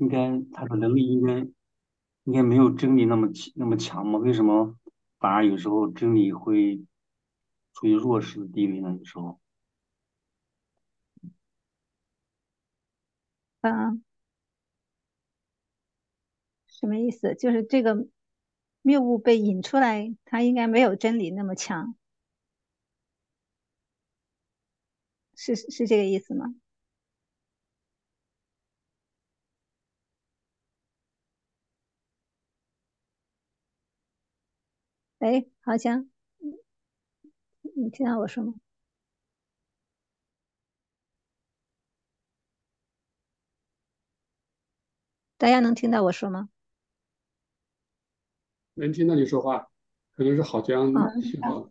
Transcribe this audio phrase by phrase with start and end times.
[0.00, 1.38] 应该他的能力应该
[2.24, 4.18] 应该没有真理那么那么强吗？
[4.18, 4.74] 为什么
[5.18, 6.82] 反而有时候真理会
[7.74, 8.96] 处于弱势的地位呢？
[8.98, 9.38] 有时候，
[13.60, 14.02] 嗯，
[16.66, 17.34] 什么意思？
[17.34, 18.06] 就是这个
[18.82, 21.94] 谬误被引出来，他应该没有真理那么强，
[25.36, 26.54] 是是这个意思吗？
[35.20, 36.08] 哎，好像，
[37.76, 38.54] 你听到我说吗？
[45.36, 46.48] 大家能听到我说吗？
[48.74, 49.68] 能听到你说话，
[50.16, 50.90] 可能是好像
[51.22, 51.68] 信号。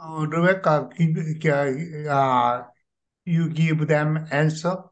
[0.00, 0.90] Oh, Rebecca,
[2.10, 2.64] uh,
[3.24, 4.84] you give them answer?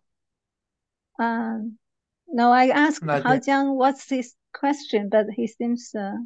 [1.19, 1.78] Um,
[2.27, 5.94] no, I asked like Hao Jiang what's his question, but he seems.
[5.94, 6.17] Uh...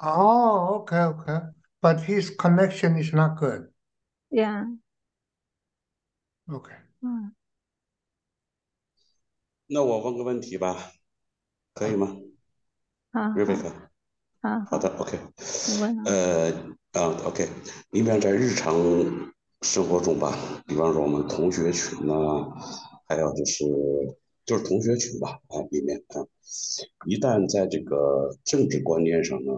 [0.00, 1.38] Oh, okay, okay.
[1.80, 3.68] But his connection is not good.
[4.30, 4.64] Yeah.
[6.50, 6.76] Okay.
[7.00, 7.32] 嗯，
[9.66, 10.92] 那我问个问题吧，
[11.74, 12.08] 可以吗
[13.12, 13.72] 好， ，Rebecca？
[14.42, 15.18] 好，好的，OK。
[15.18, 16.02] 你问啊。
[16.06, 16.52] 呃，
[16.97, 17.47] 啊，OK，
[17.91, 18.75] 比方在日常
[19.61, 22.13] 生活中吧，比方说我们同学群呐、
[23.07, 23.63] 还有就是
[24.45, 26.25] 就是同学群吧，啊，里面啊，
[27.05, 29.53] 一旦在这个政治观念上呢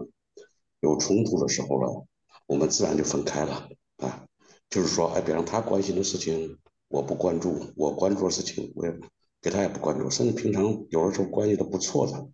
[0.80, 2.04] 有冲突的时候了，
[2.46, 4.26] 我们自然就分开了啊。
[4.68, 8.94] 就是说，哎，比方他关心的事情我不关注，我关注的事情我也
[9.40, 12.28] 给他也不关注，甚至平常有的时候关系都不错的，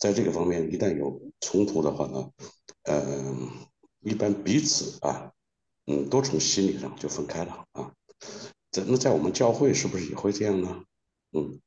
[0.00, 2.30] 在这个方面一旦有冲突的话呢，
[2.84, 3.48] 嗯、
[4.01, 5.31] 一般彼此啊，
[5.85, 7.91] 嗯，都从心理上就分开了啊。
[8.71, 10.83] 这那在我们教会是不是也会这样呢？
[11.33, 11.61] 嗯，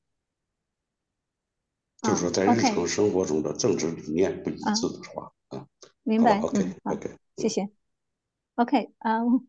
[2.03, 5.67] 就是说在日 OK 常生活中的政治理念不一致的话啊，
[6.03, 7.69] 明白，好吧，OK 嗯，好， OK，谢谢。
[8.57, 9.49] Okay, um,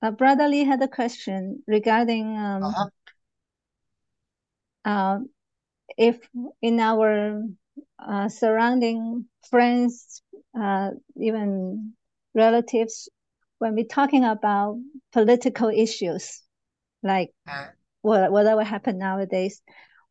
[0.00, 2.90] uh, Brother Lee had a question regarding um, Uh-huh.
[4.84, 5.18] uh,
[5.96, 6.18] if
[6.62, 7.42] in our
[7.98, 10.22] uh, surrounding friends,
[10.59, 11.93] uh, even
[12.33, 13.09] relatives,
[13.59, 14.77] when we're talking about
[15.13, 16.41] political issues,
[17.03, 17.31] like
[18.01, 19.61] what whatever happened nowadays,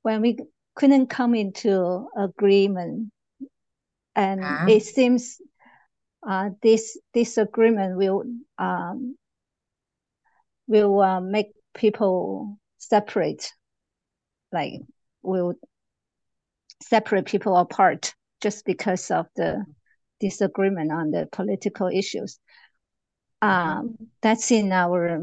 [0.03, 0.39] when we
[0.75, 3.11] couldn't come into agreement,
[4.17, 4.67] and Uh-huh.
[4.67, 5.41] it seems
[6.27, 8.25] uh, this disagreement will
[8.59, 9.17] um,
[10.67, 13.53] will uh, make people separate,
[14.53, 14.75] like
[15.23, 15.55] will
[16.83, 19.65] separate people apart just because of the
[20.25, 22.41] disagreement on the political issues.
[23.43, 25.21] Um, that's in our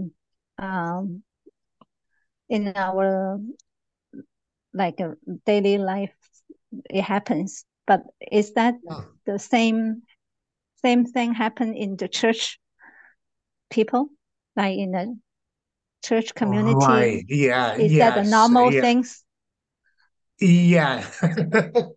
[0.60, 1.24] um,
[2.50, 3.40] in our
[4.74, 6.14] like uh, daily life.
[6.90, 8.02] It happens, but
[8.32, 9.04] is that Yeah.
[9.26, 10.04] the same
[10.86, 12.60] same thing happen in the church
[13.70, 14.10] people,
[14.56, 15.18] like in the
[16.04, 16.76] church community?
[16.76, 17.26] Right.
[17.28, 17.74] Yeah.
[17.76, 18.82] Is that the normal yeah.
[18.82, 19.24] things?
[20.40, 21.06] Yeah.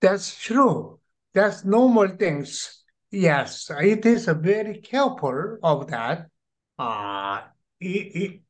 [0.00, 0.98] That's true.
[1.34, 2.84] That's normal things.
[3.10, 6.28] Yes, it is a very careful of that.
[6.78, 7.42] Uh,
[7.80, 8.40] it, it,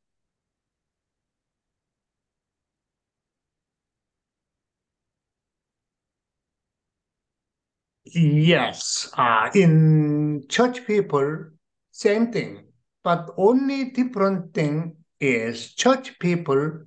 [8.05, 11.49] yes, uh, in church people,
[11.91, 12.65] same thing,
[13.03, 16.83] but only different thing is church people,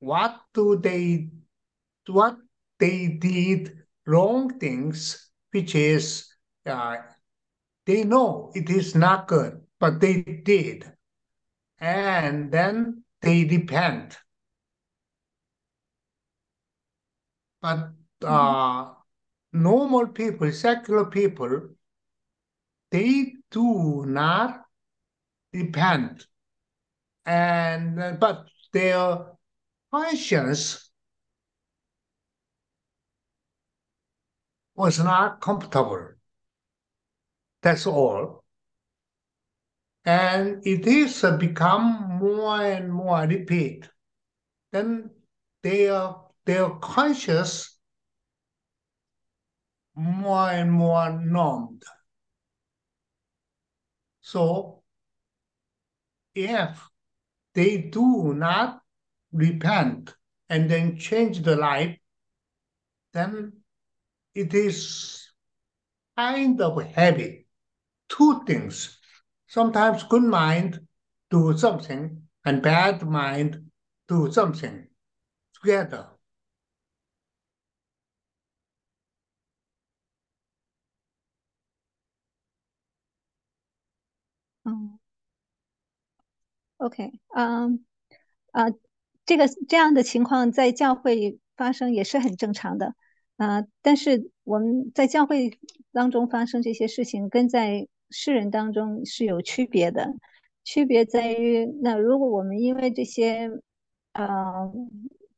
[0.00, 1.28] what do they,
[2.06, 2.36] what
[2.78, 6.28] they did wrong things, which is,
[6.66, 6.96] uh,
[7.86, 10.90] they know it is not good, but they did.
[11.78, 14.18] And then they repent.
[17.60, 17.90] But
[18.24, 18.94] uh,
[19.52, 21.70] normal people, secular people,
[22.90, 24.62] they do not
[25.52, 26.26] repent.
[27.24, 29.26] And uh, but their
[29.92, 30.81] conscience
[34.74, 36.08] was not comfortable.
[37.62, 38.44] That's all.
[40.04, 43.88] And it is become more and more repeat.
[44.72, 45.10] Then
[45.62, 46.14] their
[46.44, 47.78] their conscious
[49.94, 51.84] more and more numbed.
[54.22, 54.82] So
[56.34, 56.88] if
[57.54, 58.80] they do not
[59.32, 60.14] repent
[60.48, 61.98] and then change the life,
[63.12, 63.61] then
[64.33, 65.31] it is
[66.15, 67.47] kind of heavy.
[68.09, 68.99] Two things.
[69.47, 70.87] Sometimes good mind
[71.29, 73.69] do something and bad mind
[74.07, 74.87] do something
[75.53, 76.07] together.
[84.65, 84.99] Oh.
[86.77, 87.83] OK，嗯，
[88.51, 88.65] 啊，
[89.25, 92.93] 这个这样的情况在教会发生也是很正常的，
[93.36, 95.58] 啊，但是我们在教会
[95.92, 100.14] 当中发生这些事情，跟在世人当中是有区别的。
[100.64, 103.50] 区别在于，那如果我们因为这些，
[104.12, 104.72] 呃，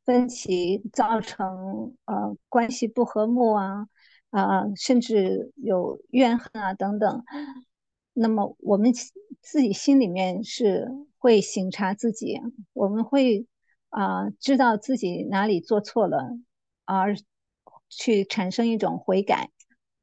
[0.04, 3.88] 分歧造成呃关系不和睦啊，
[4.28, 7.24] 啊，甚至有怨恨啊等等，
[8.12, 8.92] 那么我们
[9.40, 12.38] 自己心里面是会省察自己，
[12.74, 13.46] 我们会
[13.88, 16.36] 啊知道自己哪里做错了，
[16.84, 17.16] 而
[17.96, 19.50] 去产生一种悔改，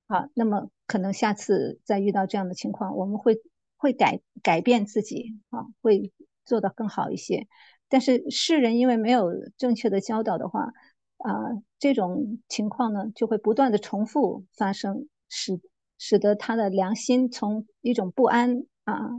[0.08, 3.42] 啊，那么可能下次再遇到这样的情况，我们会。
[3.84, 6.14] 会改改变自己啊，会
[6.46, 7.48] 做得更好一些。
[7.90, 10.72] 但是世人因为没有正确的教导的话，
[11.18, 11.34] 啊，
[11.80, 15.60] 这种情况呢就会不断的重复发生，使
[15.98, 19.10] 使得他的良心从一种不安啊，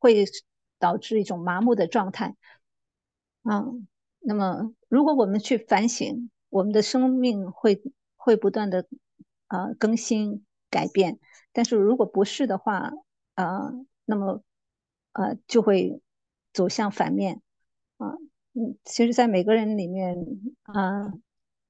[0.00, 0.24] 会
[0.80, 2.34] 导致一种麻木的状态。
[3.44, 3.64] 啊，
[4.18, 7.80] 那么如果我们去反省，我们的生命会
[8.22, 8.86] 会不断的
[9.48, 11.18] 啊更新改变。
[11.52, 12.92] 但是如果不是的话，
[13.34, 13.72] 啊。
[14.04, 14.42] 那么，
[15.12, 16.02] 呃，就会
[16.52, 17.40] 走向反面，
[17.98, 18.08] 啊，
[18.52, 20.16] 嗯，其实，在每个人里面，
[20.62, 21.12] 啊，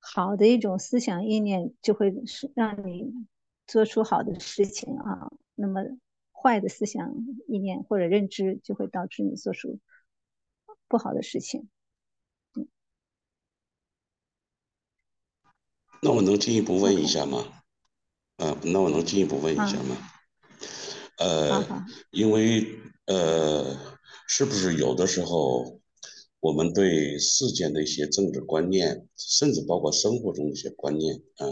[0.01, 3.13] 好的一种思想意念就会是让你
[3.67, 5.83] 做出好的事情啊，那么
[6.33, 7.15] 坏的思想
[7.47, 9.79] 意念或者认知就会导致你做出
[10.89, 11.69] 不好的事情。
[12.57, 12.67] 嗯，
[16.05, 17.47] 那我能进一步问一下吗？
[18.39, 19.97] 啊，那我能进一步问一下吗？
[21.19, 22.67] 呃，因为
[23.07, 23.77] 呃，
[24.27, 25.81] 是不是有的时候
[26.41, 31.47] 我们对世间的一些政治观念，甚至包括生活中的一些观念啊，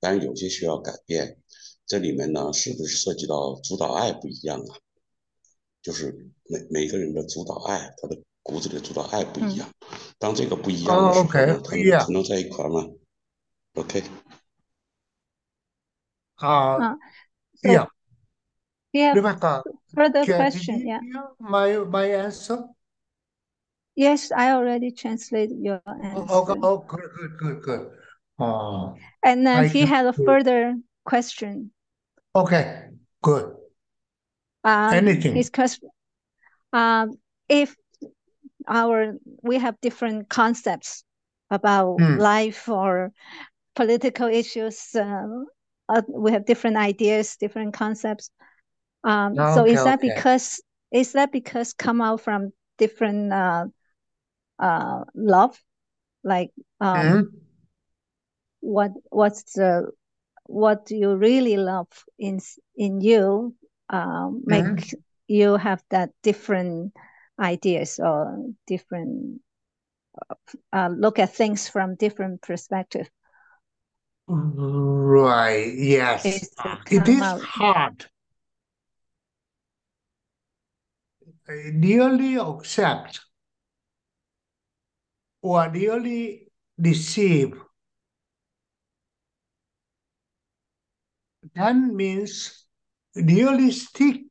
[0.00, 1.38] 当然有些需要改变。
[1.84, 4.72] 这里面呢，是不是涉及到主导爱不一样啊？
[5.82, 9.68] 就是每每个人的主导爱，他的骨子里的主导爱不一样。
[10.18, 12.88] 当这个不一样的时候，他们才能在一块吗
[13.76, 14.02] Okay.
[16.42, 16.94] Uh, uh
[17.56, 17.86] so yeah.
[18.92, 19.12] Yeah.
[19.14, 19.62] Rebecca,
[19.94, 20.86] further can, question.
[20.86, 21.00] Yeah.
[21.40, 22.64] My my answer.
[23.94, 26.24] Yes, I already translated your answer.
[26.28, 26.60] Oh, okay.
[26.62, 27.90] oh good, good, good, good.
[28.38, 28.92] Uh,
[29.22, 31.70] and then he had a further question.
[32.34, 32.88] Okay,
[33.22, 33.54] good.
[34.64, 35.36] Um, Anything.
[35.36, 35.88] His question.
[36.72, 37.12] Um,
[37.48, 37.76] if
[38.66, 41.04] our we have different concepts
[41.50, 42.18] about mm.
[42.18, 43.12] life or
[43.74, 45.26] political issues, uh,
[45.88, 48.30] uh, we have different ideas, different concepts.
[49.04, 50.00] Um, so Okay, is that okay.
[50.00, 50.60] because
[50.92, 53.66] is that because come out from different uh,
[54.58, 55.58] uh, love,
[56.24, 57.52] like um, Mhm.
[58.60, 59.90] what what's the
[60.46, 62.40] what you really love in
[62.76, 63.54] in you
[63.90, 65.02] um, make Mhm.
[65.26, 66.92] you have that different
[67.40, 69.40] ideas or different
[70.72, 73.08] uh, look at things from different perspective.
[74.26, 76.24] Right, yes.
[76.24, 77.40] Is it It come is out?
[77.40, 78.06] hard.
[81.48, 83.20] I Really accept
[85.42, 86.48] or really
[86.78, 87.60] receive.
[91.54, 92.66] That means
[93.14, 94.22] really stick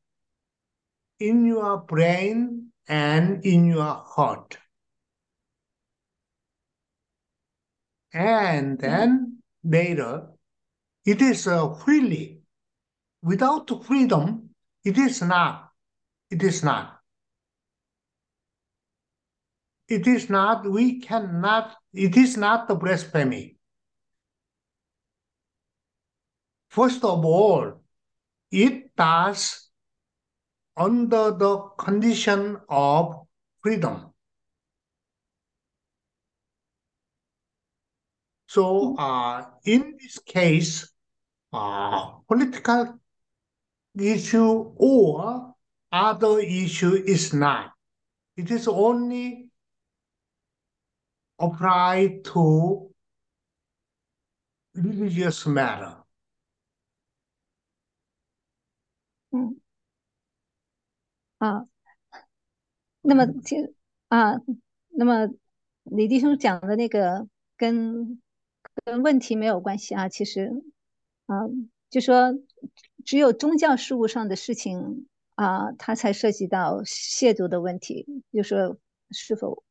[1.19, 4.57] in your brain and in your heart.
[8.13, 9.30] And then
[9.63, 10.27] later,
[11.05, 12.41] it is uh, freely.
[13.23, 14.49] Without freedom,
[14.83, 15.69] it is not.
[16.29, 16.99] It is not.
[19.87, 23.57] It is not, we cannot, it is not the blasphemy.
[26.69, 27.81] First of all,
[28.49, 29.69] it does
[30.77, 33.27] under the condition of
[33.61, 34.10] freedom.
[38.50, 40.88] So, uh, in this case,
[41.52, 42.98] uh, political
[43.98, 45.54] issue or
[45.90, 47.72] other issue is not.
[48.36, 49.48] It is only
[51.38, 52.90] applied to
[54.74, 55.96] religious matter.
[59.32, 59.56] Mm.
[61.38, 61.66] 啊，
[63.02, 63.56] 那么其
[64.08, 64.36] 啊，
[64.90, 65.28] 那么
[65.84, 68.22] 李弟兄讲的那个跟
[68.83, 70.51] 跟问题没有关系啊，其实
[71.25, 71.35] 啊，
[71.89, 72.33] 就说
[73.05, 78.77] 只有宗教事务上的事情啊，它才涉及到亵渎的问题，就说
[79.09, 79.63] 是否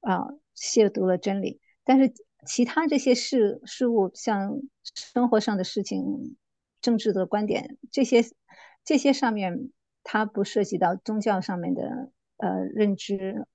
[0.00, 2.12] 啊亵渎了真理，但是
[2.46, 4.60] 其他这些事事物，像
[4.94, 6.36] 生活上的事情、
[6.80, 8.24] 政治的观点这些
[8.84, 9.70] 这些上面。
[10.02, 13.46] 它不涉及到宗教上面的呃认知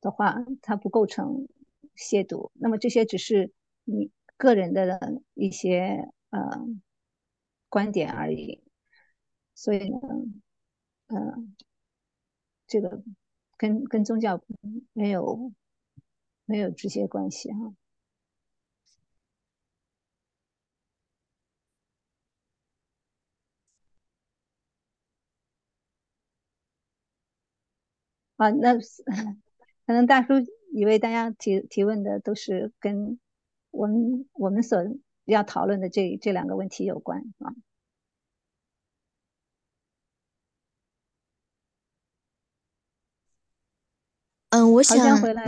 [0.00, 1.48] 的话，它不构成
[1.96, 2.52] 亵渎。
[2.54, 3.50] 那么这些只是
[3.84, 4.98] 你个人的
[5.34, 6.40] 一些呃
[7.68, 8.62] 观点而已。
[9.54, 9.98] 所以呢，
[11.08, 11.54] 嗯，
[12.66, 13.02] 这个
[13.58, 14.40] 跟跟宗教
[14.94, 15.52] 没有
[16.46, 17.74] 没有直接关系哈。
[28.36, 28.74] 啊，那
[29.86, 30.34] 可能大叔
[30.72, 33.18] 以为大家提提问的都是跟
[33.70, 34.78] 我们我们所
[35.24, 37.54] 要讨论的这这两个问题有关啊。
[44.50, 44.96] 嗯，我想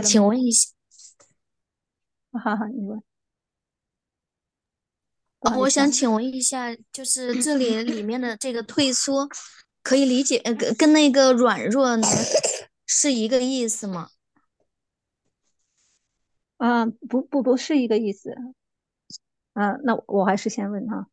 [0.01, 0.69] 请问一下，
[2.31, 3.03] 好好，你问。
[5.57, 9.27] 我想请问一下，就是 这里里面的这个退缩，
[9.81, 12.07] 可以理解呃跟跟那个软弱呢？
[12.85, 14.09] 是一个意思吗？
[16.62, 18.34] 啊，不不不是一个意思。
[19.52, 21.06] 啊，那我还是先问哈。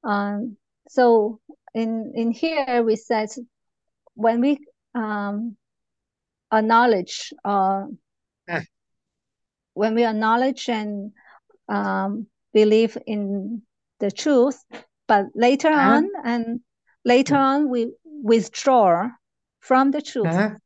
[0.00, 0.56] 嗯，
[0.86, 1.38] so
[1.72, 3.28] in in here we said
[4.14, 4.58] when we
[4.92, 5.56] um
[6.50, 7.86] acknowledge uh
[9.74, 11.12] when we acknowledge and
[11.68, 13.62] um believe in
[13.98, 14.58] the truth,
[15.06, 16.60] but later on and
[17.04, 19.10] later on we withdraw
[19.60, 20.58] from the truth.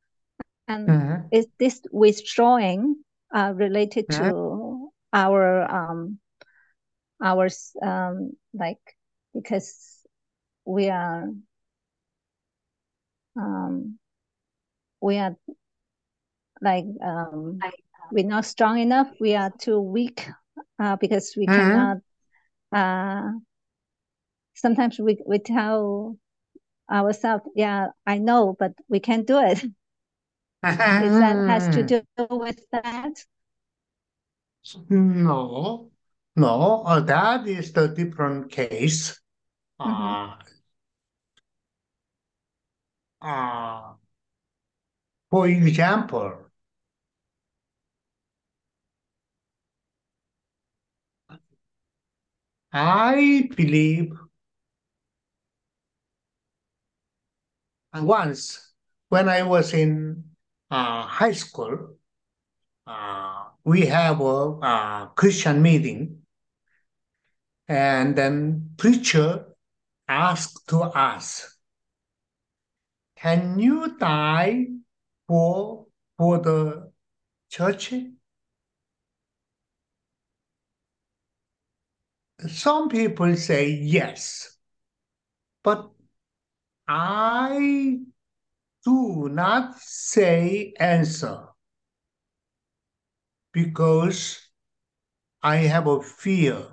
[0.68, 1.28] And Mhm.
[1.30, 6.19] is this withdrawing uh, related to our um
[7.23, 7.47] our
[7.81, 8.79] um like
[9.33, 10.05] because
[10.65, 11.29] we are
[13.35, 13.97] um
[15.01, 15.35] we are
[16.61, 17.65] like um
[18.09, 19.09] we're not strong enough.
[19.19, 20.27] We are too weak
[20.79, 21.47] uh because we Mhm.
[21.47, 21.97] cannot
[22.73, 23.31] uh
[24.53, 26.17] sometimes we we tell
[26.91, 29.63] ourselves yeah i know but we can't do it
[30.63, 33.25] is that has to do with that?
[34.89, 35.91] No,
[36.36, 39.20] no, uh, that is the different case.
[39.80, 40.36] Uh,
[43.22, 43.94] uh,
[45.32, 46.46] for example,
[52.74, 54.12] I believe
[57.94, 58.74] once
[59.10, 60.30] when I was in
[60.72, 61.98] uh, high school,
[62.88, 66.22] uh, we have a uh, Christian meeting,
[67.68, 69.46] and then preacher
[70.08, 71.58] asked to us,
[73.18, 74.68] "Can you die
[75.28, 75.88] for
[76.18, 76.92] for the
[77.50, 77.94] church?"
[82.48, 84.58] Some people say yes,
[85.63, 85.92] but
[86.88, 88.00] I
[88.85, 91.47] do not say answer
[93.53, 94.39] because
[95.43, 96.67] I have a fear.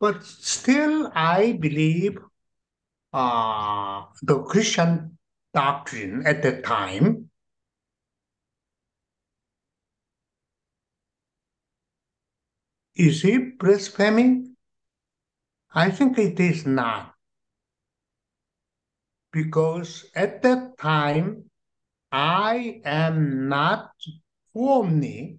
[0.00, 2.18] But still, I believe
[3.12, 5.18] uh, the Christian
[5.54, 7.30] doctrine at that time.
[12.94, 14.56] Is it blaspheming?
[15.72, 17.17] I think it is not.
[19.32, 21.50] Because at that time,
[22.10, 23.92] I am not
[24.54, 25.38] firmly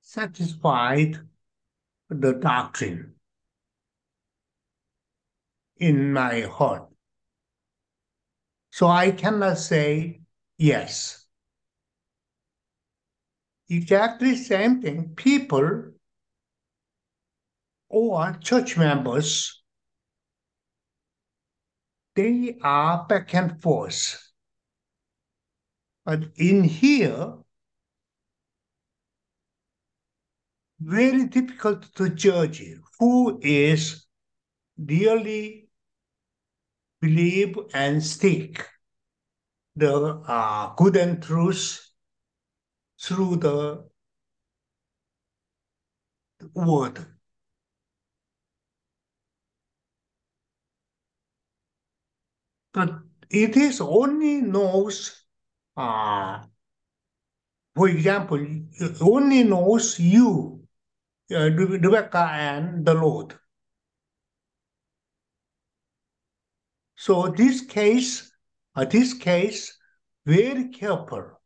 [0.00, 1.18] satisfied
[2.08, 3.14] with the doctrine
[5.76, 6.88] in my heart.
[8.70, 10.20] So I cannot say
[10.58, 11.26] yes.
[13.68, 15.14] Exactly same thing.
[15.14, 15.92] People
[17.88, 19.59] or church members,
[22.14, 24.32] they are back and forth.
[26.04, 27.34] But in here,
[30.80, 32.62] very difficult to judge
[32.98, 34.06] who is
[34.78, 35.68] really
[37.00, 38.66] believe and stick
[39.76, 41.86] the uh, good and truth
[43.00, 43.84] through the
[46.54, 47.06] word.
[52.72, 53.00] But
[53.30, 55.24] it is only knows,
[55.76, 56.42] uh,
[57.74, 60.62] for example, it only knows you,
[61.32, 63.38] uh, Rebecca and the Lord.
[66.96, 68.30] So this case,
[68.76, 69.76] uh, this case,
[70.26, 71.40] very careful.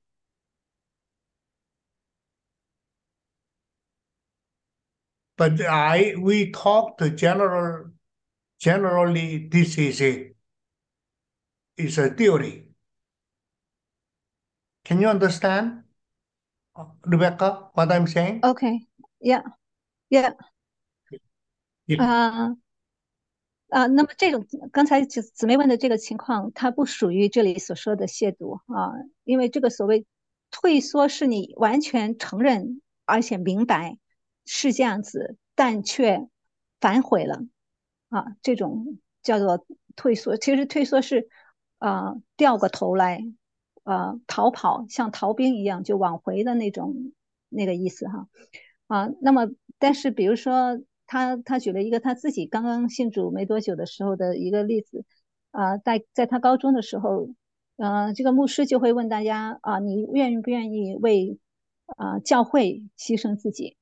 [5.37, 7.93] But I we talked general
[8.61, 10.34] generally this is a
[11.76, 12.69] is a theory.
[14.85, 15.85] Can you understand,
[16.76, 18.40] uh, Rebecca, what I'm saying?
[18.43, 18.87] Okay,
[19.21, 19.43] yeah,
[20.11, 20.35] yeah.
[21.87, 22.57] 也啊
[23.69, 28.93] 啊，那么这种刚才姊姊妹问的这个情况，它不属于这里所说的亵渎啊，
[29.25, 30.07] 因为这个所谓
[30.50, 33.99] 退缩是你完全承认而且明白
[34.47, 36.28] 是这样子，但却
[36.81, 37.40] 反悔了
[38.09, 39.66] 啊，这种叫做
[39.97, 40.37] 退缩。
[40.37, 41.28] 其实退缩是
[41.87, 43.21] 啊掉过头来
[43.83, 47.12] 啊逃跑，像逃兵一样就往回的那种
[47.49, 48.29] 那个意思哈
[48.87, 49.09] 啊。
[49.21, 49.49] 那么
[49.79, 50.81] 但是比如说。
[51.07, 55.05] 他他举了一个他自己刚刚信主没多久的时候的一个例子，
[55.50, 57.29] 啊，在在他高中的时候，
[57.76, 61.38] 呃，这个牧师就会问大家啊，你愿不愿意为
[61.85, 63.76] 啊教会牺牲自己？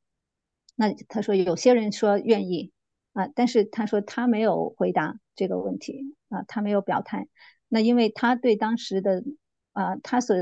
[0.75, 2.73] 那他说有些人说愿意
[3.13, 7.29] 啊，但是他说他没有回答这个问题啊，他没有表态。
[7.73, 9.25] 那因为他对当时的
[9.73, 10.37] 啊他所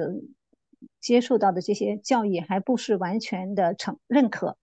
[0.99, 4.59] 接受到的这些教育还不是完全的承认可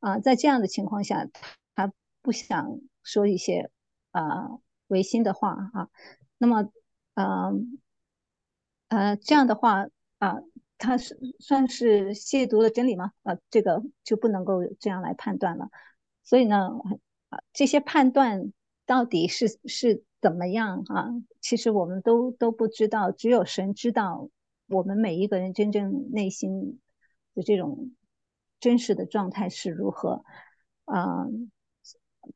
[0.00, 1.26] 啊，在这样的情况下。
[1.74, 3.70] 他不想说一些
[4.10, 4.50] 啊
[4.88, 5.88] 违心的话啊，
[6.36, 6.70] 那么
[7.14, 7.52] 呃
[8.88, 9.86] 呃这样的话
[10.18, 10.40] 啊，
[10.76, 13.12] 他是算是亵渎了真理吗？
[13.22, 15.70] 啊，这个就不能够这样来判断了。
[16.22, 16.68] 所以呢，
[17.30, 18.52] 啊这些判断
[18.84, 21.08] 到底是是怎么样啊？
[21.40, 24.28] 其实我们都都不知道，只有神知道
[24.68, 26.80] 我们每一个人真正内心
[27.34, 27.92] 的这种
[28.58, 30.24] 真实的状态是如何
[30.84, 31.26] 啊。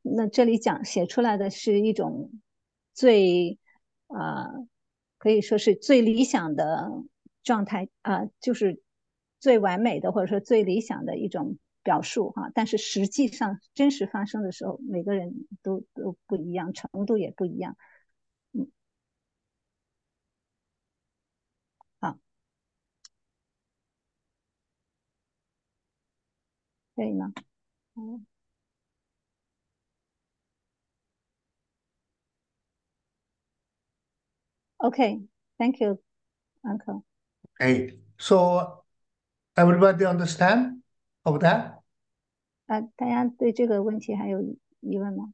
[0.01, 2.31] 那这里讲写出来的是一种
[2.93, 3.59] 最
[4.07, 4.49] 啊，
[5.17, 6.91] 可以说是最理想的
[7.43, 8.81] 状态啊，就是
[9.39, 12.51] 最完美的或者说最理想的一种表述哈。
[12.53, 17.77] 但是实际上真实发生的时候，每个人都都不一样，程度也不一样。
[18.53, 18.67] 嗯，
[22.01, 22.17] 好，
[26.95, 27.31] 可以吗？
[27.95, 28.25] 嗯。
[34.77, 36.01] ，OK，Thank you,
[36.63, 37.03] Uncle.
[37.59, 38.83] Okay, so
[39.55, 40.81] everybody understand
[41.23, 41.74] of that?
[42.66, 44.40] 啊，大家对这个问题还有
[44.80, 45.32] 疑问吗？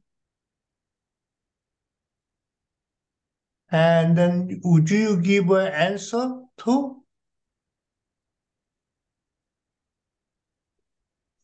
[3.69, 7.03] And then would you give an answer to?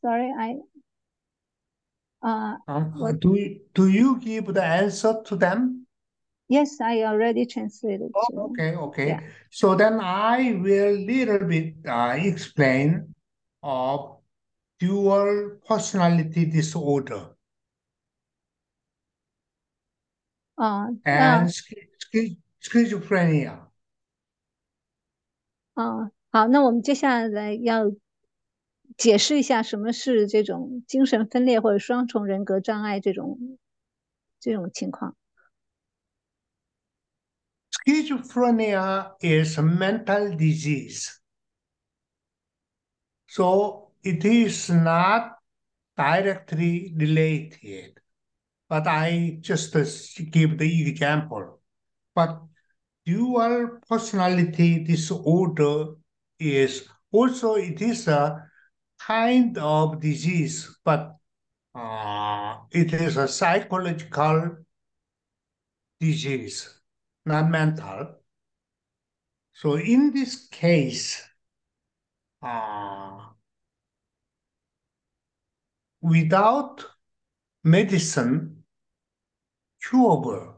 [0.01, 0.61] Sorry, I.
[2.21, 3.19] Uh, Um, what?
[3.19, 5.85] do you, do you give the answer to them?
[6.47, 8.11] Yes, I already translated.
[8.13, 9.07] Oh, to- okay, okay.
[9.07, 9.19] yeah.
[9.49, 13.13] So then I will little bit uh, explain
[13.61, 14.16] of
[14.77, 17.35] dual personality disorder
[20.55, 23.69] 啊，那 and schi- schi- schizophrenia.
[25.73, 27.91] 啊，好，那我们接下来要
[28.97, 33.57] 解释一下什么是这种精神分裂或者双重人格障碍这种
[34.39, 35.15] 这种情况。
[37.71, 41.19] Schizophrenia is a mental disease.
[43.27, 45.36] So it is not
[45.94, 48.00] directly related,
[48.66, 49.84] but I just uh,
[50.30, 51.60] give the example.
[52.14, 52.40] But
[53.04, 55.94] dual personality disorder
[56.38, 58.48] is also it is a
[58.98, 61.16] kind of disease, but
[61.74, 64.56] uh, it is a psychological
[66.00, 66.80] disease,
[67.26, 68.14] not mental.
[69.52, 71.22] So in this case,
[72.42, 73.37] uh,
[76.07, 76.85] without
[77.63, 78.63] medicine,
[79.81, 80.57] curable.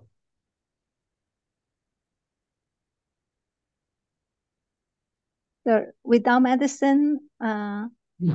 [5.66, 7.88] The without medicine, uh,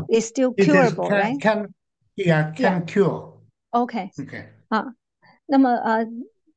[0.09, 1.40] is still It is curable, can, right?
[1.40, 1.74] can
[2.16, 3.38] yeah can cure.
[3.70, 4.48] OK， Okay.
[5.46, 6.06] 那么呃，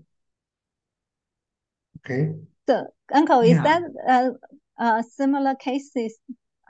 [1.99, 2.35] Okay.
[2.69, 3.63] So, uncle, is Yeah.
[3.63, 4.31] that a,
[4.77, 6.19] uh similar cases?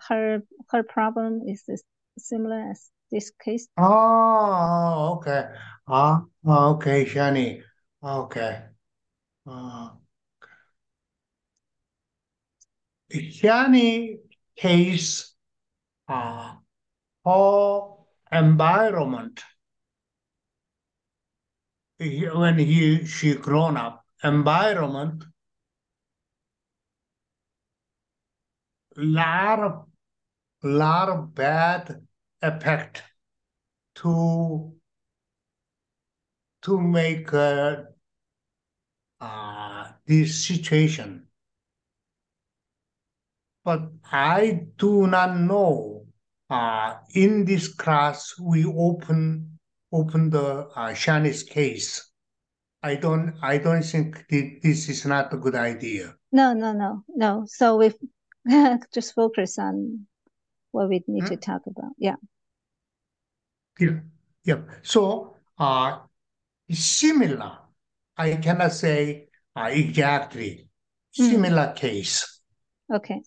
[0.08, 1.84] Her her problem is this
[2.18, 3.68] similar as this case?
[3.78, 5.48] Oh, okay.
[5.88, 7.64] Ah, okay, Shani.
[8.04, 8.66] Okay.
[9.48, 9.92] Uh,
[13.12, 14.20] Shani
[14.56, 15.34] case,
[16.10, 16.56] uh,
[17.26, 17.82] her
[18.32, 19.44] environment
[22.00, 25.26] when he she grown up, environment,
[28.98, 29.86] lot of
[30.64, 32.08] lot of bad
[32.42, 33.04] effect
[33.96, 34.74] to
[36.66, 37.84] to make uh,
[39.22, 41.28] uh, this situation.
[43.64, 46.06] But I do not know.
[46.50, 49.58] Uh, in this class, we open
[49.92, 52.12] open the uh, Shani's case.
[52.84, 56.16] I don't I don't think thi- this is not a good idea.
[56.32, 57.46] No, no, no, no.
[57.48, 57.94] So we
[58.94, 60.06] just focus on
[60.72, 61.94] what we need to talk about.
[61.98, 62.18] Yeah.
[63.80, 64.00] Yeah,
[64.44, 64.62] yeah.
[64.84, 66.00] So, uh,
[66.72, 67.58] similar.
[68.18, 70.68] I cannot say uh, exactly
[71.20, 71.30] mm.
[71.30, 72.42] similar case.
[72.94, 73.22] Okay.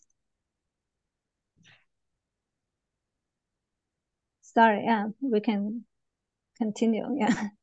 [4.42, 5.85] Sorry, yeah, we can
[6.57, 7.07] continue.
[7.16, 7.48] Yeah.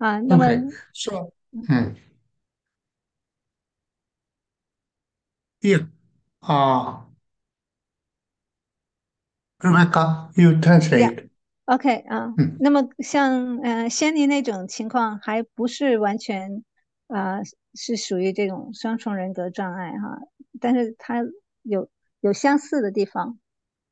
[0.00, 0.56] Uh, no okay.
[0.56, 0.72] One...
[0.92, 1.94] So, mm-hmm.
[5.62, 5.84] hmm.
[6.42, 6.96] uh,
[9.62, 11.00] Rebecca, you translate.
[11.00, 11.23] Yeah.
[11.66, 16.62] OK 啊，嗯那么像呃仙妮那种情况，还不是完全
[17.06, 17.40] 啊、
[17.74, 20.18] 是属于这种双重人格障碍哈，
[20.60, 21.22] 但是它
[21.62, 21.88] 有
[22.20, 23.38] 有相似的地方。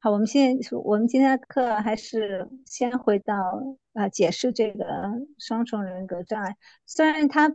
[0.01, 3.35] 好，我们现在我们今天的课还是先回到
[3.95, 4.85] 呃解释这个
[5.39, 7.49] 双重人格障碍，虽然它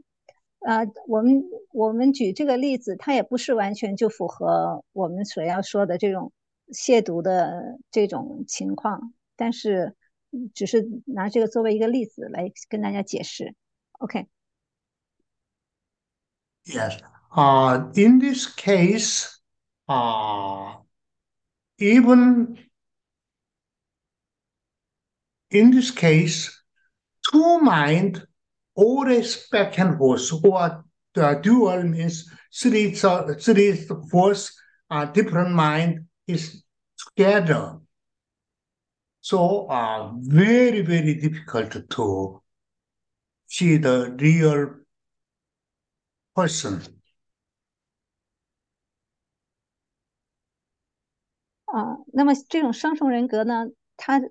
[0.60, 6.32] 呃我们我们举这个例子，它也不是完全就符合我们所要说的这种
[6.72, 9.96] 亵渎的这种情况，但是嗯
[10.55, 13.55] 只是拿这个作为一个例子来跟大家解释。
[13.99, 14.27] OK，
[16.65, 16.99] Yes.
[17.35, 19.27] Uh, in this case,
[19.87, 20.83] uh,
[21.79, 22.59] even
[25.49, 26.51] in this case,
[27.31, 28.25] two mind
[28.75, 33.75] always back and forth, or the dual means three, so- three
[34.11, 34.51] force,
[34.89, 36.63] uh, different mind is
[36.97, 37.81] together.
[39.30, 42.42] So, uh, very, very difficult to
[43.46, 44.86] see the real
[46.34, 46.80] person.
[51.66, 53.66] 啊，那么这种双重人格呢，
[53.98, 54.22] 它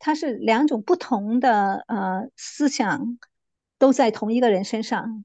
[0.00, 3.20] 它是两种不同的呃思想
[3.78, 5.24] 都在同一个人身上，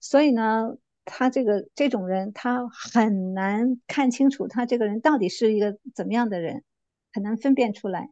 [0.00, 6.64] 所以呢，他这个这种人他很难看清楚他这个人到底是一个怎么样的人，
[7.12, 8.10] 很难分辨出来。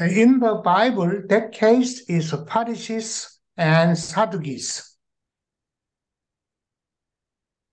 [0.00, 4.96] In the Bible, that case is Pharisees and Sadducees.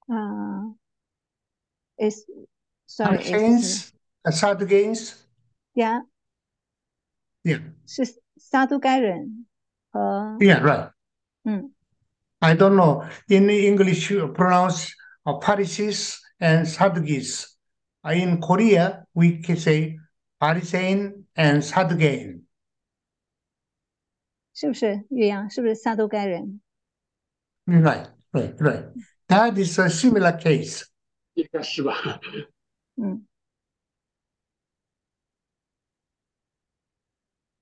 [0.08, 0.76] 啊，
[1.98, 2.26] is
[2.86, 3.91] sorry is 什么 Pharisees,
[4.26, 5.15] uh, Sadducees,
[5.74, 6.02] yeah
[7.44, 8.04] yeah, 是
[8.38, 9.48] 撒都该人
[9.91, 10.91] 和 yeah, right.
[11.44, 11.74] 嗯
[12.44, 13.08] I don't know.
[13.28, 14.91] In English, you pronounce
[15.26, 17.56] uh, Pharisees and Sadducees.
[18.04, 20.00] Uh, in Korea, we can say
[20.39, 22.46] Pharisee and Sadducean.
[24.54, 25.50] 是不是岳阳？
[25.50, 26.62] 是不是撒都该人？
[27.65, 28.91] Right, right, right.
[29.28, 30.86] That is a similar case.
[31.34, 32.20] 应该是吧？
[32.96, 33.26] 嗯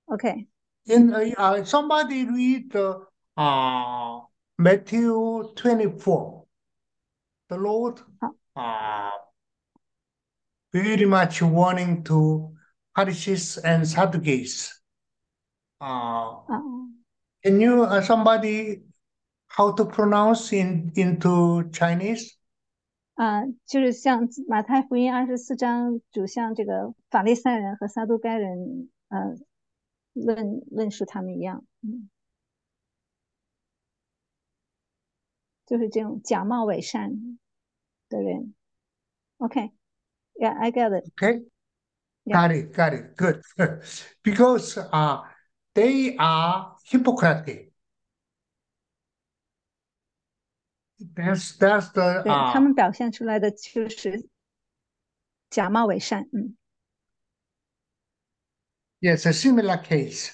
[0.06, 0.48] OK，
[0.86, 3.04] In uh, uh, somebody read uh,
[3.36, 4.26] uh,
[4.58, 6.46] Matthew 24.
[7.48, 8.00] The Lord
[8.56, 9.10] uh,
[10.72, 12.53] very much warning to
[12.94, 14.70] Pharisees and Sadducees.
[15.78, 16.62] Uh, 啊、
[17.42, 18.82] can you uh, somebody
[19.48, 22.36] how to pronounce in into Chinese?
[23.14, 29.36] 啊、就是像马太福音二十四章主向这个法利赛人和撒都该人呃
[30.12, 32.08] 论论述他们一样，嗯，
[35.66, 37.38] 就是这种假冒伪善
[38.08, 38.54] 的人。
[39.36, 41.04] OK，Yeah，I、get it。
[41.14, 41.46] Okay,
[42.24, 42.34] Yeah.
[42.34, 43.42] got it, got it, good.
[44.22, 45.22] Because uh,
[45.74, 47.72] they are hypocrite.
[51.16, 54.28] That's that's the 对、 uh, 他们表现出来的就是
[55.48, 56.56] 假冒伪善，嗯
[59.00, 60.30] yes, a similar case.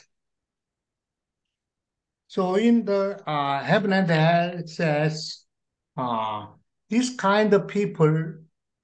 [2.27, 5.47] So in the uh, heaven and hell it says
[5.97, 6.47] uh,
[6.91, 8.35] this kind of people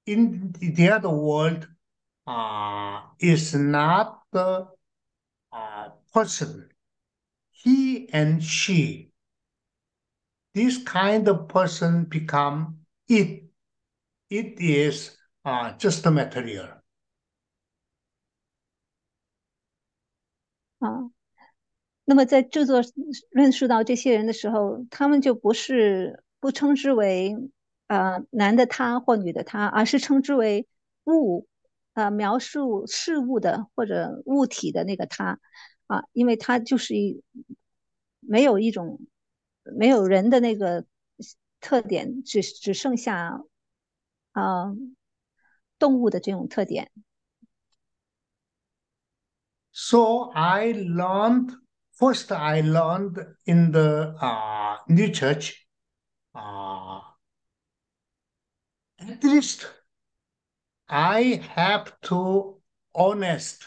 [0.07, 1.67] in the other world
[2.27, 4.69] uh, is not the
[5.53, 6.69] uh, person,
[7.51, 9.11] he and she.
[10.55, 13.45] This kind of person become it.
[14.29, 16.69] It is uh, just a material.
[20.79, 21.11] 啊。
[22.05, 22.83] 那么在着作
[23.31, 27.37] 论述到这些人的时候，他们就不是不称之为
[27.87, 30.67] 呃男的他或女的他，而是称之为
[31.05, 31.47] 物，
[31.98, 35.40] 呃描述事物的或者物体的那个他
[35.88, 37.24] 啊，因为他就是一
[38.20, 39.00] 没有一种
[39.64, 40.86] 没有人的那个
[41.60, 43.42] 特点，只只剩下
[44.32, 44.76] 啊、
[45.80, 46.92] 动物的这种特点。
[49.72, 51.56] So I learned
[51.98, 52.32] first.
[52.32, 55.66] I learned in the uh, new church.
[56.32, 57.02] Uh,
[59.00, 59.66] at least
[60.87, 62.61] I have to
[62.93, 63.63] honest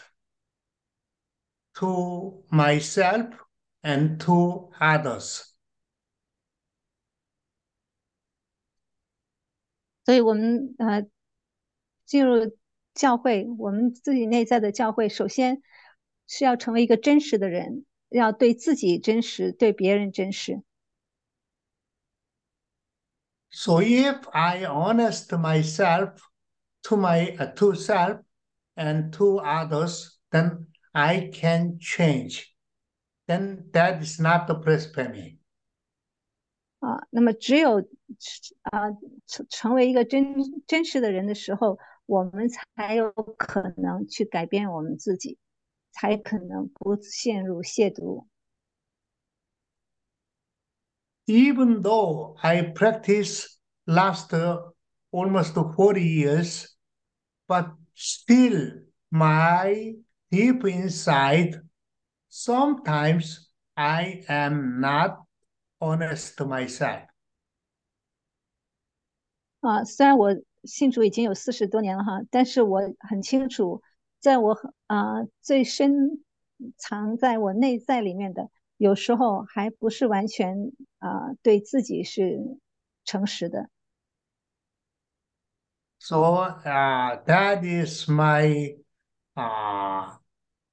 [1.74, 3.32] to myself
[3.82, 5.52] and to others.
[10.04, 11.04] 所以我们呃
[12.04, 12.56] 进入
[12.94, 15.62] 教会，我们自己内在的教会，首先
[16.28, 20.62] 是要成为一个真实的人，要对自己真实，对别人真实。
[23.50, 26.18] So if I honest myself
[26.84, 28.20] to my uh, to self
[28.76, 32.54] and to others, then I can change.
[33.26, 35.38] Then that is not the blasphemy.
[36.78, 37.80] 啊，那么只有
[38.62, 38.90] 啊
[39.26, 45.38] 成成为一个真真实的人的时候，我们才有可能去改变我们自己，
[45.90, 48.26] 才可能不陷入亵渎。
[51.26, 54.69] Even though I practice last uh,
[55.12, 56.76] almost 40 years,
[57.48, 59.94] but still my
[60.30, 61.60] deep inside,
[62.28, 65.24] sometimes I am not
[65.80, 67.06] honest to myself.
[69.60, 73.82] 啊，虽然我信主已经有四十多年了哈，但是我很清楚，
[74.20, 76.24] 在我很啊最深
[76.76, 82.40] 藏在我内在里面的，有时候还不是完全啊对自己是
[83.04, 83.70] 诚实的。
[86.00, 88.76] So uh, that is my,
[89.36, 90.16] uh,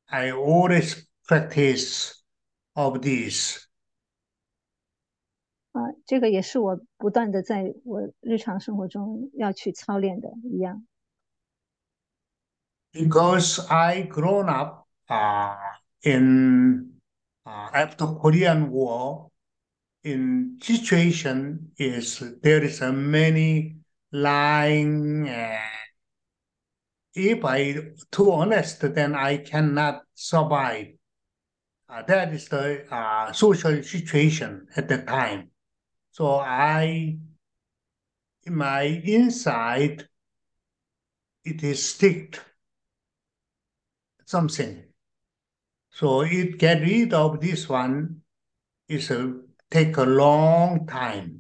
[0.08, 2.24] I always practice
[2.76, 3.68] of this.
[5.72, 10.86] 啊，这个也是我不断的在我日常生活中要去操练的一样。
[12.94, 15.56] because I grown up uh,
[16.04, 17.00] in
[17.46, 19.30] uh, after Korean War.
[20.06, 23.77] In situation is there is a many
[24.13, 25.29] lying.
[25.29, 25.61] And
[27.15, 27.75] if I
[28.11, 30.89] too honest, then I cannot survive.
[31.89, 35.51] Uh, that is the uh, social situation at the time.
[36.13, 37.19] So I,
[38.45, 40.09] in my inside,
[41.45, 42.41] it is sticked
[44.27, 44.85] something.
[45.91, 48.23] So it get rid of this one
[48.89, 49.41] is a
[49.71, 51.38] take a long time.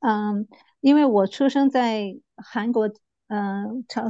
[0.00, 0.46] 嗯，
[0.80, 2.90] 因为我出生在韩国，
[3.28, 4.04] 嗯、朝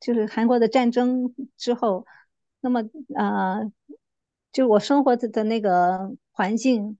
[0.00, 2.06] 就是韩国的战争之后，
[2.60, 2.82] 那么
[3.14, 3.70] 呃，
[4.52, 6.98] 就我生活的的那个环境，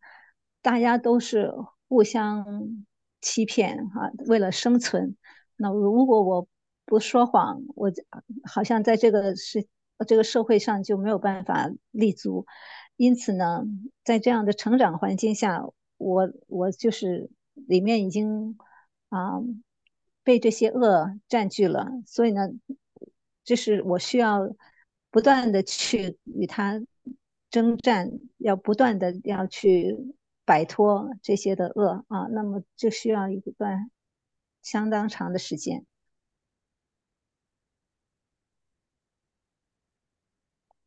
[0.62, 1.52] 大家都是
[1.88, 2.44] 互相
[3.20, 5.16] 欺骗哈、为了生存。
[5.56, 6.46] 那如果我
[6.84, 7.90] 不说谎，我
[8.44, 9.66] 好像在这个是
[10.06, 12.46] 这个社会上就没有办法立足。
[12.96, 13.62] 因此呢，
[14.04, 15.64] 在这样的成长环境下，
[15.96, 17.30] 我我就是
[17.66, 18.58] 里面已经
[19.08, 19.40] 啊
[20.22, 22.48] 被这些恶占据了，所以呢，
[23.44, 24.54] 这是我需要
[25.10, 26.80] 不断的去与他
[27.50, 29.96] 征战，要不断的要去
[30.44, 33.90] 摆脱这些的恶啊，那么就需要一段
[34.62, 35.84] 相当长的时间。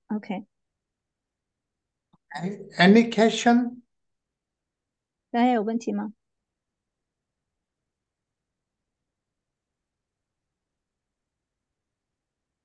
[0.07, 0.45] OK。
[2.77, 3.81] Any question？
[5.29, 6.13] 大家有问题吗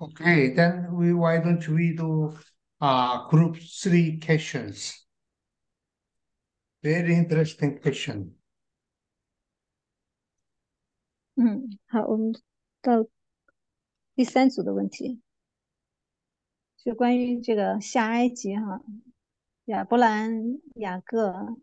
[0.00, 2.36] ？Okay, then we why don't we do
[2.80, 5.04] uh group three questions?
[6.80, 8.34] Very interesting question.
[11.34, 12.32] 嗯，好，我们
[12.80, 13.06] 到
[14.14, 15.20] 第三组的问题，
[16.76, 18.80] 就关于这个下埃及哈。
[19.64, 21.56] 亚伯兰、雅各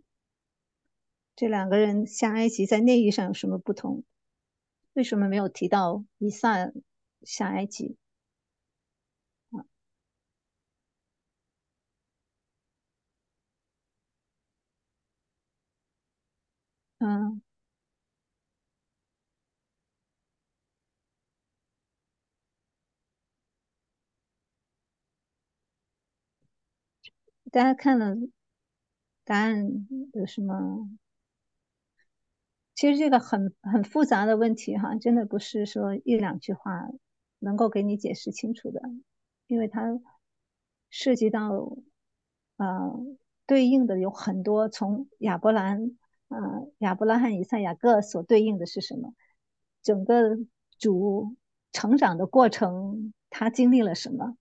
[1.35, 4.03] 这两个人下埃及，在内意上有什么不同？
[4.93, 6.71] 为什么没有提到以撒
[7.23, 7.97] 下埃及？
[16.99, 17.41] 嗯，
[27.51, 28.15] 大家看了
[29.23, 30.89] 答案有什么？
[32.73, 36.89] 其实这个很很复杂的问题哈，真的不是说一两句话
[37.39, 38.81] 能够给你解释清楚的，
[39.47, 39.81] 因为它
[40.89, 41.77] 涉及到
[42.57, 42.93] 呃
[43.45, 45.97] 对应的有很多，从亚伯兰
[46.29, 49.13] 呃亚伯拉罕、以赛、雅各所对应的是什么？
[49.83, 50.37] 整个
[50.77, 51.35] 主
[51.71, 54.35] 成长的过程，他经历了什么？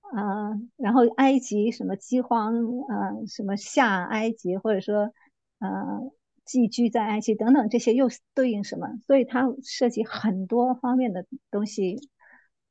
[0.00, 2.54] 啊，然后埃及什么饥荒
[2.88, 5.12] 啊，什么下埃及，或者说
[5.60, 6.10] 呃
[6.44, 8.88] 寄居在埃及等等，这些又对应什么？
[9.06, 12.08] 所以它涉及很多方面的东西，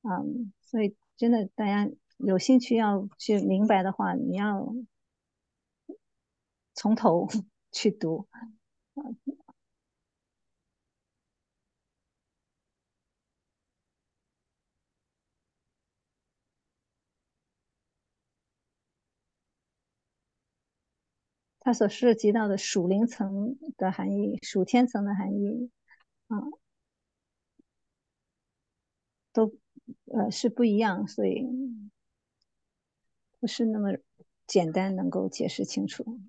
[0.02, 4.76] 嗯，所以真的大家有兴趣要去明白的话，你要
[6.74, 7.28] 从头
[7.72, 8.28] 去读。
[21.62, 25.70] 它所涉及到的属灵层的含义、属天层的含义，
[26.28, 26.38] 啊，
[29.32, 29.54] 都
[30.06, 31.46] 呃是不一样，所以
[33.40, 33.90] 不是那么
[34.48, 36.20] 简单能够解释清楚。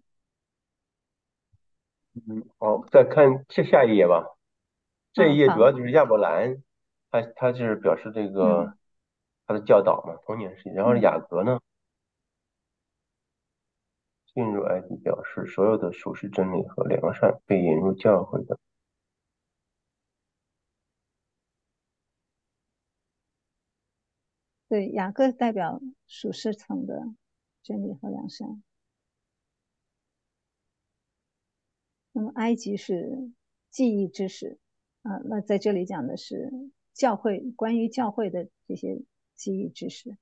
[2.14, 4.36] 嗯，好，再看这下一页吧。
[5.12, 6.62] 这一页主要就是亚伯兰，
[7.10, 8.76] 他他就是表示这个
[9.46, 10.70] 他的教导嘛，童年时期。
[10.70, 11.60] 然后雅各呢？
[14.32, 18.56] 进入埃及表示所有的属实真理和良善被引入教会的。
[24.68, 27.02] 对，雅各代表属世层的
[27.60, 28.62] 真理和良善。
[32.12, 33.30] 那么埃及是
[33.70, 34.58] 记忆知识
[35.02, 36.50] 啊，那在这里讲的是
[36.92, 39.02] 教会关于教会的这些
[39.34, 40.16] 记忆知识。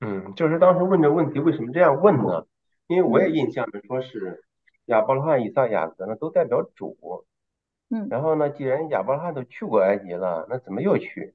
[0.00, 2.46] 嗯，就是当时问这问题，为什么这样问呢？
[2.86, 4.44] 因为我也印象着说是
[4.86, 7.24] 亚伯拉罕、以撒、雅各呢都代表主，
[7.88, 11.34] 嗯，然后呢，既然亚伯拉罕都去过埃及了，那怎么又去？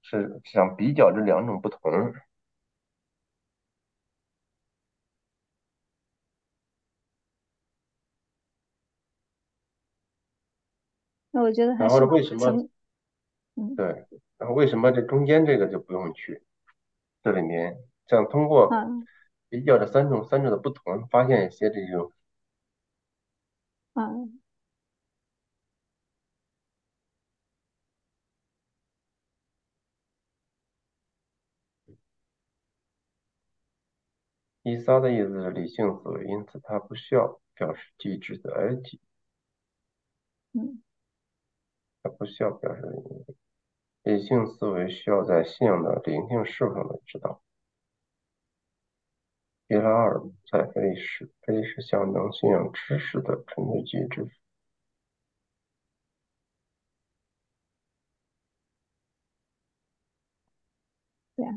[0.00, 1.80] 是想比较这两种不同。
[11.38, 12.68] 那我觉得然后为什么？
[13.54, 14.06] 嗯，对，
[14.38, 16.42] 然后为什么这中间这个就不用去？
[17.22, 18.68] 这里面，这样通过
[19.48, 22.12] 比较这三种三者的不同，发现一些这种，
[23.94, 24.40] 嗯，
[34.62, 39.00] 伊撒的意思是理性思维，因此他不需要表示机制的埃及，
[40.52, 40.82] 嗯，
[42.02, 42.82] 他不需要表示。
[44.04, 47.42] 理性思维需要在信仰的灵性释放的知道。
[49.68, 54.30] 伊拉尔在菲利士，菲利士象征信仰知识的纯粹机制。
[61.36, 61.52] 对啊，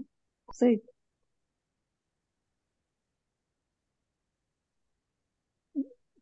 [0.53, 0.83] 所以，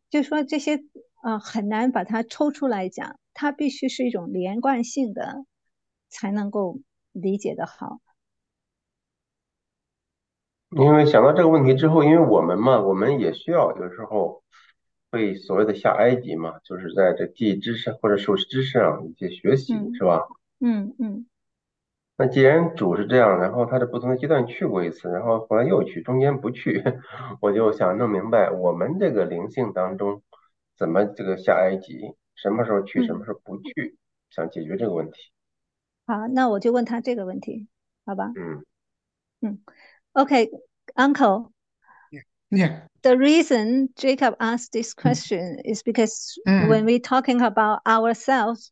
[0.08, 0.76] 就说这些
[1.22, 3.19] 啊，很难把它抽出来讲。
[3.40, 5.46] 它必须是一种连贯性的，
[6.10, 6.78] 才能够
[7.12, 8.00] 理解的好。
[10.76, 14.42] 因为想到这个问题之后，因为我们嘛，我们也需要有时候
[15.10, 20.28] 会所谓的下埃及嘛，就是在这地知识或者受知识上一些学习，是吧？
[20.60, 21.26] 嗯嗯。
[22.18, 26.84] 那既然主是这样，然后他在不同的阶段去过一次，然后后来又去，中间不去，
[27.40, 30.20] 我就想弄明白我们这个灵性当中
[30.76, 33.97] 怎么这个下埃及，什么时候去，什么时候不去，
[34.29, 35.19] 想解决这个问题。
[36.05, 37.67] 好，那我就问他这个问题，
[38.05, 38.31] 好吧？
[38.35, 38.63] 嗯
[39.41, 39.59] 嗯，
[40.13, 40.49] OK,
[40.95, 41.51] Uncle.
[42.49, 42.87] Yeah.
[43.01, 48.71] The reason Jacob asked this question is because when we're talking about ourselves,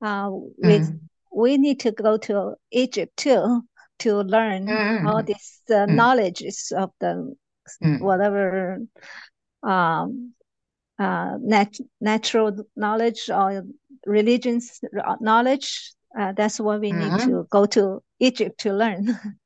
[0.00, 0.90] uh, with
[1.30, 3.62] we need to go to Egypt too
[3.98, 5.06] to learn Mm.
[5.06, 5.94] all this uh, Mm.
[5.94, 6.42] knowledge
[6.72, 7.36] of the
[7.82, 8.00] Mm.
[8.00, 8.78] whatever
[9.62, 10.34] um,
[10.99, 13.63] uh, nat- natural knowledge or
[14.05, 14.79] religions
[15.19, 15.91] knowledge.
[16.17, 17.19] Uh, that's what we need Mhm.
[17.19, 19.07] to go to Egypt to learn.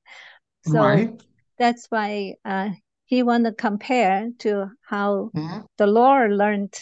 [0.61, 1.21] so Right.
[1.57, 2.69] that's why uh,
[3.05, 5.65] he want to compare to how Mhm.
[5.77, 6.73] the Lord learned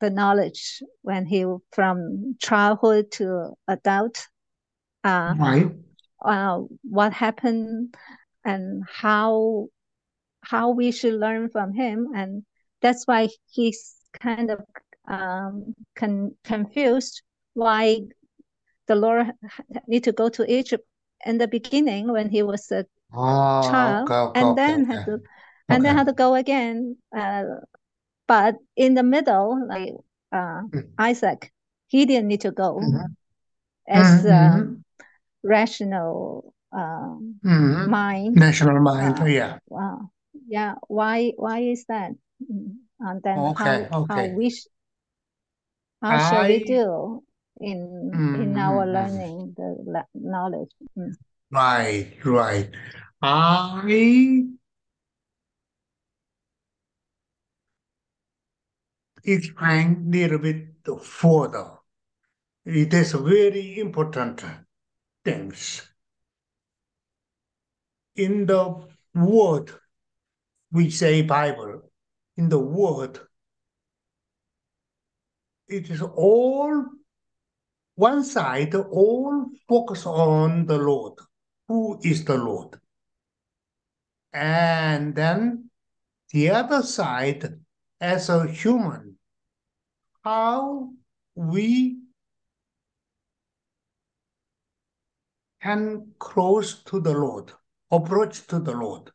[0.00, 4.26] the knowledge when he from childhood to adult
[5.04, 5.70] uh, Right.
[6.24, 7.94] uh, what happened
[8.44, 9.66] and how
[10.42, 12.44] how we should learn from him and
[12.80, 14.60] that's why he's kind of
[15.08, 17.22] um, con- confused
[17.54, 18.00] why
[18.88, 19.26] the lord
[19.86, 20.86] need to go to egypt
[21.26, 22.84] in the beginning when he was a
[23.14, 24.86] Oh, child okay, okay, and then okay.
[24.86, 25.18] had to
[25.70, 27.44] and then had to go again uh,
[28.26, 29.92] but in the middle like
[30.32, 30.88] uh, Mm.
[30.98, 31.52] isaac
[31.88, 33.14] he didn't need to go Mhm.
[33.88, 34.84] as Mhm, um, mhm.
[35.44, 37.86] rational um, Mhm.
[37.86, 38.40] mind.
[38.40, 39.58] National mind, Uh, yeah.
[39.76, 39.98] uh,
[40.46, 40.74] yeah.
[40.88, 41.32] Why?
[41.36, 42.12] Why is that?
[42.50, 44.50] Mm, And then Okay, how how we
[46.00, 47.22] how shall we do
[47.60, 47.78] in
[48.34, 48.94] in our Mhm, mhm.
[48.94, 50.70] learning the knowledge?
[50.96, 51.16] Mm.
[51.50, 52.70] Right, right.
[53.22, 54.46] I
[59.24, 60.68] explain a little bit
[61.02, 61.78] further.
[62.64, 64.44] It is very important
[65.24, 65.82] things.
[68.16, 69.70] In the word,
[70.72, 71.91] we say Bible.
[72.42, 73.24] In the world.
[75.68, 76.86] it is all
[77.94, 81.20] one side, all focus on the Lord.
[81.68, 82.80] Who is the Lord?
[84.32, 85.70] And then
[86.32, 87.60] the other side,
[88.00, 89.16] as a human,
[90.24, 90.90] how
[91.36, 91.98] we
[95.60, 97.52] can close to the Lord,
[97.92, 99.12] approach to the Lord,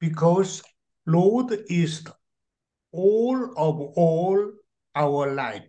[0.00, 0.64] because
[1.06, 2.04] Lord is
[2.92, 4.52] all of all
[4.94, 5.64] our life.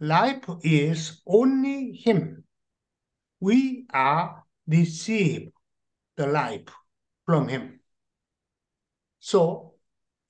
[0.00, 2.44] Life is only Him.
[3.40, 5.50] We are receive
[6.16, 6.68] the life
[7.24, 7.80] from Him.
[9.20, 9.74] So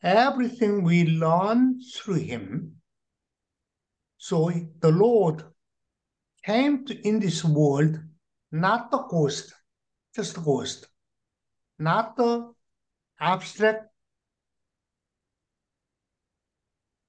[0.02, 2.76] everything we learn through Him.
[4.18, 5.42] So the Lord
[6.44, 7.98] came to, in this world
[8.52, 9.52] not the ghost,
[10.14, 10.86] just the ghost,
[11.78, 12.52] not the
[13.20, 13.90] abstract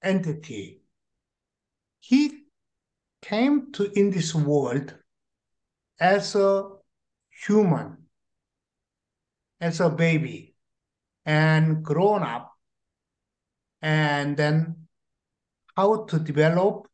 [0.02, 0.82] entity.
[2.00, 2.46] He
[3.22, 4.96] came to in this world
[6.00, 6.70] as a
[7.46, 7.98] human,
[9.60, 10.56] as a baby,
[11.26, 12.54] and grown up,
[13.82, 14.88] and then
[15.76, 16.88] how to develop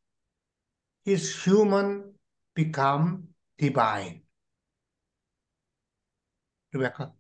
[1.06, 2.14] his human
[2.56, 4.22] become divine.
[6.74, 7.14] Rebecca.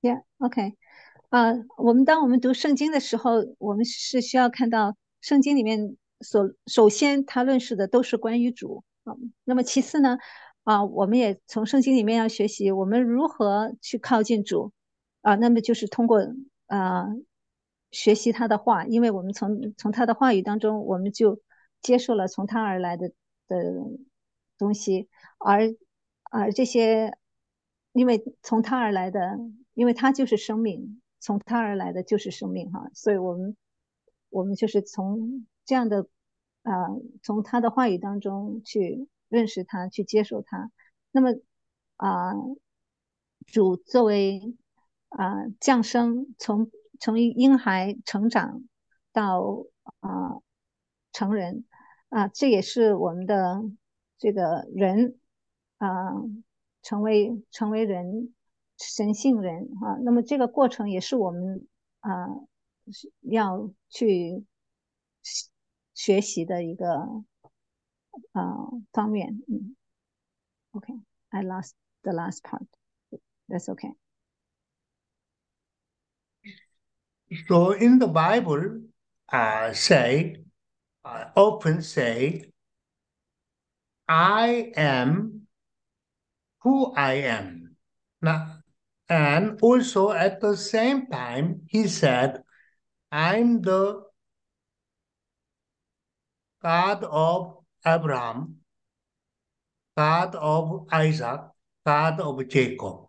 [0.00, 0.74] Yeah, OK，
[1.30, 8.84] 啊、我们当我们读圣经的时候，我们是需要看到圣经里面所首先它论述的都是关于主。
[9.02, 10.18] 啊、那么其次呢，
[10.62, 14.72] 啊、我们也从圣经里面要学习我们如何去靠近主。
[15.20, 16.20] 啊、那么就是通过
[16.66, 17.06] 啊、
[17.90, 21.40] 学习他的话，因为我们从从他的话语当中，我们就
[21.82, 23.08] 接受了从他而来的
[23.48, 23.56] 的
[24.58, 25.74] 东西，而
[26.30, 27.18] 而这些
[27.92, 29.38] 因为从他而来的，
[29.78, 33.56] 因为他就是生命，从他而来的就是生命哈，所以我们
[34.28, 36.08] 我们就是从这样的
[36.64, 36.72] 啊、
[37.22, 40.72] 从他的话语当中去认识他，去接受他。
[41.12, 41.30] 那么
[41.94, 42.32] 啊、
[43.46, 44.56] 主作为
[45.10, 48.64] 啊、降生，从从婴孩成长
[49.12, 49.64] 到
[50.00, 50.38] 啊、
[51.12, 51.64] 成人
[52.08, 53.62] 啊、这也是我们的
[54.18, 55.20] 这个人
[55.76, 55.88] 啊、
[56.82, 58.34] 成为成为人
[58.77, 59.97] 神性人啊。
[60.03, 61.67] 那么这个过程也是我们
[61.99, 62.27] 啊、
[62.91, 64.45] 是要去
[65.93, 66.85] 学习的一个
[68.33, 69.41] 呃方面。
[69.47, 69.75] 嗯，
[70.71, 72.67] OK，I lost the last part.
[73.47, 73.95] That's okay.
[77.47, 78.81] So in the Bible,
[79.31, 80.43] uh, say,
[81.03, 82.51] uh, often say,
[84.07, 85.47] I am
[86.59, 87.75] who I am.
[88.21, 88.46] Now,
[89.08, 92.42] and also at the same time, he said,
[93.10, 94.04] I'm the
[96.62, 98.56] God of Abraham,
[99.96, 101.40] God of Isaac,
[101.86, 103.08] God of Jacob.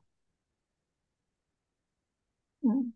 [2.62, 2.93] 嗯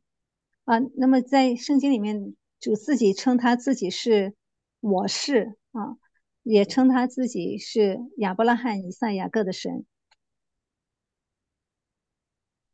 [0.65, 4.33] 啊，那么在圣经里面，主自己称他自己是
[4.79, 5.97] 我是啊，
[6.43, 9.85] 也称他自己是亚伯拉罕、以撒、雅各的神。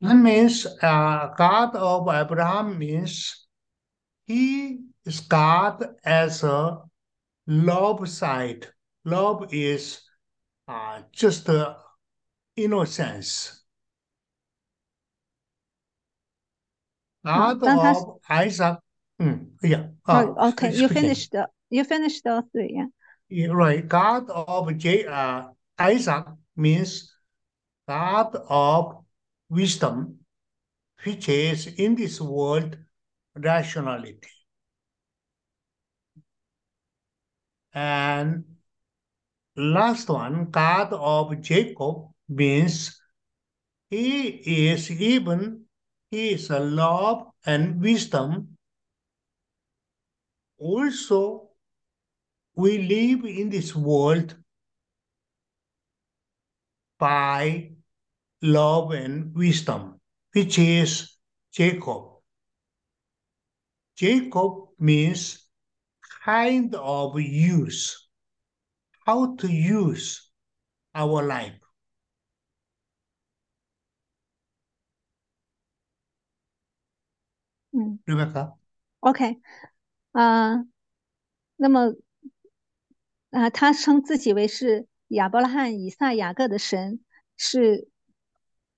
[0.02, 3.48] That means uh, God of Abraham means
[4.26, 6.78] he is God as a
[7.48, 8.68] love side.
[9.04, 10.02] Love is
[10.68, 11.76] uh, just uh,
[12.56, 13.60] innocence.
[17.24, 18.80] God 当他 of Isaac.
[19.20, 19.90] Mm, yeah.
[20.08, 22.88] Oh, uh, okay, you finished the you finished all three, yeah.
[23.28, 23.86] Yeah, Right.
[23.88, 26.26] God of J, uh, Isaac
[26.56, 27.14] means
[27.88, 28.99] God of
[29.50, 30.20] wisdom,
[31.04, 32.78] which is in this world
[33.36, 34.30] rationality.
[37.74, 38.44] And
[39.56, 43.00] last one, God of Jacob means
[43.90, 44.28] he
[44.72, 45.66] is even,
[46.12, 48.58] he is a love and wisdom.
[50.58, 51.50] Also,
[52.56, 54.36] we live in this world
[56.98, 57.72] by
[58.42, 60.00] love and wisdom,
[60.34, 61.18] which is
[61.52, 62.22] Jacob.
[63.96, 65.46] Jacob means
[66.24, 68.08] kind of use,
[69.06, 70.32] how to use
[70.96, 71.60] our life.
[77.72, 79.40] 嗯 Rebecca?，OK，
[80.14, 80.66] 啊、
[81.58, 81.94] 那么
[83.32, 87.04] 啊、他称自己为是亚伯拉罕、以撒、雅各的神，
[87.38, 87.89] 是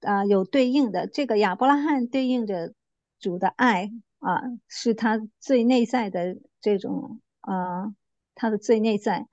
[0.01, 1.07] 啊、有对应的。
[1.07, 2.73] 这个亚伯拉罕对应着
[3.19, 7.93] 主的爱啊、是他最内在的这种啊、
[8.35, 9.27] 他的最内在。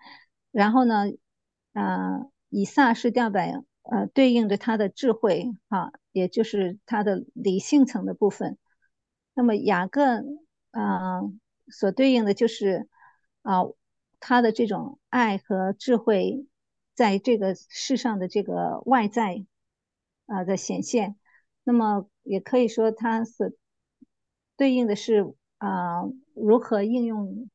[0.50, 1.04] 然后呢，
[1.72, 8.56] 啊、以撒是代表呃对应着他的智慧啊，也就是他的理性层的部分。
[9.34, 10.24] 那么雅各
[10.70, 11.22] 啊、
[11.68, 12.88] 所对应的就是
[13.42, 13.62] 啊、
[14.20, 16.46] 他的这种爱和智慧，
[16.94, 19.44] 在这个世上的这个外在
[20.27, 21.15] 啊、的显现。
[21.63, 23.51] 那么也可以说，它所
[24.57, 26.03] 对应的是啊、
[26.35, 27.49] 如何应用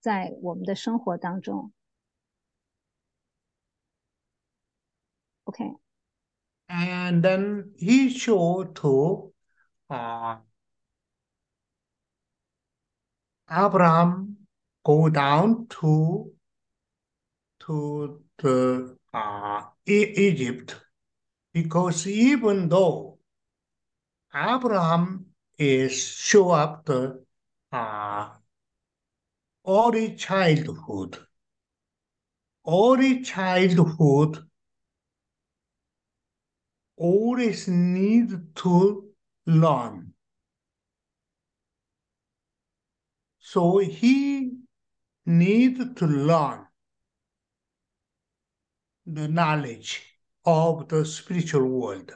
[0.00, 1.72] 在我们的生活当中。
[5.44, 5.76] OK，
[6.68, 9.32] And then he showed to
[9.88, 10.38] uh,
[13.48, 14.36] Abraham
[14.84, 16.32] go down to
[17.60, 20.76] to the uh, E- Egypt
[21.55, 23.17] because even though
[24.35, 25.27] Abraham
[25.57, 27.23] is show up the
[27.71, 28.29] uh,
[29.65, 31.17] early childhood,
[32.67, 34.45] early childhood
[36.97, 39.07] always need to
[39.45, 40.11] learn.
[43.39, 44.57] So he
[45.25, 46.65] need to learn
[49.05, 50.14] the knowledge
[50.45, 52.11] of the spiritual world.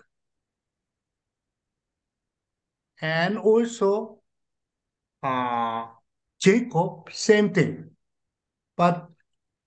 [3.02, 4.22] And also,
[5.24, 5.88] uh,
[6.40, 7.92] Jacob, same thing.
[8.76, 9.10] But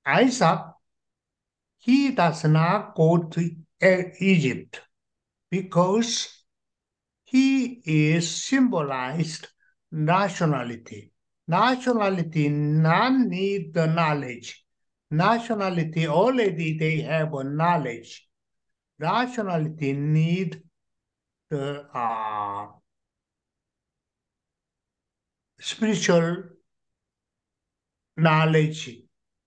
[0.06, 0.60] Isaac,
[1.78, 3.50] he does not go to
[4.20, 4.80] Egypt
[5.50, 6.44] because
[7.24, 9.48] he is symbolized
[9.90, 11.12] nationality.
[11.48, 14.64] Nationality none need the knowledge.
[15.10, 18.28] Nationality already they have a knowledge.
[19.02, 20.62] Nationality need
[21.50, 22.68] the uh,
[25.58, 26.44] spiritual
[28.16, 28.96] knowledge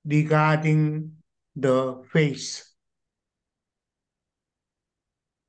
[0.03, 1.14] regarding
[1.56, 2.64] the faith.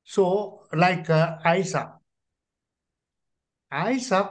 [0.05, 1.89] So, like uh, Isaac,
[3.73, 4.31] Isaac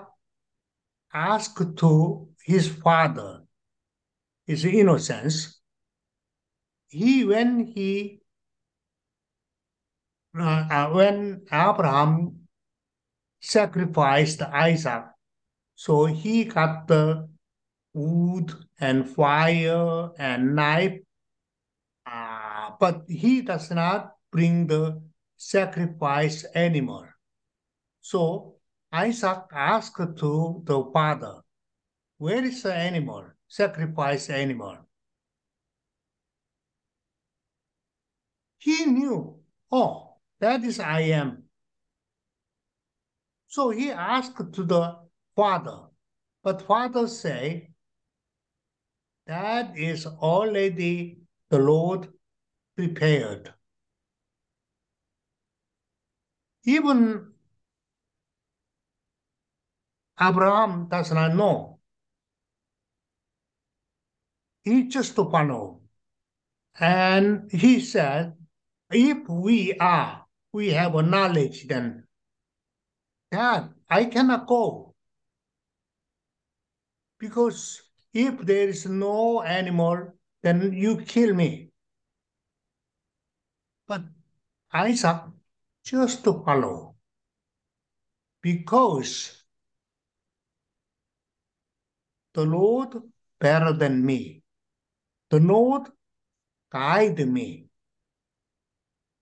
[1.14, 3.44] asked to his father,
[4.48, 5.60] his innocence.
[6.88, 8.22] He when he
[10.40, 12.48] uh, when Abraham
[13.40, 15.06] sacrificed Isaac,
[15.76, 17.28] so he got the
[17.94, 21.00] wood and fire and knife,
[22.06, 25.02] uh, but he does not bring the
[25.38, 27.06] sacrifice animal.
[28.02, 28.56] So
[28.92, 31.42] Isaac asked to the father,
[32.18, 34.78] Where is the animal, sacrifice animal?
[38.60, 39.40] He knew,
[39.72, 40.05] oh,
[40.40, 41.44] that is I am.
[43.48, 44.98] So he asked to the
[45.36, 45.84] father,
[46.44, 47.72] but father say,
[49.28, 51.20] that is already
[51.50, 52.10] the Lord
[52.76, 53.54] prepared.
[56.66, 57.32] Even
[60.20, 61.80] Abraham does not know.
[64.64, 65.82] He just follow.
[66.80, 68.34] And he said,
[68.92, 70.25] if we are,
[70.56, 72.08] we have a knowledge, then
[73.30, 74.96] Dad, I cannot go.
[77.20, 77.82] Because
[78.14, 81.72] if there is no animal, then you kill me.
[83.86, 84.04] But
[84.72, 85.24] Isaac
[85.84, 86.96] just to follow.
[88.42, 89.44] Because
[92.34, 92.96] the Lord
[93.40, 94.42] better than me.
[95.30, 95.90] The Lord
[96.72, 97.65] guide me.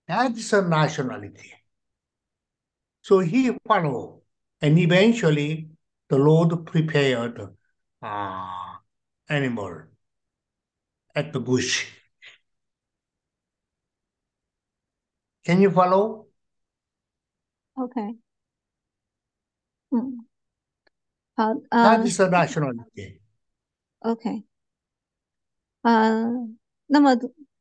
[0.07, 1.53] That is a nationality.
[3.03, 4.23] So he followed,
[4.61, 5.69] and eventually
[6.09, 7.41] the Lord prepared
[8.03, 8.77] uh,
[9.29, 9.83] animal
[11.15, 11.87] at the bush.
[15.45, 16.27] Can you follow?
[17.75, 18.19] OK，
[19.91, 20.27] 嗯，
[21.35, 23.21] 好， That 呃 is a nationality.
[24.01, 24.45] ，OK，
[25.83, 27.17] 嗯，那么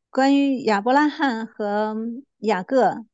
[0.10, 1.96] 关于亚伯拉罕和
[2.43, 3.05] 雅各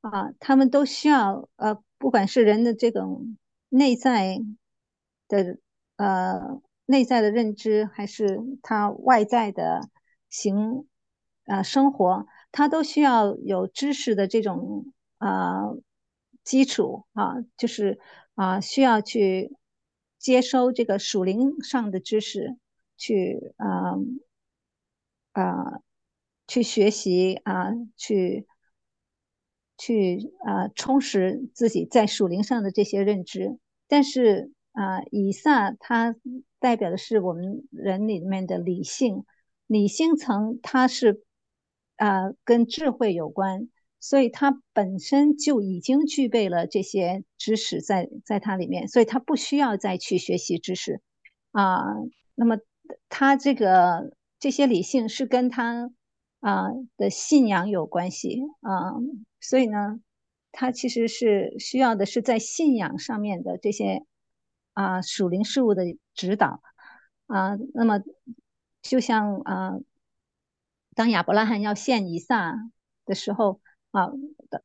[0.00, 3.36] 啊，他们都需要呃，不管是人的这种
[3.68, 4.38] 内在
[5.28, 5.58] 的
[5.96, 9.88] 呃内在的认知，还是他外在的
[10.28, 10.86] 行
[11.46, 15.70] 呃生活，他都需要有知识的这种啊、
[16.42, 17.98] 基础啊，就是
[18.34, 19.56] 啊、需要去
[20.18, 22.56] 接收这个属灵上的知识，
[22.96, 23.94] 去啊
[25.32, 25.80] 啊、
[26.46, 28.46] 去学习啊、去
[29.76, 33.58] 去啊、充实自己在属灵上的这些认知。
[33.88, 36.16] 但是啊、以撒它
[36.58, 39.24] 代表的是我们人里面的理性，
[39.66, 41.22] 理性层它是
[41.96, 43.68] 啊、跟智慧有关，
[44.00, 51.00] 所以它本身就已经具备了这些知识在在它里面，所以它不需要再去学习知识
[51.52, 51.84] 啊、
[52.34, 52.58] 那么
[53.08, 55.92] 它这个这些理性是跟它
[56.40, 56.66] 啊、
[56.96, 58.94] 的信仰有关系啊、
[59.44, 60.00] 所以呢，
[60.52, 64.06] 它其实是需要的是在信仰上面的这些
[64.72, 65.84] 啊、属灵事物的
[66.14, 66.62] 指导
[67.26, 68.00] 啊、那么
[68.80, 69.74] 就像啊、
[70.94, 72.56] 当亚伯拉罕要献以撒
[73.04, 74.08] 的时候啊，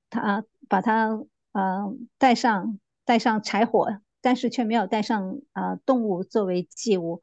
[0.09, 7.21] 他把他呃带上带上柴火，但是却没有带上啊、动物作为祭物。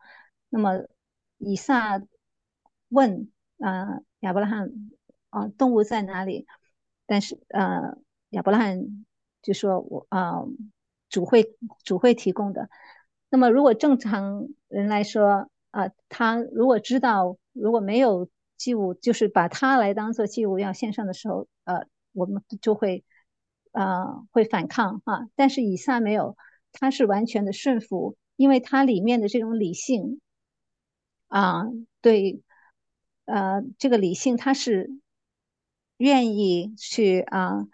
[0.51, 0.87] 那么
[1.39, 2.03] 以撒
[2.89, 4.69] 问啊、亚伯拉罕
[5.31, 6.47] 啊、动物在哪里？
[7.07, 7.97] 但是呃
[8.31, 9.07] 亚伯拉罕
[9.43, 10.43] 就说我啊、
[11.09, 12.69] 主会主会提供的。
[13.31, 23.05] 那么如果正常人来说啊、他如果知道如果没有祭物，就是把它来当做祭物要献上的时候，呃，我们就会
[23.73, 25.29] 呃会反抗哈。
[25.35, 26.37] 但是以撒没有，
[26.73, 30.21] 他是完全的顺服，因为他里面的这种理性
[31.29, 31.65] 啊、
[32.01, 32.41] 对，
[33.27, 34.91] 呃，这个理性他是
[35.97, 37.67] 愿意去啊、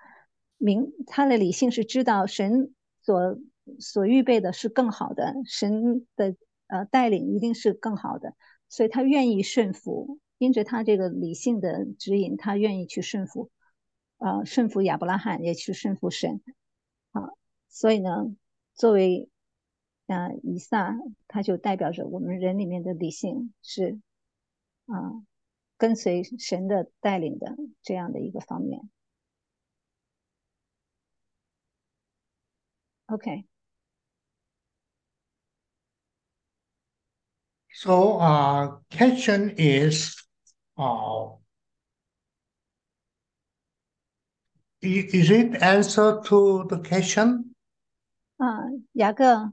[0.58, 3.38] 明，他的理性是知道神所
[3.78, 6.36] 所预备的是更好的，神的
[6.68, 8.34] 呃带领一定是更好的，
[8.68, 13.50] 所以他愿意顺服，因着他这个理性的指引，他愿意去顺服，
[14.18, 16.40] 呃，顺服亚伯拉罕，也去顺服神，
[17.10, 17.30] 啊，
[17.68, 18.34] 所以呢，
[18.74, 19.28] 作为
[20.06, 20.96] 呃以撒，
[21.26, 24.00] 他就代表着我们人里面的理性是
[24.86, 25.22] 啊、
[25.82, 28.88] 跟随神的带领的这样的一个方面。
[33.06, 33.42] OK，So
[38.20, 40.14] uh, question is,
[40.76, 41.38] uh,
[44.80, 47.54] is it answer to the question?
[48.36, 49.52] 啊，雅各，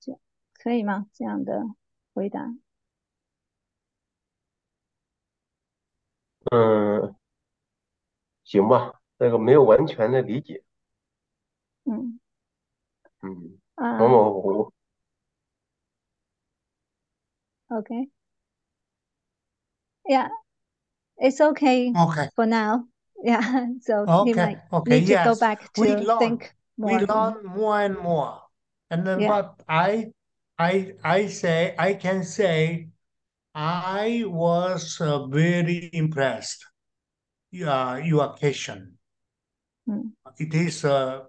[0.00, 0.18] 这
[0.54, 1.06] 可以吗？
[1.12, 1.62] 这样的
[2.14, 2.52] 回答。
[6.52, 7.16] 嗯，
[8.44, 10.62] 行吧，那个没有完全的理解，
[11.84, 12.20] 嗯
[13.22, 14.72] 嗯，啊模模糊糊。
[17.70, 18.10] Okay.
[20.06, 20.28] Yeah,
[21.16, 22.28] it's okay Okay.
[22.36, 22.86] for now.
[23.24, 23.40] Yeah,
[23.80, 24.34] so he Okay.
[24.34, 25.00] might Okay.
[25.00, 25.40] need to go Yes.
[25.40, 26.18] back We to learn.
[26.18, 27.00] think We more.
[27.00, 28.42] learn more and more.
[28.90, 29.28] And then, Yeah.
[29.28, 30.12] but I,
[30.58, 32.88] I, I say, I can say,
[33.53, 36.65] I was uh, very impressed.
[37.53, 38.97] Uh, your question.
[39.87, 40.11] Mm.
[40.37, 41.27] It is a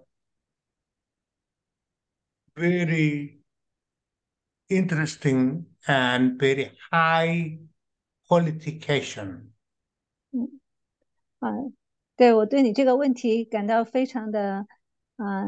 [2.55, 3.39] very
[4.69, 7.59] interesting and very high
[8.27, 9.53] qualification.
[11.39, 11.49] 啊，
[12.17, 14.67] 对，我对你这个问题感到非常的，
[15.15, 15.45] 啊、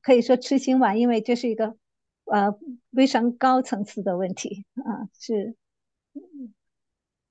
[0.00, 1.76] 可以说痴心吧，因为这是一个
[2.31, 2.57] 呃
[2.93, 5.55] 非常高层次的问题啊，是
[6.13, 6.53] 嗯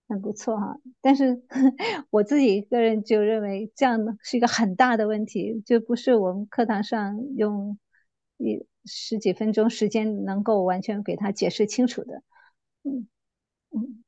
[0.09, 0.77] 很不错哈。
[1.01, 1.43] 但是
[2.11, 7.79] 我自己个人就认为这样的是一个很大的问题，就不是我们课堂上用
[8.39, 12.23] 一十几分钟时间能够完全给他解释清楚的。
[12.85, 13.09] 嗯
[13.71, 14.05] 嗯。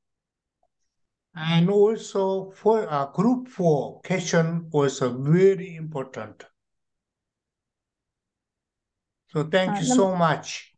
[1.32, 6.45] And also for uh, group four question was uh, very important.
[9.28, 10.69] So thank 啊 you so much.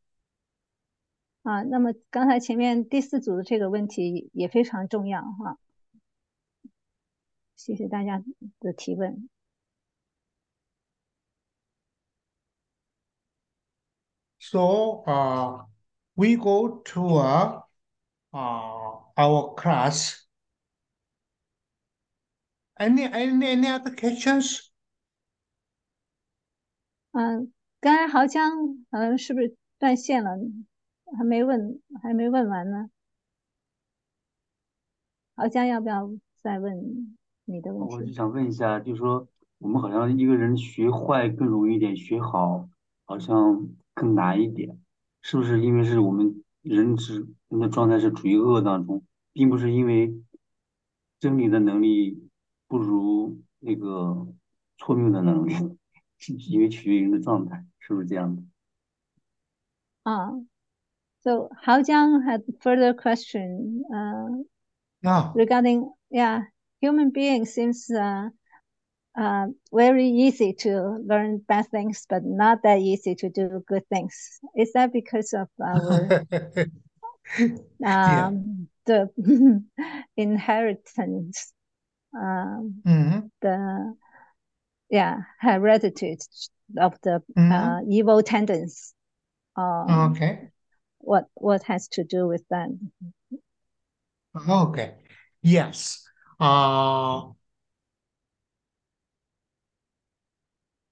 [1.42, 5.58] 啊，那么刚才前面第四组的这个问题也非常重要哈，
[7.56, 8.22] 谢谢大家
[8.60, 9.28] 的提问。
[14.38, 15.66] So uh,
[16.14, 17.62] we go to uh,
[18.30, 20.26] uh, our class.
[22.76, 24.70] Any any any other questions?
[27.12, 28.50] 嗯，刚才豪江
[28.90, 30.30] 嗯是不是断线了？
[31.16, 32.90] 还没问，还没问完呢。
[35.34, 37.94] 好像要不要再问你的问题？
[37.94, 39.26] 我就想问一下，就是说
[39.58, 42.68] 我们好像一个人学坏更容易一点，学好
[43.04, 44.78] 好像更难一点，
[45.22, 49.02] 是不是因为是我们人之人的状态是处于恶当中，
[49.32, 50.14] 并不是因为
[51.18, 52.28] 真理的能力
[52.68, 54.28] 不如那个
[54.78, 55.52] 错谬的能力，
[56.18, 58.42] 是因为取决于人的状态，是不是这样的？
[60.02, 60.32] 啊
[61.22, 64.42] ，So Hao Jiang had further question uh,
[65.02, 65.32] No.
[65.34, 66.42] regarding yeah,
[66.80, 68.28] human being seems uh,
[69.18, 74.40] uh, very easy to learn bad things, but not that easy to do good things.
[74.56, 76.24] Is that because of our
[77.78, 78.26] Yeah.
[78.28, 79.10] um, the
[80.16, 81.52] inheritance,
[82.14, 83.30] um, Mhm.
[83.40, 83.96] the
[84.90, 86.18] yeah heredity
[86.78, 87.52] of the Mhm.
[87.52, 88.94] uh, evil tendencies?
[89.56, 90.50] Um, Okay.
[91.02, 92.70] What what has to do with that?
[94.48, 94.94] Okay.
[95.42, 96.02] Yes.
[96.40, 97.30] Uh,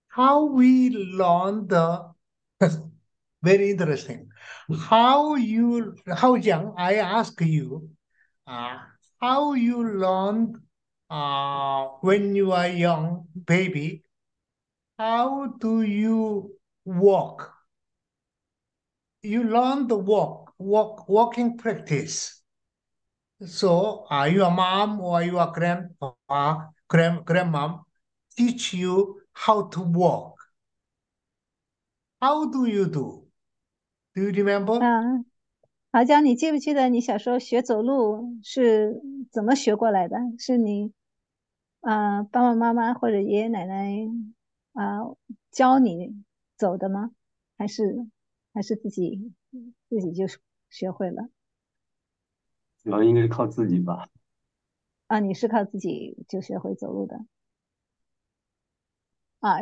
[0.09, 2.13] how we learn the
[3.43, 4.29] very interesting.
[4.89, 7.89] How you how young I ask you,
[8.47, 8.79] uh,
[9.21, 10.57] how you learned
[11.09, 14.05] uh, when you are young baby,
[14.99, 16.53] how do you
[16.85, 17.60] walk?
[19.23, 22.43] You learn the walk, walk, walking practice.
[23.45, 26.15] So, uh, your mom or your grandpa,
[26.89, 27.85] grand, grandmom
[28.37, 30.37] teach you how to walk.
[32.21, 33.27] How do you do?
[34.15, 34.81] Do you remember?
[34.81, 35.25] 啊，
[35.93, 39.01] 好江，你记不记得你小时候学走路是
[39.31, 40.17] 怎么学过来的？
[40.39, 40.93] 是你
[41.81, 43.97] 啊、爸爸妈妈或者爷爷奶奶
[44.73, 45.01] 啊、
[45.51, 46.25] 教你
[46.57, 47.11] 走的吗？
[47.57, 48.07] 还是
[48.53, 49.33] 还是自己
[49.89, 50.27] 自己就
[50.69, 51.29] 学会了？
[52.83, 54.09] 主要应该是靠自己吧。
[55.07, 57.27] 啊，你是靠自己就学会走路的。
[59.41, 59.59] 啊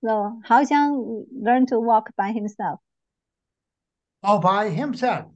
[0.00, 2.80] ，so 好江 learn to walk by himself。
[4.20, 5.30] All by himself.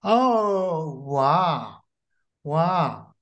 [0.00, 1.84] Oh, wow.
[2.42, 3.14] Wow.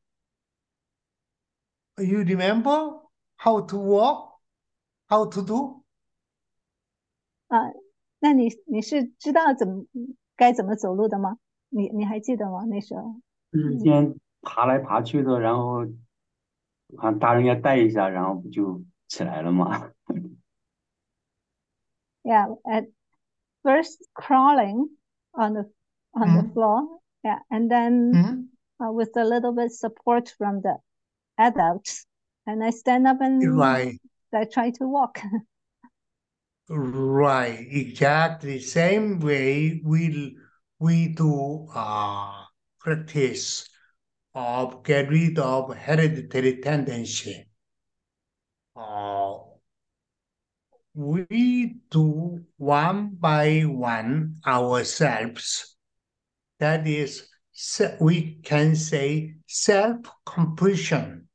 [1.96, 3.02] You remember
[3.36, 4.40] how to walk?
[5.08, 5.84] How to do?
[7.46, 7.70] 啊，
[8.21, 9.85] 那你你是知道怎么
[10.35, 11.37] 该怎么走路的吗？
[11.69, 12.65] 你你还记得吗？
[12.65, 13.21] 那时候？
[13.51, 15.85] 就是先爬来爬去的，然后
[16.97, 19.91] 好像大人要带一下，然后不就起来了吗？
[22.23, 22.89] Yeah, at
[23.63, 24.89] first crawling
[25.31, 25.69] on the
[26.11, 26.53] on the Mhm.
[26.53, 26.99] floor.
[27.23, 28.49] Yeah, and then Mhm.
[28.79, 30.81] uh, with a little bit support from the
[31.37, 32.05] adults,
[32.45, 33.99] and I stand up and Right.
[34.31, 35.19] I try to walk.
[36.68, 38.60] Right, exactly.
[38.60, 40.36] Same way we
[40.78, 42.44] we do uh,
[42.80, 43.68] practice
[44.34, 47.46] of get rid of hereditary tendency.
[48.74, 49.34] Uh,
[50.94, 55.76] we do one by one ourselves.
[56.58, 57.28] That is,
[58.00, 61.28] we can say self completion.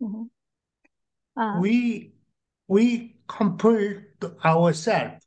[0.00, 0.24] Mm -hmm.
[1.36, 1.60] uh -huh.
[1.60, 2.15] we
[2.68, 4.02] we complete
[4.44, 5.24] ourselves.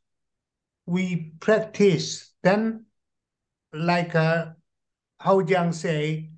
[0.86, 2.34] We practice.
[2.42, 2.86] Then,
[3.74, 4.48] like uh,
[5.20, 6.30] Hao Jiang say,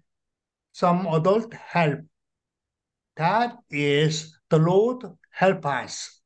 [0.71, 1.99] some adult help.
[3.17, 6.21] That is the Lord help us.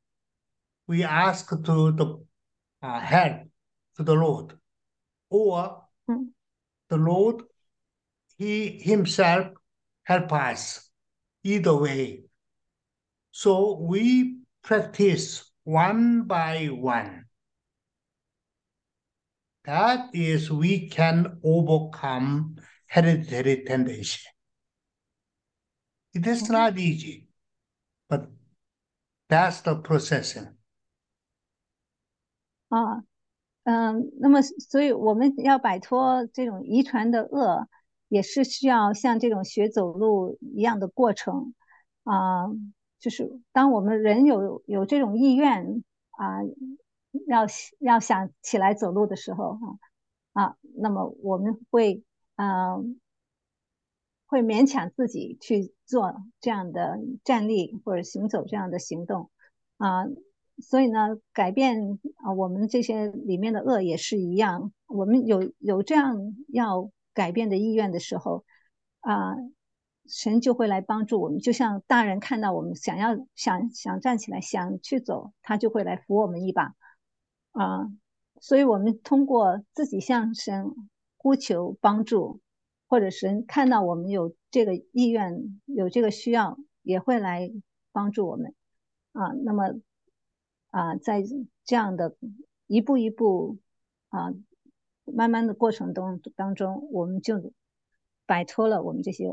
[0.86, 2.24] We ask to the
[2.82, 3.42] uh, help
[3.96, 4.52] to the Lord,
[5.30, 5.82] or
[6.88, 7.42] the Lord
[8.38, 9.48] He Himself
[10.04, 10.88] help us.
[11.42, 12.22] Either way.
[13.30, 17.25] So we practice one by one.
[19.63, 22.55] That is, we can overcome
[22.87, 24.21] hereditary tendency.
[26.13, 27.27] It is not easy,
[28.09, 28.27] but
[29.29, 30.57] that's the processing.
[32.69, 33.03] 啊，
[33.63, 37.67] 嗯，那么所以我们要摆脱这种遗传的恶，
[38.07, 41.53] 也是需要像这种学走路一样的过程
[42.03, 42.47] 啊，
[42.98, 46.42] 就是当我们人有有这种意愿啊，
[47.26, 47.46] 要
[47.78, 49.78] 要想起来走路的时候哈
[50.32, 52.02] 啊，那么我们会
[52.36, 53.00] 嗯、
[54.26, 59.30] 会勉强自己去做这样的站立或者行走这样的行动
[59.78, 60.04] 啊。
[60.58, 64.72] 所以呢，改变啊，我们这些里面的恶也是一样。
[64.86, 68.44] 我们有有这样要改变的意愿的时候，
[69.00, 69.34] 啊，
[70.08, 71.38] 神就会来帮助我们。
[71.38, 76.74] 就像大人看到我们想要想想站起来，想去走，他就会来扶我们一把，
[77.52, 77.90] 啊。
[78.40, 80.74] 所以我们通过自己向神
[81.16, 82.40] 呼求帮助，
[82.88, 87.50] 或者神看到我们有这个意愿、有这个需要，也会来
[87.92, 88.54] 帮助我们
[89.12, 89.32] 啊。
[89.44, 89.80] 那么。
[90.70, 91.22] 啊，在
[91.64, 92.16] 这样的
[92.66, 93.56] 一步一步
[94.10, 94.34] 啊，
[95.04, 97.54] 慢慢的过程中当中，我们就
[98.26, 99.30] 摆脱了我们这些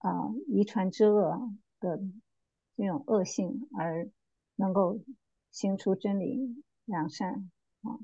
[0.00, 0.10] 啊
[0.48, 1.50] 遗传之恶
[1.80, 2.00] 的
[2.76, 4.08] 这种恶性，而
[4.56, 5.00] 能够
[5.50, 7.50] 行出真理良善
[7.82, 7.98] 啊。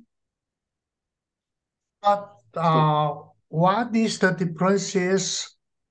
[2.01, 5.49] But uh, what is the differences?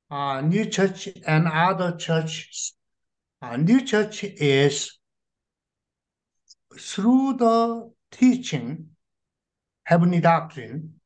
[0.09, 2.73] Uh, new church and other churches.
[3.41, 4.99] Uh, new church is
[6.77, 8.89] through the teaching,
[9.83, 10.99] heavenly doctrine,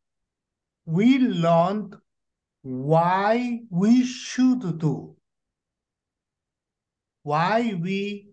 [0.86, 1.96] we learned
[2.63, 5.17] why we should do,
[7.23, 8.31] why we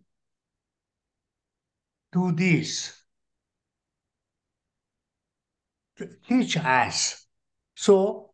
[2.11, 2.93] do this.
[6.27, 7.25] Teach us.
[7.75, 8.33] So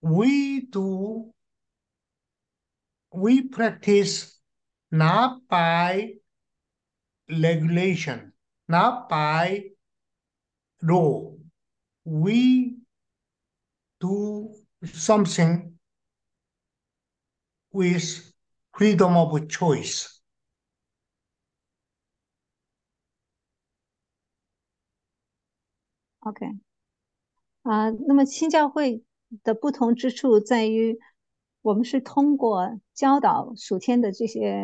[0.00, 1.32] we do,
[3.12, 4.38] we practice
[4.90, 6.12] not by
[7.28, 8.32] regulation,
[8.68, 9.64] not by
[10.82, 11.34] law.
[12.04, 12.76] We
[14.00, 14.54] do
[14.85, 15.77] something
[17.71, 18.33] with
[18.71, 20.07] freedom of choice.
[26.19, 26.45] OK，
[27.63, 29.03] 啊，那么新教会
[29.43, 30.99] 的不同之处在于，
[31.63, 34.63] 我们是通过教导属天的这些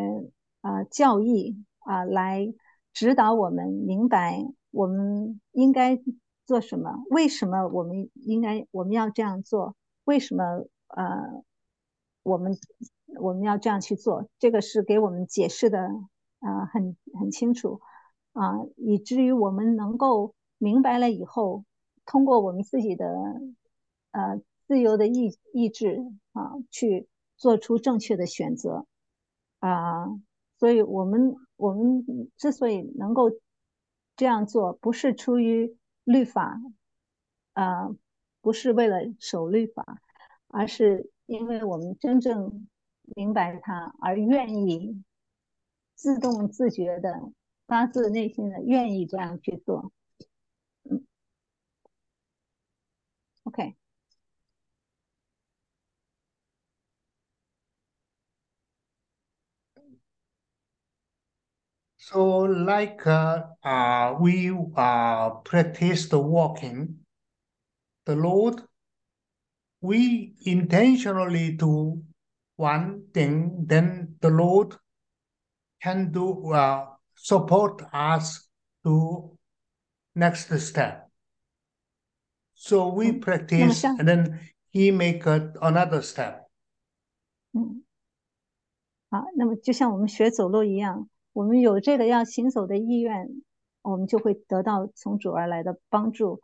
[0.60, 2.54] 啊教义啊来
[2.92, 6.00] 指导我们明白我们应该
[6.46, 9.74] 做什么，为什么我们应该我们要这样做，
[10.05, 10.43] 为什么
[10.87, 11.43] 呃
[12.23, 12.57] 我们
[13.19, 15.79] 我们要这样去做，这个是给我们解释的
[16.39, 17.81] 啊很很清楚
[18.33, 20.33] 啊，以至于我们能够。
[20.59, 21.65] 明白了以后，
[22.05, 23.05] 通过我们自己的
[24.11, 25.99] 呃自由的意意志
[26.31, 28.85] 啊，去做出正确的选择
[29.59, 30.07] 啊。
[30.57, 32.05] 所以，我们我们
[32.37, 33.29] 之所以能够
[34.15, 35.75] 这样做，不是出于
[36.05, 36.61] 律法，
[37.51, 37.89] 啊，
[38.43, 40.01] 不是为了守律法，
[40.49, 42.67] 而是因为我们真正
[43.15, 45.01] 明白它，而愿意
[45.95, 47.31] 自动自觉的、
[47.67, 49.93] 发自内心的愿意这样去做。
[53.45, 53.77] ，OK。
[61.95, 67.02] So, like uh, uh, we uh, practice the walking,
[68.04, 68.62] the Lord,
[69.80, 72.02] we intentionally do
[72.56, 74.74] one thing, then the Lord
[75.80, 78.48] can do uh, support us
[78.84, 79.36] to
[80.14, 81.08] next step.
[82.54, 84.40] So we 嗯，那么 practice 像 and then
[84.72, 86.46] he make a, another step.
[87.52, 87.84] 嗯，
[89.10, 93.28] 好，那么就像我们学走路一样，我们有这个要行走的意愿，
[93.82, 96.40] 我们就会得到从主而来的帮助。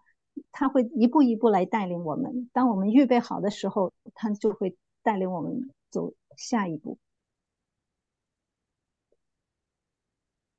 [0.52, 2.48] 他会一步一步来带领我们。
[2.52, 6.98] 当我们预备好的时候，他就会带领我们走下一步。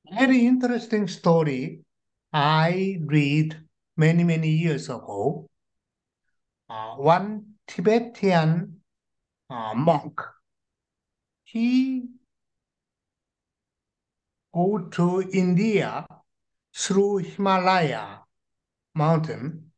[0.04, 1.82] Very interesting story
[2.30, 3.66] I read
[3.96, 5.46] many, many years ago.
[6.68, 8.80] Uh, one Tibetan
[9.50, 10.20] uh, monk,
[11.44, 12.08] he
[14.52, 16.06] go to India
[16.72, 18.20] through Himalaya
[18.94, 19.69] mountain.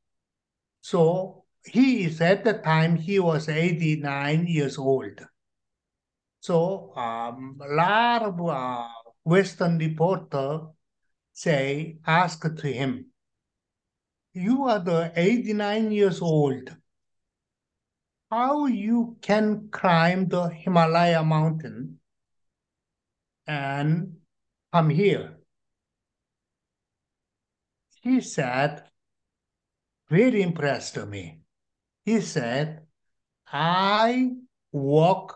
[0.83, 5.17] so he is at the time he was 89 years old.
[6.41, 8.89] So um, a lot of uh,
[9.23, 10.67] Western reporter
[11.31, 13.05] say, ask to him,
[14.33, 16.75] you are the 89 years old.
[18.29, 21.99] How you can climb the Himalaya mountain
[23.47, 24.17] and
[24.73, 25.37] come here?
[28.01, 28.83] He said,
[30.13, 31.39] very impressed to me.
[32.05, 32.85] He said,
[33.51, 34.35] I
[34.71, 35.35] walk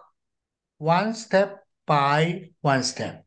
[0.77, 3.23] one step by one step.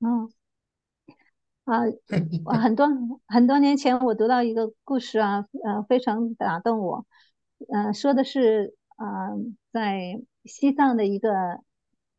[0.00, 0.30] 嗯，
[1.64, 1.82] 啊，
[2.44, 2.86] 很多
[3.26, 7.04] 很多年前我读到一个故事啊，呃，非常打动我。
[7.72, 9.38] 呃，说的是啊、呃
[9.72, 11.28] 在西藏的一个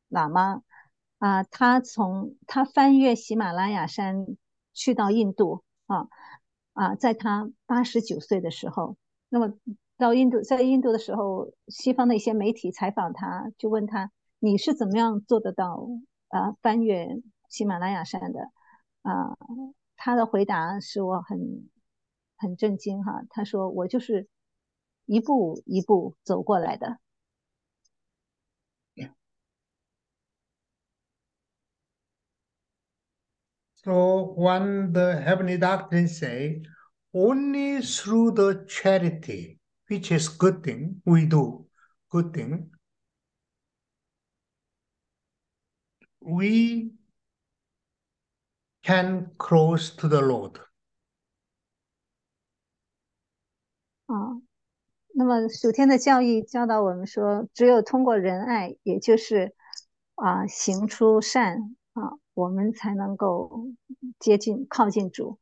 [0.10, 0.62] 喇嘛
[1.20, 4.26] 啊、他从他翻越喜马拉雅山
[4.74, 6.08] 去到印度啊
[6.74, 8.96] 啊，在他八十九岁的时候，
[9.30, 9.54] 那么
[9.98, 15.88] 到印度，在印度的时候，西方的一些媒体采访他，就问他你是怎么样做得到
[16.30, 17.08] 啊、翻越
[17.50, 18.52] 喜马拉雅山的？
[19.02, 19.36] 啊、
[19.98, 21.70] 他的回答使我很
[22.38, 23.24] 很震惊哈。
[23.30, 24.28] 他说我就是
[25.06, 27.00] 一步一步走过来的。
[33.89, 36.63] So when the heavenly doctrine say,
[37.13, 39.59] only through the charity,
[39.89, 41.67] which is good thing, we do
[42.11, 42.71] good thing,
[46.21, 46.93] we
[48.83, 50.59] can close to the Lord.
[54.07, 54.41] 啊，
[55.15, 59.55] 那么属天的教义教导我们说，只有通过仁爱，也就是
[60.15, 61.63] 啊行出善啊，
[62.39, 63.69] 我们才能够
[64.19, 65.39] 接近靠近主。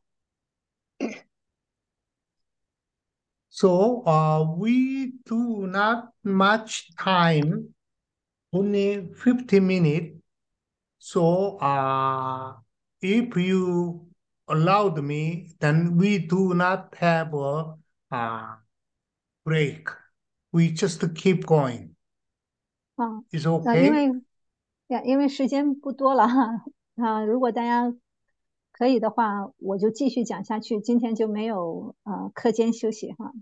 [3.51, 7.75] So uh, we do not much time,
[8.51, 10.23] only 50 minutes.
[10.99, 12.57] So uh,
[13.01, 14.09] if you
[14.47, 17.77] allowed me, then we do not have a
[18.11, 18.57] uh,
[19.45, 19.89] break.
[20.53, 21.95] We just keep going.
[22.97, 23.93] 啊， Is 那因 okay?
[23.93, 24.23] 为
[24.89, 26.65] 呀，因为时间不多了哈
[26.98, 27.96] 啊，如果大家
[28.72, 30.80] 可以的话，我就继续讲下去。
[30.82, 33.34] 今天就没有呃课间休息哈。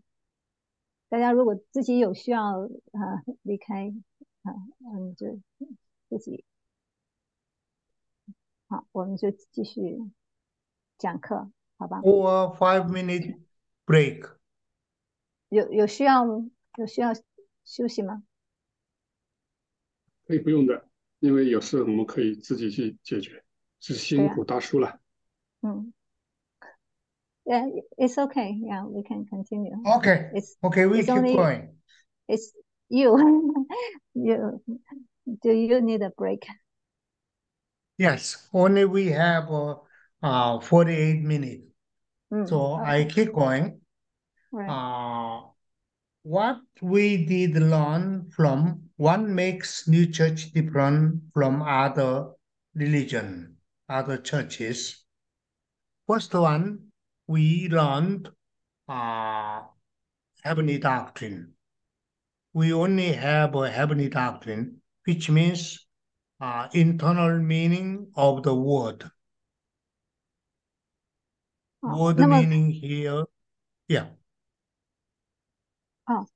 [1.08, 3.94] 大家如果自己有需要啊离开
[4.44, 4.52] 啊，
[4.94, 5.40] 嗯，就
[6.10, 6.44] 自己
[8.68, 10.00] 好，我们就继续
[10.98, 13.40] 讲课，好吧？Or five minute
[13.86, 14.36] break.
[15.48, 16.26] 有有需要
[16.76, 17.14] 有需要
[17.64, 18.24] 休息吗？
[20.28, 20.90] 可以不用的，
[21.20, 23.45] 因为有事我们可以自己去解决，
[23.85, 25.01] 是辛苦大叔了。
[25.63, 25.93] 嗯，
[27.47, 27.67] Yeah,
[27.99, 28.55] it's okay.
[28.63, 29.75] Yeah, we can continue.
[29.85, 30.31] Okay.
[30.35, 31.75] It's Okay, we it's keep only going.
[32.29, 32.53] it's
[32.89, 33.17] you.
[34.15, 34.63] you
[35.43, 36.47] do you need a break?
[37.99, 39.77] Yes, only we have uh,
[40.23, 41.65] uh, 48 minutes.
[42.31, 43.81] 嗯 So I ，OK, keep going.
[44.53, 44.71] right.
[44.71, 45.51] Uh,
[46.23, 52.31] what we did learn from what makes new church different from other
[52.75, 53.54] religion,
[53.89, 55.05] other churches.
[56.07, 56.93] First one,
[57.27, 58.31] we learned
[58.89, 59.63] uh,
[60.43, 61.55] heavenly doctrine.
[62.53, 65.87] We only have a heavenly doctrine, which means
[66.41, 69.09] uh, internal meaning of the word.
[71.81, 73.27] 好， Word 那么 meaning here,
[73.89, 74.09] yeah.
[76.05, 76.27] 啊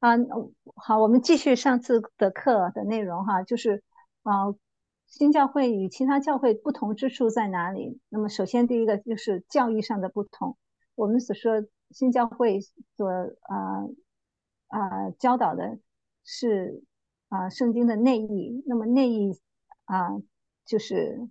[0.00, 3.82] 啊，呃好，我们继续上次的课的内容哈，就是
[4.24, 4.48] 啊，
[5.09, 7.99] 新教会与其他教会不同之处在哪里？
[8.09, 10.57] 那么首先第一个就是教义上的不同。
[10.95, 12.59] 我们所说新教会
[12.95, 13.07] 所
[13.41, 13.83] 啊
[14.67, 15.79] 啊教导的
[16.23, 16.83] 是
[17.29, 19.39] 啊圣经的内义，那么内义
[19.85, 20.09] 啊
[20.65, 21.27] 就是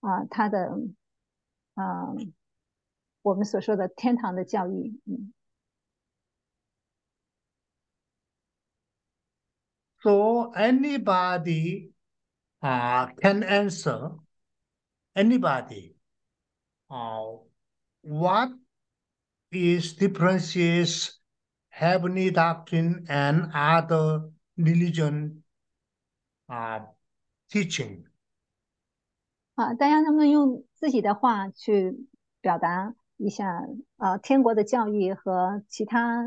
[0.00, 0.78] 啊它的
[1.74, 2.14] 啊
[3.22, 5.32] 我们所说的天堂的教义，嗯。
[10.02, 11.91] So anybody
[12.62, 14.10] uh, can answer.
[15.14, 15.94] Anybody.
[16.88, 17.36] Uh,
[18.02, 18.50] what
[19.50, 21.20] is differences
[21.68, 25.42] heavenly doctrine and other religion
[26.48, 26.80] uh,
[27.50, 28.04] teaching?
[29.54, 32.06] 啊，大家能不能用自己的话去
[32.40, 33.66] 表达一下
[33.98, 36.26] 啊，天国的教义和其他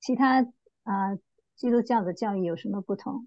[0.00, 0.42] 其他
[0.82, 1.16] 啊
[1.54, 3.26] 基督教的教义有什么不同？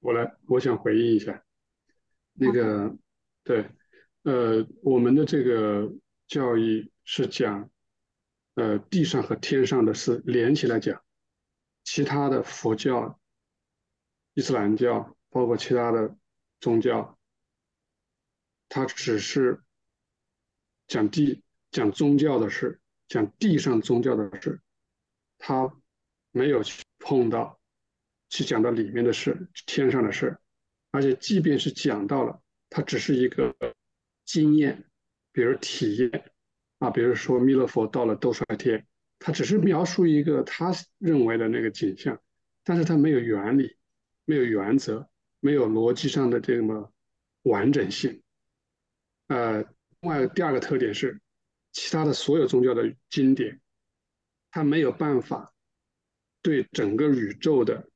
[0.00, 1.44] 我来，我想回应一下，
[2.32, 2.96] 那个，
[3.44, 3.70] 对，
[4.22, 5.92] 呃，我们的这个
[6.26, 7.70] 教义是讲，
[8.54, 11.02] 呃，地上和天上的是连起来讲，
[11.84, 13.20] 其他的佛教、
[14.32, 16.16] 伊斯兰教，包括其他的
[16.60, 17.18] 宗教，
[18.70, 19.62] 它只是
[20.86, 24.62] 讲地、讲宗教的事，讲地上宗教的事，
[25.36, 25.70] 它
[26.30, 27.59] 没有去碰到。
[28.30, 30.38] 去讲到里面的事，天上的事，
[30.92, 33.54] 而且即便是讲到了，它只是一个
[34.24, 34.84] 经验，
[35.32, 36.30] 比如体验
[36.78, 38.86] 啊，比如说弥勒佛到了兜率天，
[39.18, 42.18] 他只是描述一个他认为的那个景象，
[42.62, 43.76] 但是他没有原理，
[44.24, 45.10] 没有原则，
[45.40, 46.92] 没有逻辑上的这么
[47.42, 48.22] 完整性。
[49.26, 49.62] 呃，
[50.00, 51.20] 另外第二个特点是，
[51.72, 53.60] 其他的所有宗教的经典，
[54.52, 55.52] 它没有办法
[56.42, 57.89] 对整个宇宙的。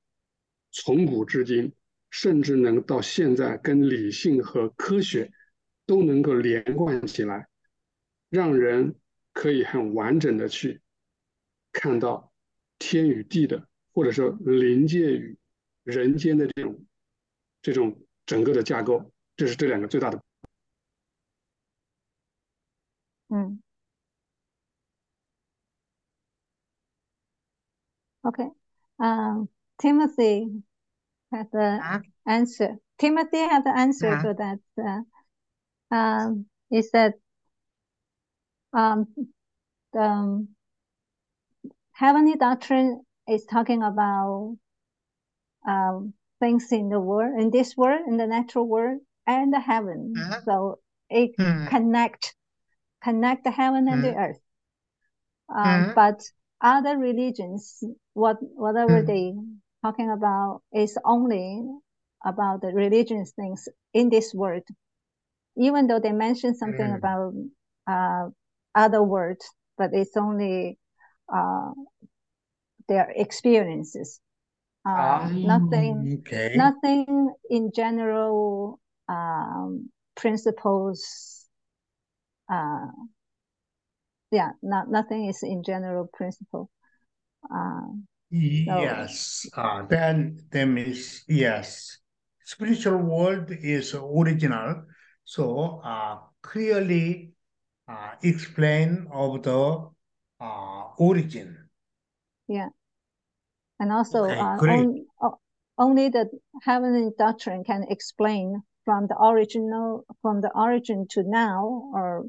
[0.76, 1.72] 从古至今，
[2.10, 5.30] 甚至能到现在，跟理性和科学
[5.86, 7.46] 都能够连贯起来，
[8.28, 8.96] 让人
[9.32, 10.82] 可以很完整的去
[11.70, 12.32] 看到
[12.80, 15.38] 天与地的，或者说临界与
[15.84, 16.84] 人间的这种
[17.62, 20.20] 这种整个的架构，这是这两个最大的。
[23.30, 23.60] 嗯。
[28.22, 28.42] OK，
[28.96, 29.53] 嗯。
[29.84, 30.48] Timothy
[31.30, 32.76] has the uh, answer.
[32.98, 34.58] Timothy has the answer uh, for that.
[35.92, 37.12] Uh, um, he said,
[38.72, 39.06] um,
[39.92, 40.48] the um,
[41.92, 44.56] heavenly doctrine is talking about
[45.68, 50.14] um, things in the world, in this world, in the natural world, and the heaven.
[50.18, 50.40] Uh-huh.
[50.46, 50.78] So
[51.10, 51.66] it hmm.
[51.66, 52.34] connect
[53.02, 54.18] connect the heaven and the hmm.
[54.18, 54.40] earth.
[55.54, 55.92] Um, uh-huh.
[55.94, 56.22] But
[56.62, 59.06] other religions, what whatever hmm.
[59.06, 59.34] they
[59.84, 61.62] talking about is only
[62.24, 64.62] about the religious things in this world,
[65.58, 66.96] even though they mention something mm.
[66.96, 67.32] about
[67.86, 68.30] uh,
[68.74, 70.78] other words, but it's only
[71.32, 71.72] uh,
[72.88, 74.20] their experiences.
[74.88, 76.54] Uh, um, nothing, okay.
[76.56, 81.46] nothing in general um, principles.
[82.50, 82.86] Uh,
[84.30, 86.70] yeah, not nothing is in general principle.
[87.54, 87.92] Uh,
[88.30, 91.98] Yes, uh, then then is yes.
[92.44, 94.84] Spiritual world is original,
[95.24, 97.32] so uh, clearly
[97.88, 99.88] uh, explain of the
[100.40, 101.56] uh, origin.
[102.48, 102.68] Yeah,
[103.80, 104.58] and also okay, uh,
[105.22, 105.38] on,
[105.78, 106.28] only the
[106.62, 112.26] heavenly doctrine can explain from the original from the origin to now or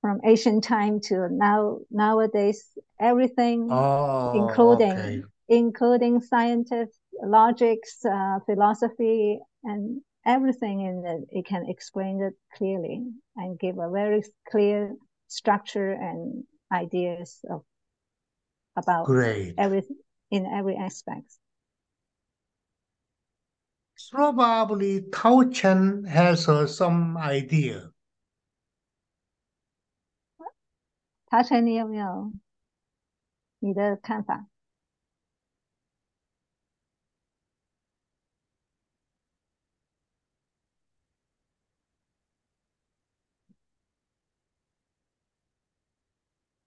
[0.00, 2.64] from ancient time to now nowadays
[2.98, 5.22] everything oh, including okay.
[5.48, 13.02] including scientific logics uh, philosophy and everything in it it can explain it clearly
[13.36, 14.94] and give a very clear
[15.28, 17.62] structure and ideas of
[18.76, 19.54] about Great.
[19.58, 19.82] every
[20.30, 21.26] in every aspect
[24.10, 27.90] probably Tao Chen has uh, some idea
[31.30, 32.32] 陶晨，你有没有
[33.60, 34.48] 你的看法？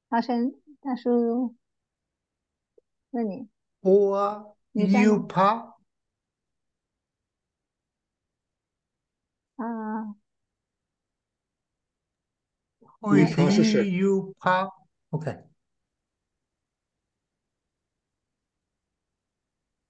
[0.10, 1.57] 陶晨大叔
[3.11, 3.49] 问你，
[3.81, 5.76] 我有怕
[9.57, 10.15] 啊。
[13.11, 14.69] 你他是谁？You pa
[15.09, 15.38] OK。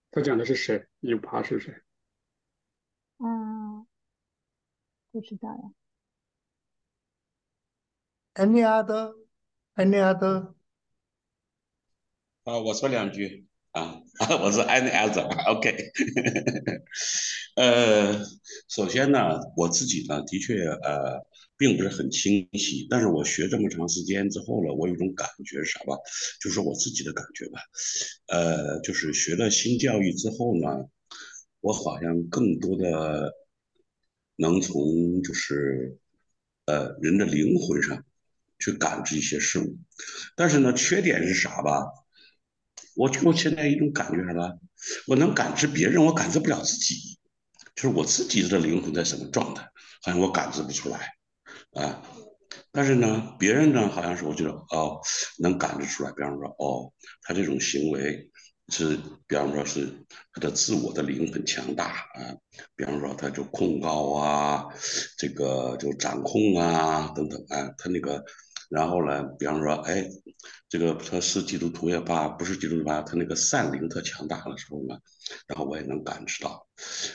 [0.10, 1.76] 他讲的是谁？You pa 是谁？
[3.20, 3.86] 嗯，
[5.12, 5.74] 不知道呀。
[8.34, 9.16] Any other?
[9.76, 10.56] Any other?
[12.46, 14.02] 啊，我说两句啊，
[14.42, 15.78] 我是 Any other？OK。
[17.58, 18.26] 呃，
[18.68, 21.24] 首先呢，我自己呢，的确呃。
[21.64, 25.96] 并不是很清晰，但是我学这么长时间之后了，我有一种感觉是啥吧？
[26.42, 27.62] 就是我自己的感觉吧。
[28.28, 30.68] 呃，就是学了新教育之后呢，
[31.62, 33.32] 我好像更多的
[34.36, 35.98] 能从就是
[36.66, 38.04] 呃人的灵魂上
[38.60, 39.78] 去感知一些事物，
[40.36, 41.86] 但是呢，缺点是啥吧？
[42.98, 44.50] 我就现在一种感觉啥呢？
[45.08, 47.18] 我能感知别人，我感知不了自己，
[47.74, 49.64] 就是我自己的灵魂在什么状态，
[50.02, 51.16] 好像我感知不出来
[51.76, 52.02] 啊。
[52.72, 55.00] 但是呢，别人呢，好像是我觉得哦，
[55.40, 56.12] 能感知出来。
[56.12, 56.92] 比方说，哦，
[57.22, 58.30] 他这种行为
[58.70, 58.98] 是，
[59.28, 59.88] 比方说是
[60.34, 62.34] 他的自我的灵很强大啊。
[62.76, 64.66] 比方说，他就控告啊，
[65.18, 68.24] 这个就掌控啊等等啊，他那个。
[68.74, 70.04] 然后呢，比方说，哎，
[70.68, 74.98] 这个他是基督徒也罢，不是基督徒吧，他那个善灵特强大的时候呢，
[75.46, 76.68] 然后我也能感知到。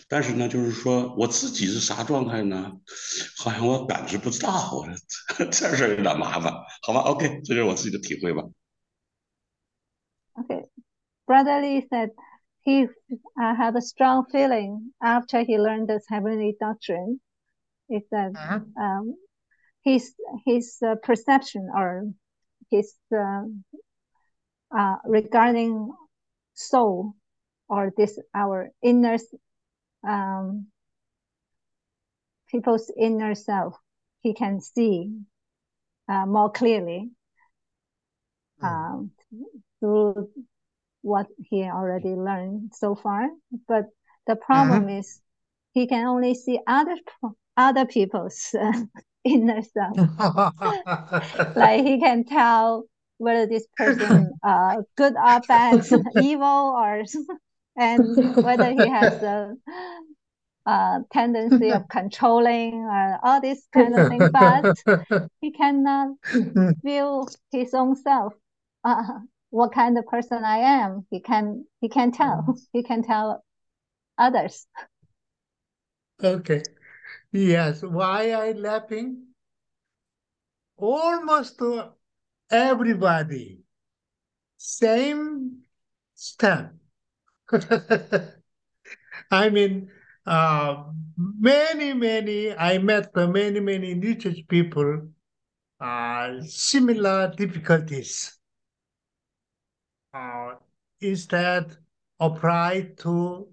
[0.09, 2.73] 但是呢，就是说我自己是啥状态呢？
[3.37, 4.87] 好像我感知不到，我
[5.51, 6.53] 这事儿有点麻烦，
[6.83, 8.45] 好吧？OK，这就是我自己的体会吧。
[10.37, 10.69] Okay,
[11.27, 12.11] Brother Lee said
[12.63, 12.87] he
[13.37, 17.19] uh, had a strong feeling after he learned this heavenly doctrine.
[17.91, 18.33] Is that
[18.77, 19.15] um,
[19.83, 20.15] his
[20.47, 22.05] his uh, perception or
[22.71, 23.43] his uh,
[24.77, 25.93] uh, regarding
[26.55, 27.15] soul
[27.69, 29.17] or this our inner
[30.07, 30.67] um,
[32.51, 33.77] people's inner self
[34.21, 35.13] he can see
[36.09, 37.11] uh, more clearly
[38.63, 39.11] um,
[39.81, 40.29] through
[41.03, 43.29] what he already learned so far
[43.69, 43.85] but
[44.27, 44.99] the problem mm-hmm.
[44.99, 45.21] is
[45.73, 46.97] he can only see other
[47.57, 48.55] other people's
[49.25, 50.01] inner self.
[51.55, 52.85] like he can tell
[53.19, 55.83] whether this person uh good or bad,
[56.17, 56.47] evil
[56.77, 57.03] or
[57.77, 59.55] and whether he has a,
[60.67, 64.67] a tendency of controlling or all this kind of thing, but
[65.41, 66.17] he cannot
[66.83, 68.35] feel his own self.
[68.85, 69.21] Uh,
[69.51, 72.59] what kind of person I am, he can he can tell.
[72.73, 73.45] He can tell
[74.19, 74.67] others.
[76.23, 76.63] Okay.
[77.33, 79.29] Yes, why I laughing?
[80.79, 81.61] Almost
[82.51, 83.63] everybody,
[84.59, 85.63] same
[86.15, 86.75] step.
[89.31, 89.91] I mean,
[90.27, 90.85] uh,
[91.17, 95.09] many, many, I met many, many church people,
[95.81, 98.39] uh, similar difficulties.
[100.13, 100.57] Uh,
[101.01, 101.79] instead
[102.21, 103.49] apply to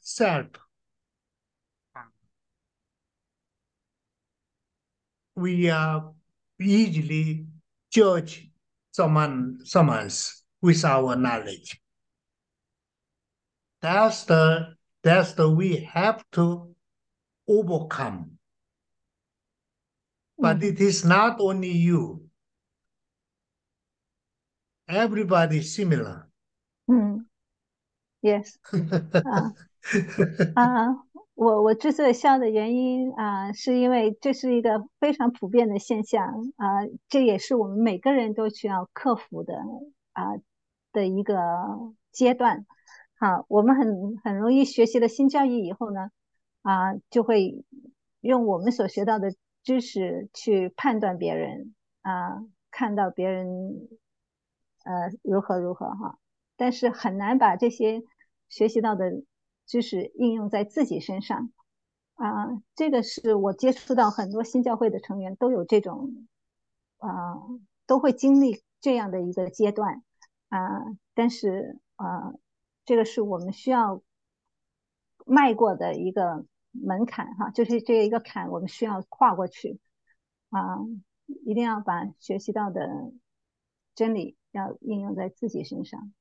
[0.00, 0.46] self.
[5.40, 6.00] We uh,
[6.60, 7.46] easily
[7.90, 8.50] judge
[8.92, 11.80] someone someone's with our knowledge.
[13.80, 16.74] That's the that's the we have to
[17.48, 18.38] overcome.
[20.38, 20.64] But mm.
[20.64, 22.26] it is not only you.
[24.88, 26.28] Everybody is similar.
[26.88, 27.24] Mm.
[28.22, 28.58] Yes.
[28.72, 29.50] uh,
[30.56, 30.92] uh,
[31.40, 39.54] 我我之所以笑的原因啊，是因为这是一个非常普遍的现象啊，这也是我们每个人都需要克服的
[40.12, 40.34] 啊
[40.92, 41.34] 的一个
[42.12, 42.66] 阶段。
[43.18, 46.10] 好，我们很很容易学习了新教义以后呢，
[46.60, 47.64] 啊，就会
[48.20, 53.88] 用我们所学到的知识去判断别人啊，看到别人
[54.84, 56.18] 呃如何如何哈，
[56.58, 58.02] 但是很难把这些
[58.50, 59.22] 学习到的。
[59.70, 61.52] 知识应用在自己身上
[62.14, 66.26] 啊，这个是我接触到很多新教会的成员都有这种
[66.98, 67.08] 啊，
[67.86, 70.02] 都会经历这样的一个阶段
[70.48, 70.58] 啊。
[71.14, 72.34] 但是啊，
[72.84, 74.02] 这个是我们需要
[75.24, 79.78] 迈过的一个门槛哈，就是这一个坎，我们需要跨过去
[80.48, 80.80] 啊，
[81.46, 83.12] 一定要把学习到的
[83.94, 86.12] 真理要应用在自己身上。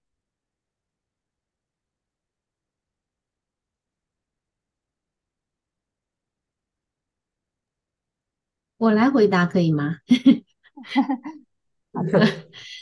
[8.79, 9.97] 我来回答可以吗？
[11.91, 12.25] 好的。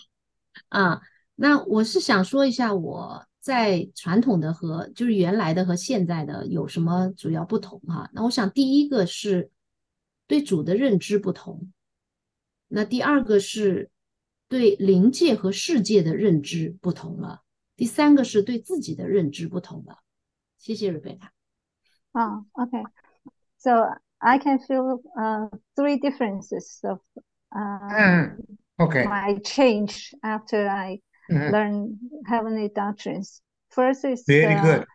[0.69, 1.01] 啊，
[1.33, 8.11] 那我是想说一下我在传统的和就是原来的和现在的有什么主要不同哈。
[8.13, 9.49] 那我想第一个是
[10.27, 11.71] 对主的认知不同，
[12.67, 13.89] 那第二个是
[14.47, 17.41] 对灵界和世界的认知不同了，
[17.75, 19.97] 第三个是对自己的认知不同了。
[20.59, 21.33] 谢谢瑞贝塔。
[22.11, 24.06] 啊，OK，So。
[24.21, 26.99] I can feel uh, three differences of
[27.55, 28.45] uh, mm,
[28.79, 29.03] okay.
[29.05, 30.99] my change after I
[31.31, 31.53] mm-hmm.
[31.53, 33.41] learn heavenly doctrines.
[33.69, 34.85] First is very uh, good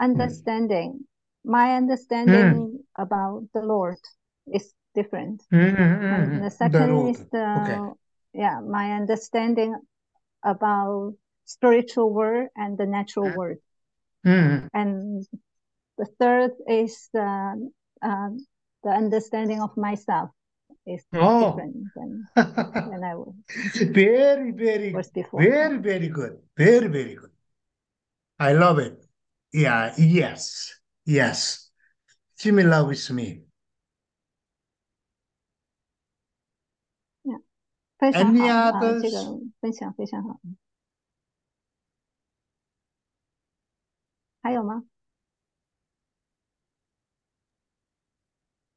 [0.00, 1.00] understanding.
[1.00, 1.50] Mm.
[1.50, 3.02] My understanding mm.
[3.02, 3.98] about the Lord
[4.52, 5.42] is different.
[5.52, 7.92] Mm-hmm, the second the is the okay.
[8.32, 9.74] yeah my understanding
[10.42, 11.14] about
[11.44, 13.58] spiritual world and the natural world.
[14.24, 14.68] Mm.
[14.72, 15.26] And
[15.98, 17.54] the third is uh,
[18.03, 18.29] uh,
[18.83, 20.29] the understanding of myself
[20.85, 21.51] is Oh.
[21.51, 23.33] different than, than I was,
[23.91, 25.41] Very, very, was before.
[25.41, 26.39] very, very good.
[26.57, 27.31] Very, very good.
[28.39, 29.05] I love it.
[29.51, 30.73] Yeah, yes,
[31.05, 31.69] yes.
[32.35, 33.43] Similar with me.
[37.99, 39.11] 非常 Any 好啊，这 others?
[39.11, 40.39] 个分享非常好。
[44.41, 44.83] 还有吗？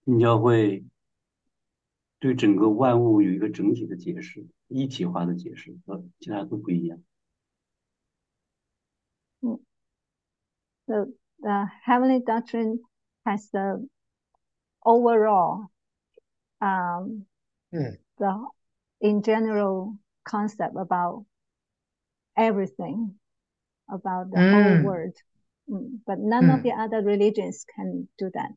[0.07, 0.85] 新教会
[2.19, 7.03] 对整个万物有一个整体的解释，一体化的解释，和其他都不一样。
[10.87, 12.81] The the heavenly doctrine
[13.25, 13.87] has the
[14.83, 15.69] overall,
[16.61, 17.27] um,
[17.71, 17.99] Mm.
[18.19, 18.49] the
[19.01, 21.25] in general concept about
[22.37, 23.19] everything,
[23.87, 24.83] about the whole Mm.
[24.83, 25.15] world.
[25.69, 26.63] Mm, But none of Mm.
[26.63, 28.53] the other religions can do that.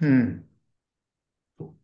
[0.00, 0.42] Mm.
[1.60, 1.74] Mm.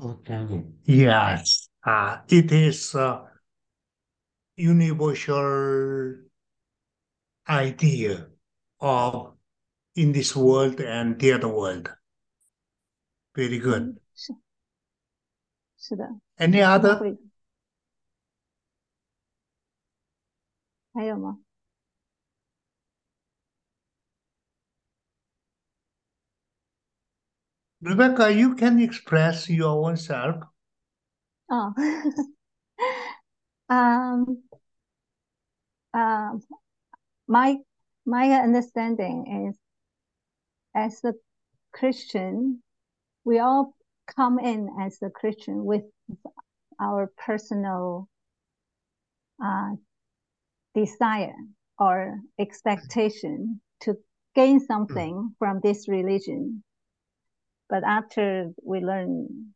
[0.00, 0.64] Okay.
[0.84, 3.28] Yes, uh, it is a
[4.56, 6.14] universal
[7.48, 8.28] idea
[8.80, 9.34] of
[9.96, 11.90] in this world and the other world.
[13.34, 13.82] Very good.
[13.82, 14.34] 嗯，是
[15.76, 16.04] 是的，
[16.38, 16.98] Any 教 other?
[16.98, 17.18] 会
[20.92, 21.38] 还有吗？
[27.81, 30.35] Rebecca, you can express your own self.
[31.49, 31.73] Oh,
[33.69, 34.43] um,
[35.93, 36.41] um,
[37.27, 37.57] my
[38.05, 39.57] my understanding is,
[40.75, 41.13] as a
[41.71, 42.61] Christian,
[43.23, 43.73] we all
[44.15, 45.83] come in as a Christian with
[46.79, 48.09] our personal
[49.43, 49.71] uh,
[50.75, 51.35] desire
[51.77, 53.95] or expectation to
[54.35, 56.63] gain something from this religion.
[57.68, 59.54] But after we learn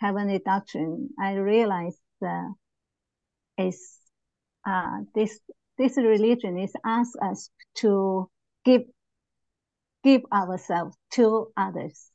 [0.00, 2.54] heavenly doctrine, I realized that
[3.58, 3.98] is
[4.66, 5.38] uh, this
[5.76, 8.30] this religion is ask us to
[8.64, 8.82] give
[10.02, 12.10] give ourselves to others,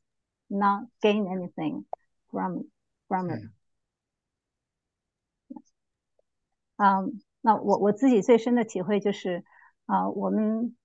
[0.50, 1.84] not gain anything
[2.30, 2.64] from
[3.08, 3.50] from it.
[6.78, 9.44] 嗯，那我我自己最深的体会就是，
[9.86, 10.76] 啊、我们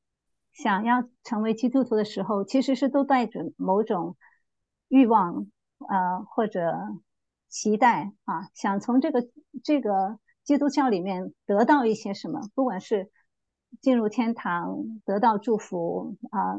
[0.54, 4.16] 想要成为基督徒的时候，其实是都带着某种
[4.89, 5.47] 欲望，
[5.89, 6.75] 呃，或者
[7.49, 9.29] 期待啊，想从这个
[9.65, 13.11] 这个基督教里面得到一些什么，不管是
[13.81, 16.59] 进入天堂，得到祝福啊、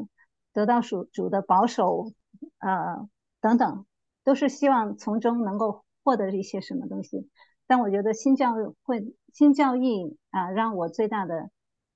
[0.54, 2.12] 得到属主的保守，
[2.58, 3.08] 啊，
[3.40, 3.86] 等等，
[4.24, 7.30] 都是希望从中能够获得一些什么东西。
[7.66, 11.50] 但我觉得新教会新教义啊、让我最大的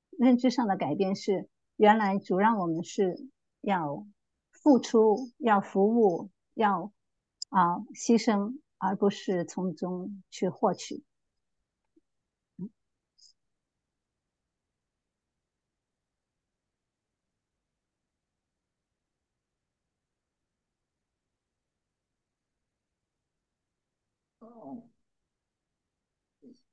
[0.10, 1.48] 认知上的改变是，
[1.78, 3.16] 原来主让我们是
[3.62, 4.06] 要
[4.61, 6.93] 付出、要服务、要
[7.51, 11.05] 啊、牺牲，而不是从中去获取。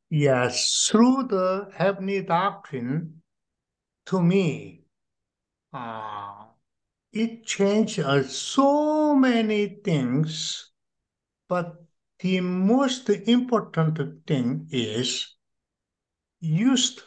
[0.10, 3.24] Yes, through the heavenly doctrine,
[4.06, 4.86] to me,
[5.72, 6.47] uh,
[7.19, 10.71] it changed uh, so many things,
[11.49, 11.75] but
[12.21, 15.35] the most important thing is
[16.41, 17.03] used.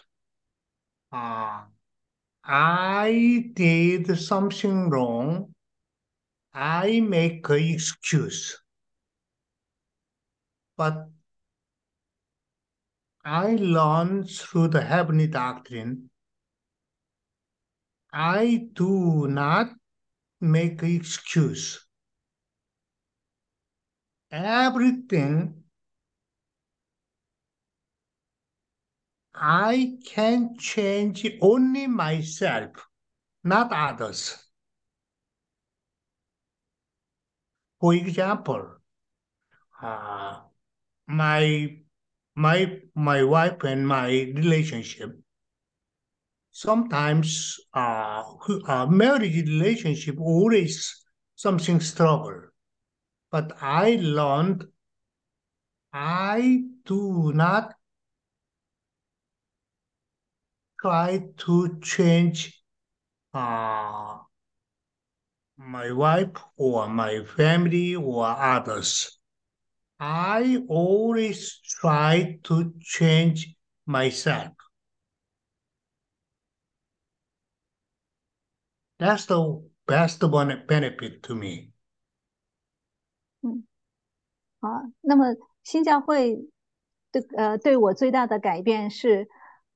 [1.13, 1.63] Uh,
[2.43, 5.53] I did something wrong.
[6.53, 8.59] I make an excuse.
[10.75, 11.09] But
[13.23, 16.09] I learned through the heavenly doctrine.
[18.11, 19.69] I do not
[20.41, 21.85] make excuse.
[24.31, 25.63] Everything
[29.35, 32.87] I can change only myself,
[33.43, 34.37] not others.
[37.81, 38.77] For example,
[39.81, 40.41] uh,
[41.07, 41.79] my
[42.35, 45.19] my my wife and my relationship
[46.51, 48.23] sometimes uh,
[48.67, 51.03] uh marriage relationship always
[51.35, 52.41] something struggle
[53.31, 54.65] but i learned
[55.93, 57.73] i do not
[60.79, 62.63] try to change
[63.33, 64.17] uh,
[65.57, 69.19] my wife or my family or others
[70.03, 73.53] I always try to change
[73.85, 74.53] myself.
[79.01, 81.71] That's the best one benefit to me.
[83.41, 83.63] 嗯
[84.59, 85.25] 啊，那么
[85.63, 86.47] 新教会
[87.11, 89.27] 对呃对我最大的改变是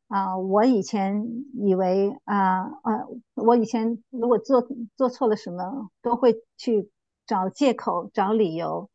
[0.10, 1.26] 啊，我以前
[1.56, 6.92] 以为啊啊，我以前如果做做错了什么，都会去
[7.26, 8.92] 找借口、找理由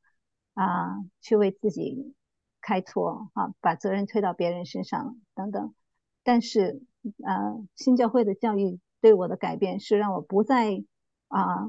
[0.54, 2.14] 啊，去为自己
[2.60, 5.74] 开脱啊，把责任推到别人身上等等。
[6.22, 6.80] 但是
[7.24, 10.84] 呃，新教会的教育对我的改变是让我不再
[11.28, 11.68] 啊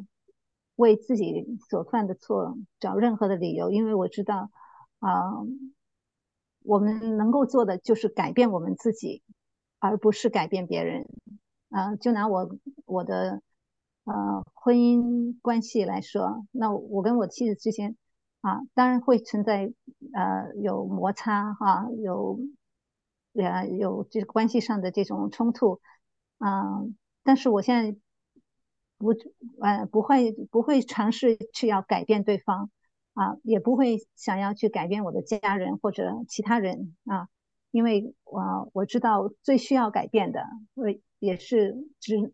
[0.76, 4.50] 为自己所犯的错找任何的理由，因为我知道
[5.00, 5.22] 啊。
[6.64, 9.24] 我们能够做的就是改变我们自己，
[9.80, 11.08] 而不是改变别人。
[11.70, 12.56] 啊，就拿我
[12.86, 13.42] 我的
[14.04, 17.98] 呃婚姻关系来说，那我跟我妻子之间
[18.42, 19.74] 啊，当然会存在
[20.14, 22.40] 呃有摩擦哈，有
[23.34, 25.82] 呃有这关系上的这种冲突
[26.38, 26.84] 啊，
[27.24, 28.00] 但是我现在
[28.98, 29.12] 不
[29.62, 32.72] 呃不会不会尝试去要改变对方。
[33.14, 37.28] 啊，也不会想要去改变我的家人或者其他人啊，
[37.70, 40.46] 因为我我知道最需要改变的，
[40.76, 40.86] 我
[41.20, 42.34] 也是只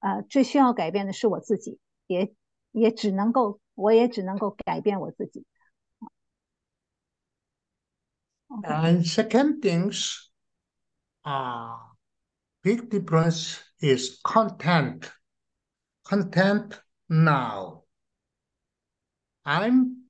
[0.00, 2.34] 啊最需要改变的是我自己，也
[2.72, 5.46] 也只能够我也只能够改变我自己。
[8.50, 10.28] And second things,
[11.22, 11.94] ah,
[12.62, 15.10] big difference is content.
[16.04, 17.84] Content now.
[19.44, 20.04] I'm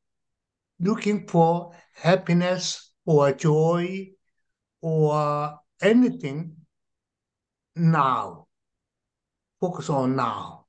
[0.80, 4.10] looking for happiness or joy
[4.80, 6.56] or anything
[7.76, 8.46] now.
[9.60, 10.66] Focus on now.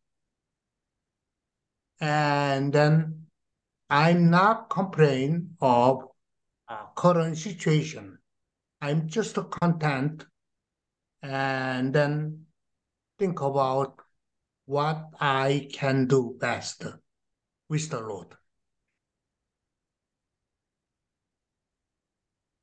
[1.99, 3.25] And then
[3.89, 6.03] I'm not complaining of
[6.67, 8.19] uh, current situation.
[8.81, 10.25] I'm just content
[11.21, 12.45] and then
[13.19, 13.99] think about
[14.65, 16.85] what I can do best
[17.67, 18.29] with the Lord.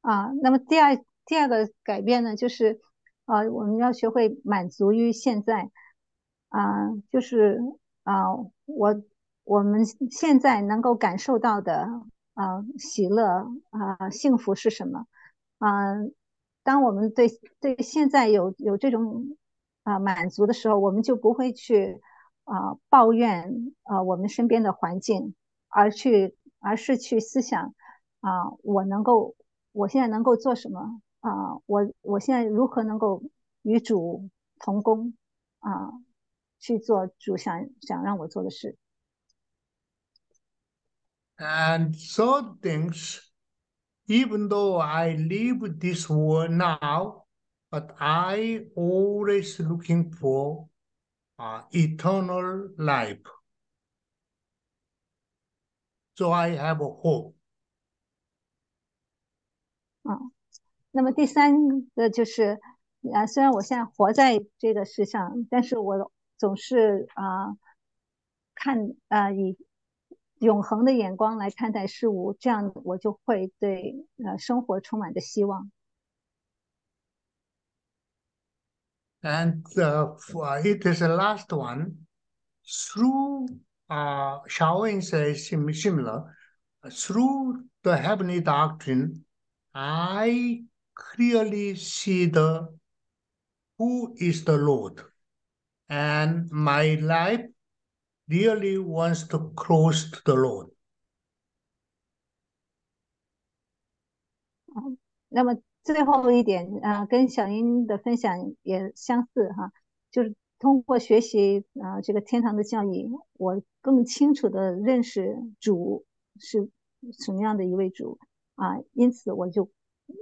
[0.00, 0.96] 啊，那么第二
[1.26, 2.80] 第二个改变呢，就是
[3.26, 5.70] 啊，我们要学会满足于现在
[6.48, 7.60] 啊，就是
[8.04, 8.32] 啊，
[8.64, 9.02] 我
[9.44, 11.88] 我们现在能够感受到的
[12.34, 15.06] 啊喜乐啊幸福是什么
[15.58, 15.96] 啊？
[16.62, 17.28] 当我们对
[17.60, 19.36] 对现在有有这种
[19.85, 21.99] 啊满足的时候，我们就不会去
[22.43, 25.35] 啊抱怨啊我们身边的环境，
[25.67, 27.73] 而去而是去思想
[28.19, 28.29] 啊
[28.63, 29.35] 我能够。
[29.73, 31.55] 我现在能够做什么啊？
[31.65, 33.23] 我我现在如何能够
[33.61, 34.29] 与主
[34.59, 35.13] 同工
[35.59, 35.93] 啊？
[36.59, 38.77] 去做主想想让我做的事。
[41.37, 43.19] And so things,
[44.07, 47.24] even though I live this world now,
[47.70, 50.68] But I always looking for
[51.38, 53.22] uh, eternal life.
[56.16, 57.34] So I have a hope.
[60.02, 60.18] 啊，
[60.92, 61.52] 那么第三
[61.94, 62.58] 个就是，
[63.12, 67.56] 啊，虽然我现在活在这个世上，但是我总是啊，
[68.54, 69.58] 看啊以
[70.38, 75.70] 永恒的眼光来看待事物，这样我就会对呃生活充满着希望。
[79.26, 82.06] And it is the last one.
[82.64, 83.48] Through
[83.90, 86.36] uh, Xiaoying says similar.
[86.92, 89.24] Through the heavenly doctrine.
[89.74, 90.62] I
[90.94, 92.68] clearly see the
[93.78, 95.02] who is the Lord,
[95.88, 97.44] and my life
[98.28, 100.70] really wants to close to the Lord.
[105.28, 109.71] 那么最后一点啊、呃，跟小英的分享也相似哈，
[110.11, 116.05] 就是通过学习啊、呃、这个天堂的教义，我更清楚的认识主
[116.39, 116.69] 是
[117.19, 118.19] 什么样的一位主。
[118.55, 119.71] 啊，因此我就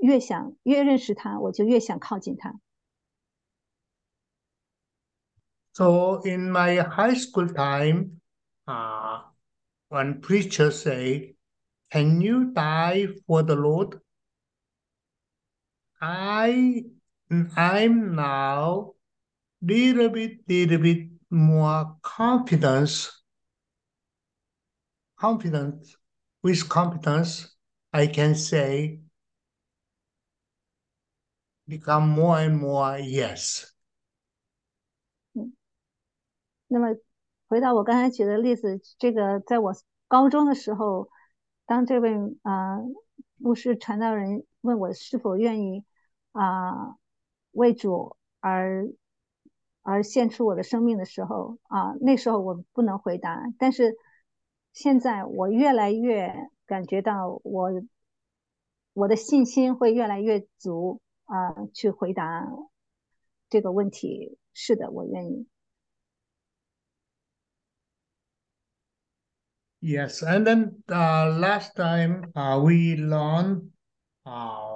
[0.01, 2.57] 越想越认识他，我就越想靠近他。
[5.73, 8.19] So in my high school time,
[8.65, 9.23] uh,
[9.89, 11.35] one preacher say,
[11.89, 13.99] "Can you die for the Lord?"
[16.03, 16.85] I
[17.29, 18.93] I'm now
[19.61, 23.11] little bit little bit more confidence
[25.17, 25.97] confidence
[26.41, 27.57] with confidence
[27.91, 29.01] I can say
[31.67, 33.65] become more and more yes.
[35.33, 35.53] 嗯，
[36.67, 36.95] 那么
[37.47, 39.73] 回到我刚才举的例子，这个在我
[40.07, 41.09] 高中的时候，
[41.65, 42.83] 当这位啊、呃、
[43.37, 45.83] 牧师传道人问我是否愿意
[46.34, 46.96] 啊、
[47.52, 48.88] 为主而
[49.82, 53.96] 而献出我的生命的时候啊、那时候我不能回答，但是
[54.72, 57.70] 现在我越来越感觉到我
[58.92, 62.46] 我的信心会越来越足啊、去回答
[63.48, 64.38] 这个问题。
[64.52, 65.46] 是的，我愿意。
[69.80, 73.70] Yes, and then uh, last time uh, we learned
[74.24, 74.73] uh,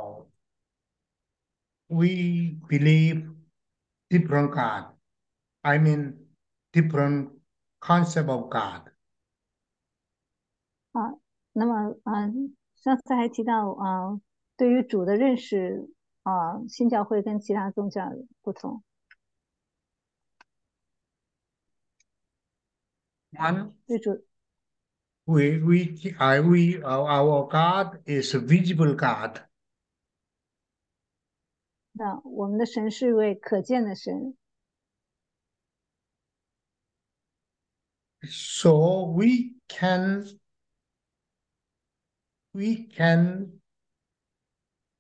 [1.88, 3.30] we believe
[4.10, 4.94] different God.
[5.62, 6.16] I mean,
[6.72, 7.30] different
[7.80, 8.92] concept of God.
[10.92, 11.18] 啊，
[11.54, 14.20] 那么嗯，上次还提到啊，
[14.58, 15.90] 对于主的认识
[16.24, 18.12] 啊，新教会跟其他宗教
[18.42, 18.84] 不同。
[23.32, 24.24] One, 对主
[25.26, 29.42] we we I we our our God is a visible God.
[31.98, 34.36] 那我们的神是一位可见的神，
[38.26, 40.40] So we can
[42.52, 43.60] we can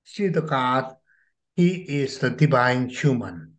[0.03, 0.97] see the God.
[1.55, 3.53] He is the divine human.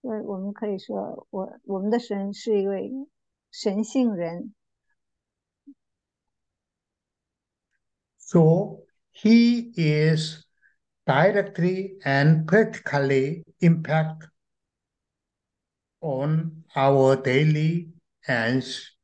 [0.00, 2.90] 所以我们可以说，我我们的神是一位
[3.50, 4.54] 神性人，
[8.16, 8.81] So
[9.12, 10.44] he is
[11.06, 14.28] directly and practically impact
[16.00, 17.88] on our daily
[18.26, 18.94] and s-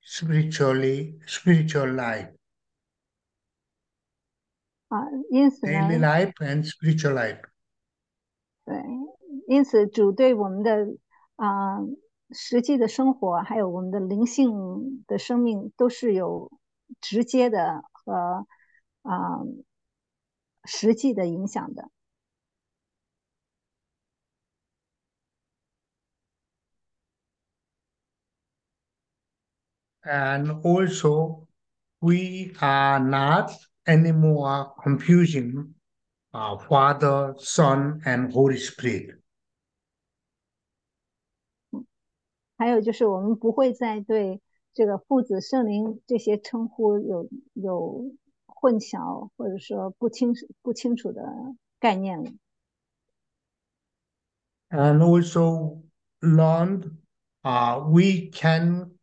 [0.00, 2.32] spiritually spiritual life,
[4.88, 7.40] 啊，因此呢， daily life and spiritual life.
[8.64, 8.82] 对，
[9.48, 10.86] 因此主对我们的
[11.36, 11.80] 啊、
[12.30, 16.50] 实际的生活，还有我们的灵性的生命，都是有
[17.00, 18.46] 直接的和
[19.07, 19.39] 啊、
[20.65, 21.89] 实际的影响的。
[30.03, 31.47] And also,
[31.99, 33.51] we are not
[33.85, 35.73] anymore confusing
[36.33, 39.21] uh, Father, Son, and Holy Spirit.
[42.57, 44.41] 还有就是，我们不会再对
[44.73, 48.15] 这个父子圣灵这些称呼有有
[48.56, 51.22] 混淆，或者说不清楚不清楚的
[51.78, 52.30] 概念了。
[54.70, 55.82] And also
[56.20, 56.96] learned
[57.42, 58.98] uh, we can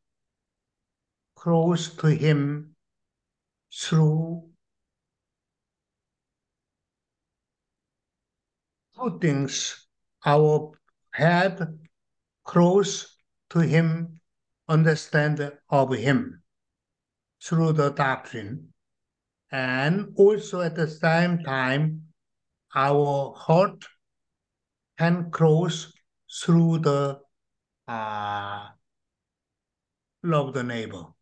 [1.35, 2.75] close to Him
[3.71, 4.49] through
[8.95, 9.85] two things
[10.25, 10.73] our
[11.11, 11.79] head
[12.43, 13.05] close
[13.49, 14.19] to Him,
[14.67, 16.41] understand of Him
[17.39, 18.72] through the doctrine,
[19.53, 22.01] and also at the same time,
[22.75, 23.85] our heart
[24.97, 25.91] can close
[26.29, 27.19] through the
[27.87, 28.67] uh,
[30.23, 31.13] love the neighbor.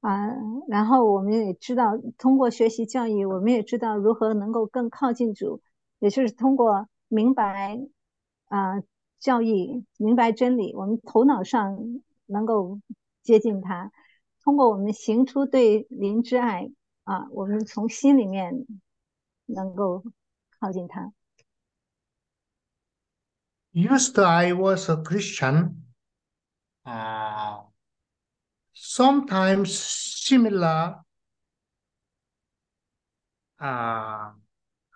[0.00, 0.34] 啊，
[0.66, 5.60] 然后我们也知道，通过学习教义，我们也知道如何能够更靠近主，
[5.98, 7.78] 也就是通过明白
[8.46, 8.82] 啊
[9.18, 11.78] 教义，明白真理，我们头脑上
[12.24, 12.80] 能够
[13.25, 13.91] 接近他，
[14.43, 16.69] 通过我们行出对邻之爱
[17.03, 18.67] 啊，我们从心里面
[19.45, 20.03] 能够
[20.59, 21.11] 靠近他。
[23.73, 25.83] Used I was a Christian,
[26.85, 27.65] uh,
[28.73, 31.03] sometimes similar
[33.59, 34.33] uh,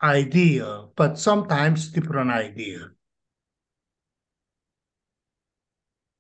[0.02, 2.94] idea, but sometimes different idea.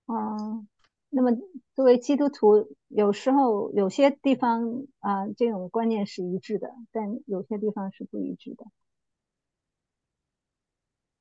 [0.07, 0.65] 啊，
[1.11, 1.31] 那么
[1.79, 8.65] 作为基督徒，有时候有些地方啊，这种观念是一致的，但有些地方是不一致的。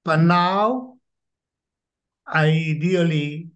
[0.02, 0.98] But now
[2.24, 3.52] ideally,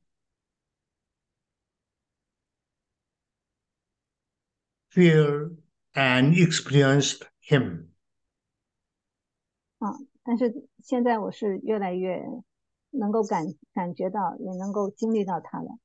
[4.89, 5.57] feel
[5.95, 7.89] and experienced him.
[9.81, 12.23] 啊，但是现在我是越来越
[12.91, 15.81] 能够感感觉到，也能够经历到他了。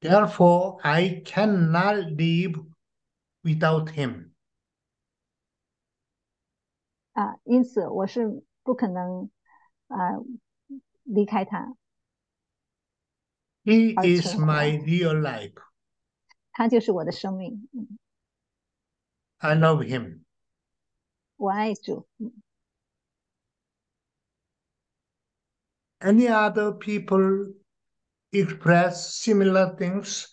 [0.00, 2.64] Therefore, I cannot live
[3.42, 4.32] without him.
[7.12, 9.30] 啊，因此我是不可能
[9.88, 10.16] 啊
[11.04, 11.76] 离开它，
[13.64, 14.52] He 而 is 存活。
[14.52, 15.54] my real life.
[16.52, 17.68] 它就是我的生命。
[17.72, 17.98] 嗯，
[19.38, 20.22] I love him.
[21.36, 22.08] 我爱主。
[22.18, 22.32] 嗯
[26.00, 27.54] Any other people
[28.32, 30.28] express similar things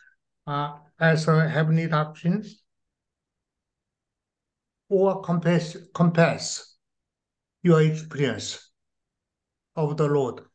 [0.47, 2.43] uh, as a heavenly doctrine
[4.89, 6.77] or compass, compass
[7.61, 8.71] your experience
[9.76, 10.45] of the Lord?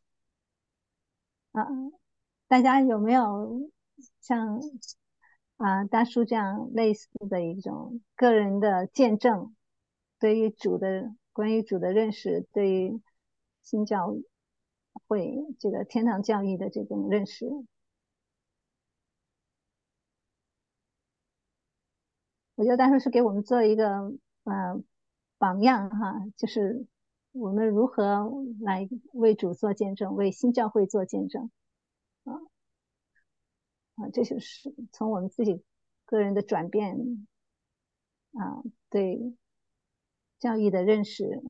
[1.53, 1.65] 啊，
[2.49, 3.71] 大家有没有
[4.21, 4.61] 像
[5.59, 9.55] 啊大叔这样类似的一种个人的见证，
[10.19, 13.01] 对于主的关于主的认识，对于
[13.63, 14.17] 新教
[15.10, 17.48] 会这个天堂教义的这种认识？
[22.54, 23.88] 我觉得大叔是给我们做一个
[24.44, 24.84] 呃
[25.38, 26.86] 榜样哈，就是
[27.32, 28.30] 我们如何
[28.62, 31.50] 来为主做见证，为新教会做见证
[32.26, 32.34] 啊
[33.96, 35.64] 啊，这就是从我们自己
[36.06, 37.28] 个人的转变
[38.34, 39.34] 啊，对
[40.38, 41.42] 教义的认识，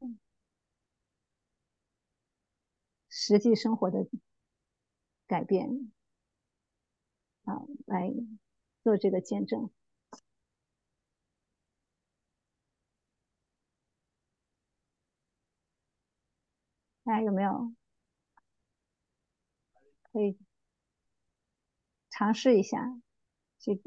[3.22, 4.08] 实际生活的
[5.28, 5.91] 改变
[7.44, 8.14] 啊，来
[8.82, 9.70] 做这个见证。
[17.04, 17.74] 大家有没有
[20.14, 20.38] 可以
[22.10, 23.02] 尝试一下
[23.60, 23.82] 去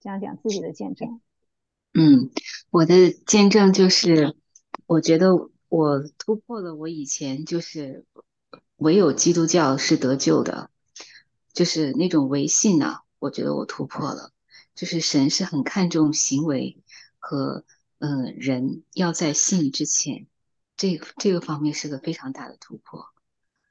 [0.00, 1.20] 讲讲自己的见证？
[1.92, 2.30] 嗯，
[2.70, 4.34] 我的见证就是，
[4.86, 8.06] 我觉得我突破了我以前就是
[8.78, 10.70] 唯有基督教是得救的，
[11.52, 14.32] 就是那种唯信呐，我觉得我突破了，
[14.74, 16.82] 就是神是很看重行为
[17.18, 17.64] 和
[17.98, 20.26] 嗯人要在信之前。
[20.76, 23.04] 这这个方面是个非常大的突破，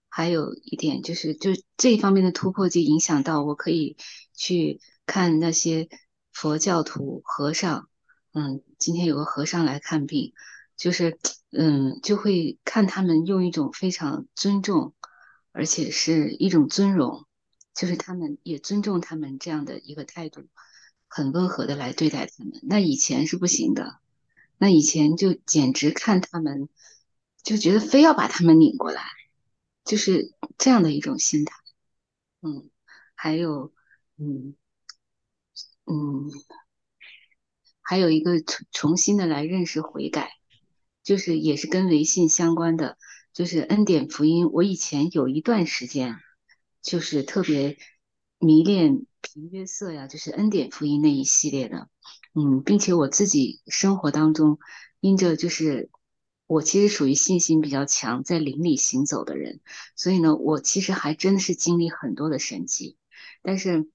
[0.10, 3.96] 还有一点就是，就这一方面的突破就影响到我可以
[4.34, 5.88] 去看那些
[6.34, 7.88] 佛教徒和尚，
[8.34, 10.34] 嗯，今天有个和尚来看病，
[10.76, 11.18] 就是
[11.52, 14.94] 嗯，就会看他们用一种非常尊重，
[15.58, 17.26] 而且是一种尊荣，
[17.74, 20.48] 就是他们也尊重他们这样的一个态度，
[21.08, 22.60] 很温和的来对待他们。
[22.62, 23.98] 那以前是不行的，
[24.60, 26.70] 那以前就简直看他们。
[27.44, 29.04] 就觉得非要把他们拧过来，
[29.86, 31.56] 就是这样的一种心态。
[32.42, 32.70] 嗯，
[33.16, 33.72] 还有，
[34.18, 34.54] 嗯
[35.86, 36.30] 嗯，
[37.82, 40.34] 还有一个重重新的来认识悔改，
[41.04, 42.98] 就是也是跟微信相关的，
[43.38, 44.50] 就是恩典福音。
[44.52, 46.16] 我以前有一段时间，
[46.82, 47.78] 就是特别
[48.40, 51.88] 迷恋平约瑟呀，就是恩典福音那一系列的。
[52.34, 54.58] 嗯，并且我自己生活当中，
[55.02, 55.92] 因着就是。
[56.48, 59.60] 我其实属于信心比较强，在灵里行走的人，
[59.98, 62.98] 所以呢，我其实还真的是经历很多的神迹。
[63.42, 63.90] 但是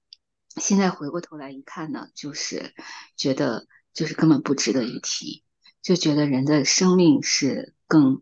[0.57, 2.75] 现在回过头来一看呢，就是
[3.17, 5.43] 觉得就是根本不值得一提，
[5.81, 8.21] 就觉得人的生命是更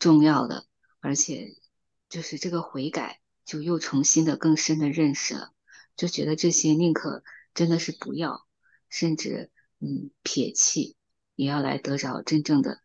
[0.00, 0.66] 重要的，
[0.98, 1.54] 而且
[2.08, 5.52] 就是这个悔改，就又重新的更深的认识了，
[5.94, 7.22] 就觉得这些宁可
[7.54, 8.44] 真的是不要，
[8.88, 10.96] 甚至嗯撇弃，
[11.36, 12.80] 也要来得着真正的。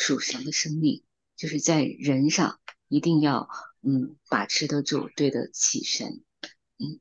[0.00, 1.02] 属神的生命，
[1.34, 3.48] 就是在人上一定要
[3.82, 6.22] 嗯把持得住，对得起神，
[6.78, 7.00] 嗯。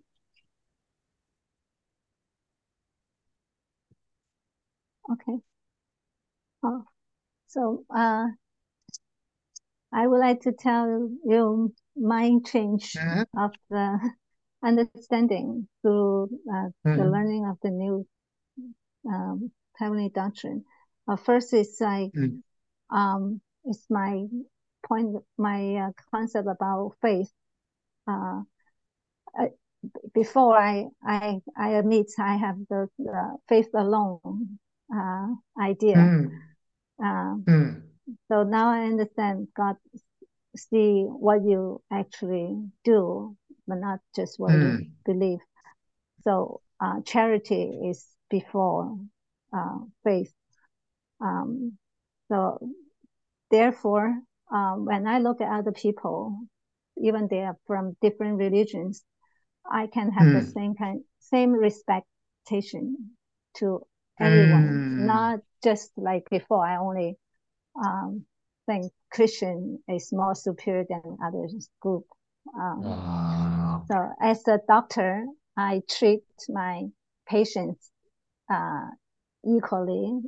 [5.03, 5.43] Okay.
[6.61, 6.85] Oh,
[7.45, 8.35] so uh,
[9.93, 13.25] I would like to tell you my change Mhm.
[13.37, 13.99] of the
[14.63, 17.11] understanding through uh, the Mhm.
[17.11, 18.07] learning of the new
[19.07, 20.63] um, heavenly doctrine.
[21.07, 22.41] Uh, first is like Mm.
[22.89, 24.25] um, is my
[24.87, 27.31] point, my uh, concept about faith.
[28.07, 28.43] Uh,
[29.37, 29.49] I,
[30.13, 34.59] before I, I, I admit I have the, the faith alone
[34.93, 35.27] uh,
[35.61, 36.11] idea.
[38.09, 38.13] Mm.
[38.13, 38.17] Mm.
[38.29, 39.75] so now I understand God
[40.55, 43.35] see what you actually do,
[43.67, 44.91] but not just what you Mm.
[45.05, 45.39] believe.
[46.23, 48.97] So uh, charity is before
[49.53, 50.33] uh, faith.
[51.21, 51.77] Um,
[52.29, 52.59] so
[53.51, 54.19] therefore,
[54.51, 56.39] um, when I look at other people,
[56.97, 59.03] even they are from different religions,
[59.69, 60.53] I can have the Mm.
[60.53, 63.11] same kind, same respectation
[63.57, 63.85] to
[64.19, 65.05] everyone, Mm.
[65.05, 66.65] not just like before.
[66.65, 67.17] I only
[67.83, 68.25] um,
[68.67, 71.47] think Christian is more superior than other
[71.81, 72.05] group.
[72.57, 73.85] Um, Wow.
[73.91, 75.25] so as a doctor,
[75.57, 76.85] I treat my
[77.27, 77.91] patients
[78.51, 78.89] uh,
[79.45, 80.21] equally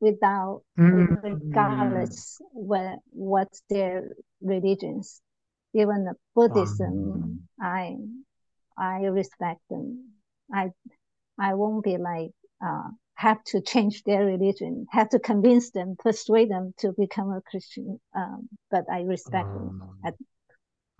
[0.00, 1.16] without Mm.
[1.22, 4.10] regardless what what's their
[4.40, 5.20] religions.
[5.74, 6.88] Even the Buddhism,
[7.22, 7.96] Um, I
[8.78, 10.10] I respect them.
[10.52, 10.70] I
[11.38, 12.32] I won't be like
[12.64, 17.41] uh, have to change their religion, have to convince them, persuade them to become a
[17.41, 17.99] Christian.
[18.15, 20.13] Um, but I respect them um, as,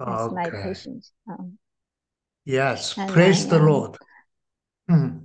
[0.08, 0.64] as my okay.
[0.64, 1.12] patients.
[1.30, 1.58] Um,
[2.46, 3.98] Yes, And praise I, the um, Lord.
[4.88, 5.18] Hmm,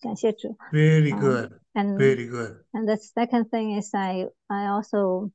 [0.00, 0.56] 感谢主。
[0.72, 2.64] very Um, good, and very good.
[2.74, 5.30] and the second thing is I I also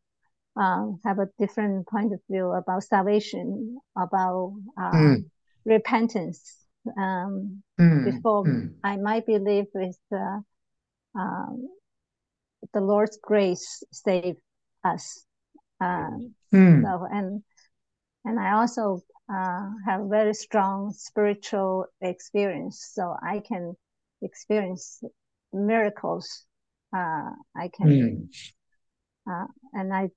[0.55, 5.15] um, have a different point of view about salvation, about uh, Hmm,
[5.65, 6.62] repentance.
[6.98, 10.40] um, hmm, before hmm, I might believe with uh,
[11.19, 11.69] um,
[12.73, 14.36] the Lord's grace save
[14.85, 15.24] us.
[15.81, 17.43] Um, hmm, so and
[18.24, 19.02] and I also
[19.32, 23.74] uh, have very strong spiritual experience, so I can
[24.23, 25.02] experience
[25.52, 26.47] miracles.
[26.94, 28.31] Uh, I can,
[29.27, 29.31] hmm.
[29.31, 30.11] uh, and I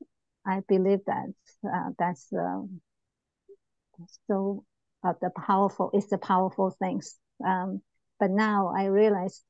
[0.46, 1.34] I believe that
[1.66, 2.62] uh, that's uh,
[4.28, 4.64] so
[5.04, 7.16] uh, the powerful is the powerful things.
[7.46, 7.82] Um,
[8.20, 9.42] but now I realize,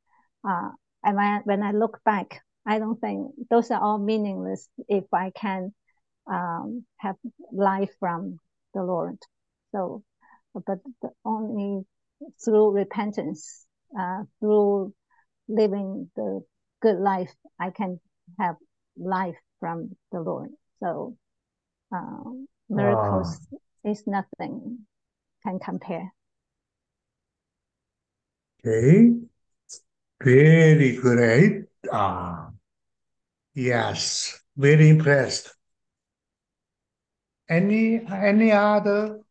[0.47, 0.69] uh,
[1.03, 5.05] and when I, when I look back, I don't think those are all meaningless if
[5.13, 5.73] I can
[6.29, 7.15] um, have
[7.51, 8.39] life from
[8.73, 9.17] the Lord.
[9.71, 10.03] So,
[10.53, 11.85] but the only
[12.43, 13.65] through repentance,
[13.97, 14.93] uh, through
[15.47, 16.41] living the
[16.81, 17.99] good life, I can
[18.39, 18.55] have
[18.97, 20.49] life from the Lord.
[20.81, 21.15] So,
[21.93, 23.39] um, miracles
[23.85, 24.85] is nothing
[25.47, 26.13] can compare.
[28.65, 29.13] Okay,
[30.21, 31.67] very great.
[31.89, 32.51] Ah,
[33.53, 35.55] yes, very impressed.
[37.49, 39.23] Any any other?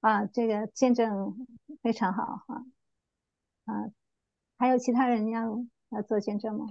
[0.00, 1.48] 啊，这个见证
[1.82, 2.64] 非常好哈。
[3.64, 3.90] 啊，
[4.56, 6.66] 还有其他人要要做见证吗？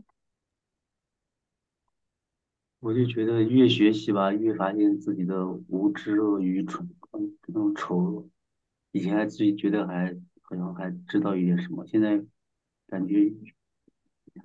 [2.79, 8.29] 我就觉得越学习吧，越发现自己的无知和愚蠢，嗯，这种丑恶。
[8.91, 12.23] 以前还自己觉得还好像还知道一点什么，现在
[12.87, 13.33] 感觉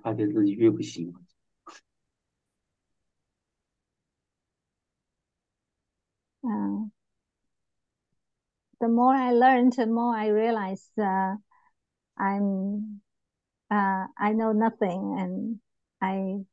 [0.01, 1.13] 发现自己越不行
[6.41, 6.91] 嗯。
[8.79, 11.37] The more I learned, the more I realized uh,
[12.17, 12.99] I'm
[13.69, 15.59] uh, I know nothing and
[16.01, 16.45] I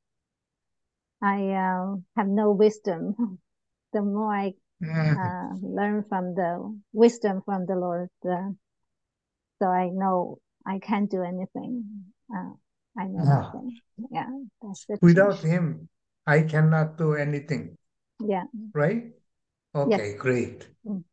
[1.22, 3.40] I uh, have no wisdom.
[3.94, 6.60] The more I Hmm, uh, learn from the
[6.92, 8.52] wisdom from the Lord, uh,
[9.60, 12.12] so I know I can't do anything.
[12.30, 12.54] Uh,
[12.98, 13.52] I know Ah.
[13.52, 13.82] nothing.
[14.12, 14.28] Yeah,
[14.62, 15.48] that's the Without change.
[15.48, 15.90] him,
[16.28, 17.78] I cannot do anything,
[18.20, 19.14] Yeah, right?
[19.74, 20.68] Okay, great.
[20.86, 21.04] Mm.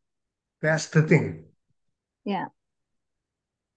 [0.61, 1.45] That's the thing.
[2.25, 2.49] yeah，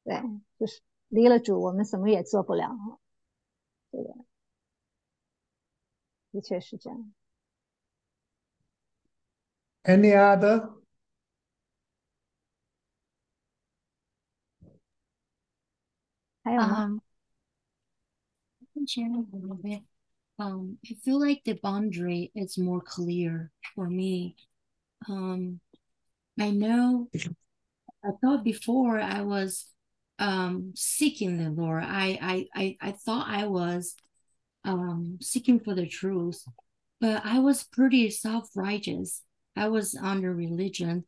[0.05, 0.21] 对，
[0.59, 2.71] 就是离了主，我们什么也做不了。
[3.93, 4.15] 这个
[6.33, 7.13] 的确是这样。
[9.85, 10.83] Any other?
[16.43, 16.87] 还有吗？
[16.87, 17.01] Um,
[18.63, 19.83] I can share a little bit.
[20.39, 24.37] Um, I feel like the boundary is more clear for me.
[25.09, 25.61] Um,
[26.39, 27.09] I know
[28.05, 29.67] I thought before I was
[30.19, 31.85] um seeking the Lord.
[31.85, 33.97] I I I, I thought I was
[34.64, 36.44] um seeking for the truth,
[37.00, 39.24] but I was pretty self-righteous.
[39.56, 41.06] I was under religion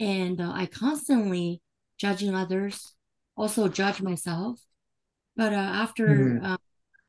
[0.00, 1.62] and uh, I constantly
[1.98, 2.94] judging others,
[3.36, 4.60] also judge myself.
[5.36, 6.44] But uh, after Mm.
[6.44, 6.58] um,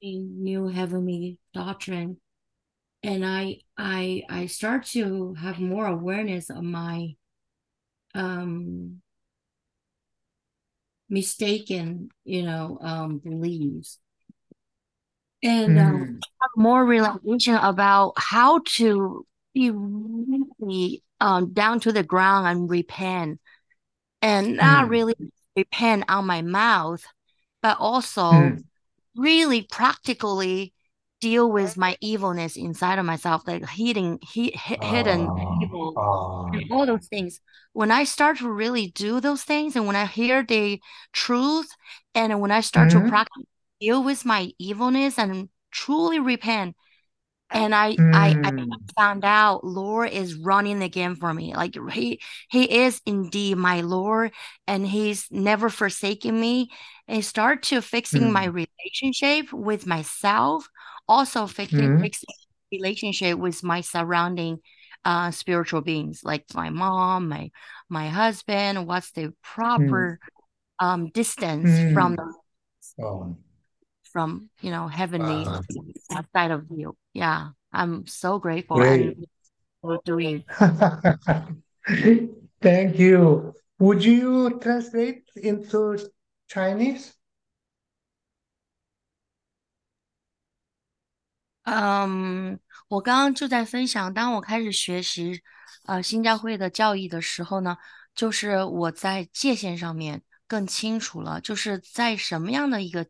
[0.01, 2.19] new heavenly doctrine,
[3.03, 7.15] and I I I start to have more awareness of my
[8.15, 9.01] um
[11.09, 13.99] mistaken, you know, um beliefs.
[15.43, 16.19] And um, Mm.
[16.41, 23.39] have more realization about how to be really um down to the ground and repent
[24.21, 24.89] and not Mm.
[24.89, 25.15] really
[25.57, 27.03] repent on my mouth,
[27.61, 28.63] but also Mm.
[29.15, 30.73] really practically
[31.21, 36.01] deal with my evilness inside of myself, like hidden, he, hi- hidden evil
[36.51, 37.41] and all those things.
[37.73, 40.81] When I start to really do those things, and when I hear the
[41.13, 41.69] truth,
[42.15, 43.01] and when I start to Mhm.
[43.01, 43.43] practice
[43.79, 46.75] deal with my evilness and truly repent,
[47.51, 48.71] and I, I, I Mm.
[48.95, 51.55] found out Lord is running again for me.
[51.55, 54.31] Like he, he is indeed my Lord,
[54.67, 56.69] and he's never forsaken me.
[57.07, 58.67] And start to fixing my Mm.
[58.67, 60.67] relationship with myself,
[61.07, 62.01] also fixing, Mm.
[62.01, 62.29] fixing
[62.71, 64.59] relationship with my surrounding
[65.05, 67.49] uh spiritual beings like my mom, my
[67.89, 68.87] my husband.
[68.87, 69.33] What's the Mm.
[69.41, 70.19] proper
[70.79, 72.17] um distance from Mm.
[72.17, 72.33] the
[72.99, 73.35] Oh,
[74.16, 75.60] from you know heavenly wow.
[76.10, 76.96] outside of you.
[77.12, 79.16] Yeah, I'm so grateful Great.
[79.16, 79.26] and
[79.82, 80.44] we're doing.
[82.60, 83.54] Thank you.
[83.78, 85.98] Would you translate into
[86.48, 87.12] Chinese?
[91.64, 92.58] 嗯，
[92.88, 95.42] 我刚刚就在分享，当我开始学习
[95.84, 97.78] 呃新教会的教义的时候呢，
[98.14, 103.06] 就是我在界限上面更清楚了，就是在什么样的一个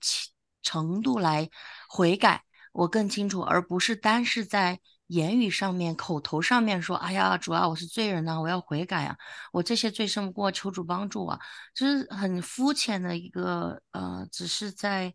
[0.67, 1.49] 程度来
[1.87, 9.15] 悔改，我更清楚，而不是单是在言语上面、口头上面说：“哎呀，主啊，我是罪人呐，我要悔改啊，
[9.53, 11.39] 我这些罪胜不过，求主帮助啊。”
[11.73, 15.13] 就是很肤浅的一个呃，只是在。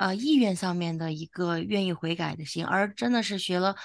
[0.00, 3.76] 呃，意愿上面的一个愿意悔改的心，而真的是学了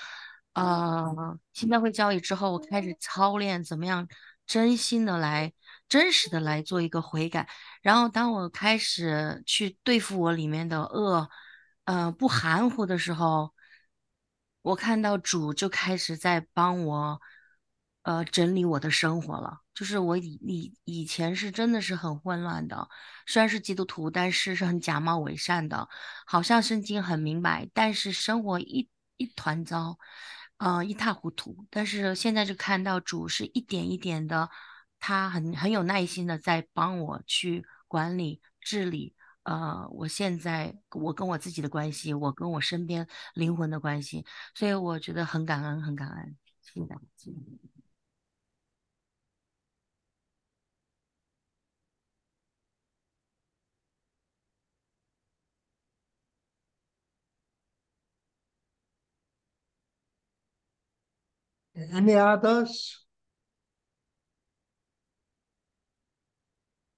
[0.53, 4.07] 呃新教会教育之后，我开始操练怎么样
[4.47, 5.51] 真心的来、
[5.87, 7.47] 真实的来做一个悔改。
[7.81, 11.29] 然后，当我开始去对付我里面的恶，
[11.85, 13.53] 呃，不含糊的时候，
[14.61, 17.21] 我看到主就开始在帮我，
[18.03, 19.61] 呃，整理我的生活了。
[19.73, 22.87] 就是我以以以前是真的是很混乱的，
[23.27, 25.89] 虽然是基督徒，但是是很假冒伪善的，
[26.25, 29.99] 好像圣经很明白，但是生活一一团糟，
[30.57, 31.65] 呃，一塌糊涂。
[31.69, 34.49] 但是现在就看到主是一点一点的，
[35.05, 39.13] 他很很有耐心的在帮我去管理治理，
[39.43, 44.25] 呃，我现在我跟我自己的关系，我跟我身边灵魂的关系，
[44.55, 47.01] 所以我觉得很感恩，很感恩，谢谢大家。
[61.75, 63.04] Any others？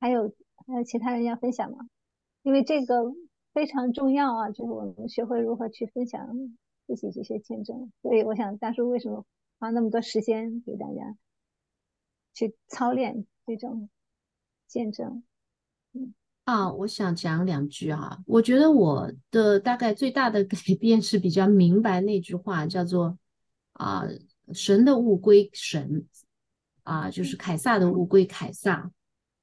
[0.07, 0.33] 还有
[0.65, 1.79] 还有其他人要分享吗？
[2.43, 3.13] 因为这个
[3.53, 6.29] 非常重要啊，就是我们学会如何去分享
[6.85, 7.91] 自己这些见证。
[8.01, 9.25] 所以我想大叔为什么
[9.59, 11.17] 花那么多时间给大家
[12.33, 13.89] 去操练这种
[14.65, 15.23] 见证？
[15.91, 16.13] 嗯
[16.45, 18.23] 啊，我想讲两句哈。
[18.25, 23.19] 我觉得我的大概最大的改变是比较明白那句话，叫做
[23.73, 24.07] 啊。
[24.53, 26.07] 神的物归神，
[26.83, 28.89] 啊，就是凯撒的物归凯撒。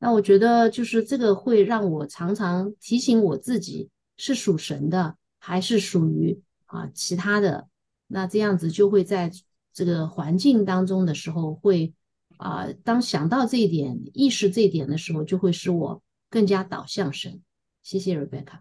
[0.04, 7.70] 那我觉得就是这个会让我常常提醒我自己是属神的，还是属于啊其他的。
[8.06, 9.32] 那这样子就会在
[9.72, 11.94] 这个环境当中的时候，会
[12.36, 17.42] 啊当想到这一点、意识这一点的时候，就会使我更加导向神。
[17.82, 18.60] 谢谢 Rebecca。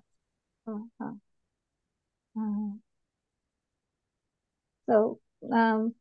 [0.63, 1.17] 嗯好，
[2.35, 2.81] 嗯
[4.85, 5.91] ，So um.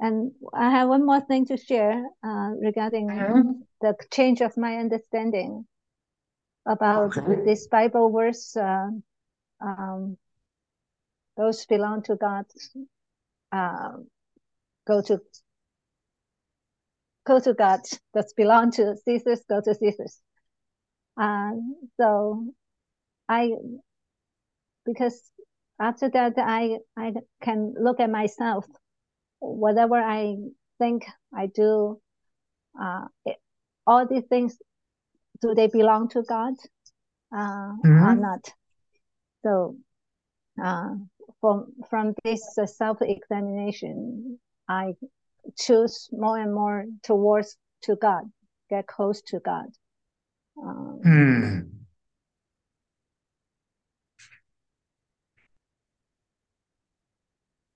[0.00, 3.50] And I have one more thing to share uh, regarding mm-hmm.
[3.82, 5.66] the change of my understanding
[6.66, 7.44] about okay.
[7.44, 8.56] this Bible verse.
[8.56, 8.88] Uh,
[9.60, 10.16] um,
[11.36, 12.46] those belong to God.
[13.52, 13.98] Uh,
[14.86, 15.20] go to
[17.26, 17.80] go to God.
[18.14, 19.36] Those belong to Caesar.
[19.50, 20.06] Go to Caesar.
[21.20, 21.52] Uh,
[21.98, 22.46] so
[23.28, 23.50] I
[24.86, 25.30] because
[25.78, 27.12] after that I I
[27.42, 28.64] can look at myself
[29.40, 30.36] whatever I
[30.78, 31.04] think
[31.34, 32.00] I do,
[32.80, 33.36] uh, it,
[33.86, 34.56] all these things,
[35.42, 36.54] do they belong to God
[37.34, 38.04] uh, mm-hmm.
[38.04, 38.52] or not?
[39.42, 39.76] So,
[40.62, 40.94] uh,
[41.40, 44.38] from from this uh, self-examination,
[44.68, 44.94] I
[45.58, 48.24] choose more and more towards to God,
[48.68, 49.66] get close to God.
[50.62, 51.79] Um, mm.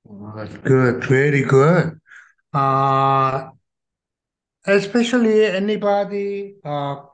[0.06, 2.00] Good, very good.
[2.52, 3.52] Uh,
[4.66, 7.06] especially anybody uh,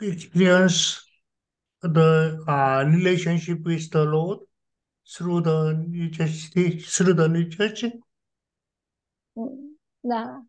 [0.00, 1.04] experience
[1.82, 4.40] the uh, relationship with the Lord
[5.06, 7.90] through the New Church, through the New Church.
[9.34, 10.44] 嗯，那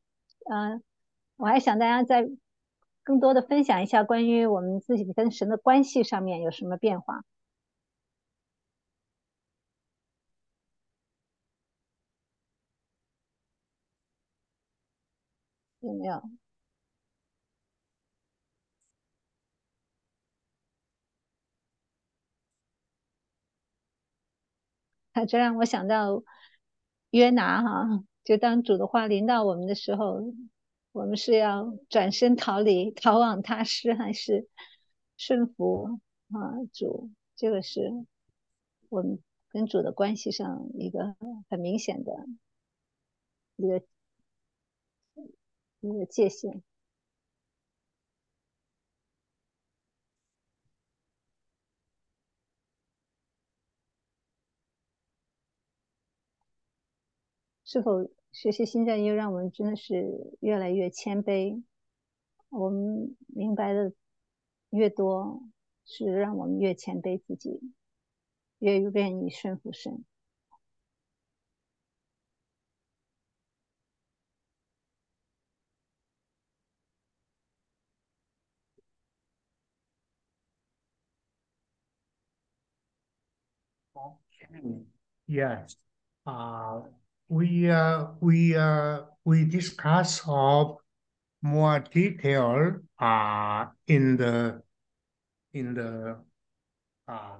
[0.46, 0.82] 呃，
[1.38, 2.30] 我还想大家再
[3.04, 7.24] 更多的分享一下关于我们自己跟神的关系上面有什么变化。
[15.85, 16.23] 有没有？
[25.29, 26.23] 这让我想到
[27.11, 30.21] 约拿哈，就当主的话临到我们的时候，
[30.93, 34.49] 我们是要转身逃离，逃往他施，还是
[35.17, 36.01] 顺服
[36.33, 37.11] 啊主？
[37.37, 37.91] 这个是
[38.89, 41.15] 我们跟主的关系上一个
[41.49, 42.13] 很明显的
[43.57, 43.85] 一个。
[45.91, 46.63] 一个界限，
[57.65, 61.63] 是否学习新教又让我们真的是越来越谦卑？
[62.51, 63.93] 我们明白的
[64.71, 65.43] 越多，
[65.85, 67.61] 是让我们越谦卑自己，
[68.59, 70.05] 越愿意顺服神。
[85.27, 85.77] Yes.
[86.27, 86.81] Uh,
[87.29, 90.79] we uh, we uh, we discuss of
[91.43, 94.63] more detail uh, in the
[95.53, 96.19] in the
[97.09, 97.37] uh,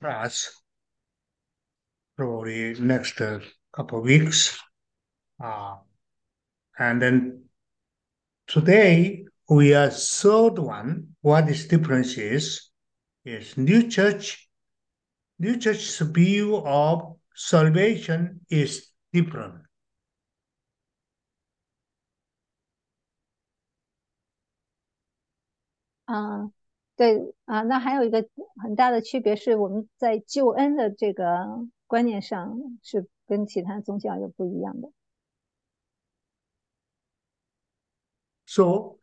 [0.00, 0.50] class
[2.16, 3.40] probably next uh,
[3.72, 4.58] couple of weeks.
[5.42, 5.76] Uh,
[6.78, 7.44] and then
[8.46, 11.16] today we are third one.
[11.22, 12.16] What is difference
[13.25, 14.47] is is new church.
[15.37, 19.63] New church's view of salvation is different.
[26.03, 26.51] 啊，
[26.97, 28.27] 对啊，那还有一个
[28.61, 34.91] 很大的区别是，我们在救恩的这个观念上是跟其他宗教有不一样的。
[38.45, 38.97] So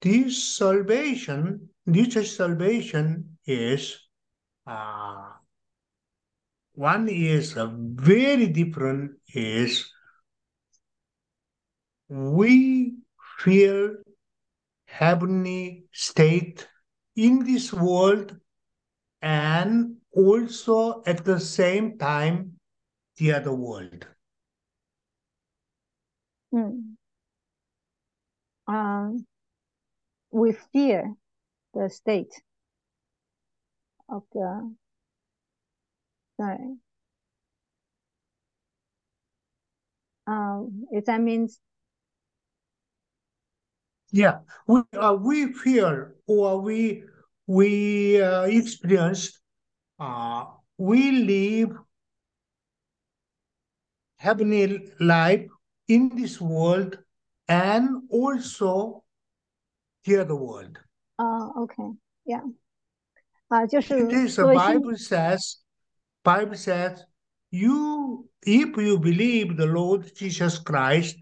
[0.00, 3.97] this salvation, new church salvation is
[4.67, 5.29] uh,
[6.73, 9.91] one is a very different is
[12.09, 12.95] we
[13.39, 13.95] feel
[14.85, 16.67] heavenly state
[17.15, 18.35] in this world
[19.21, 22.53] and also at the same time
[23.17, 24.05] the other world.
[26.53, 26.95] Mm.
[28.67, 29.25] Um,
[30.31, 31.13] we fear
[31.73, 32.33] the state
[34.07, 34.35] Ok,
[36.37, 36.79] correct.
[40.27, 41.59] Um, if that means
[44.11, 47.03] yeah, we uh, we feel or we
[47.47, 49.39] we uh, experience,
[49.99, 50.45] uh,
[50.77, 51.77] we live
[54.17, 55.45] heavenly life
[55.87, 56.97] in this world
[57.47, 59.03] and also
[60.03, 60.79] here the world.
[61.19, 61.91] Uh, okay,
[62.25, 62.41] yeah.
[63.48, 65.56] 啊，就是 It is 作 the 为信 Bible says,
[66.22, 67.04] Bible says,
[67.50, 71.16] you if you believe the Lord Jesus Christ,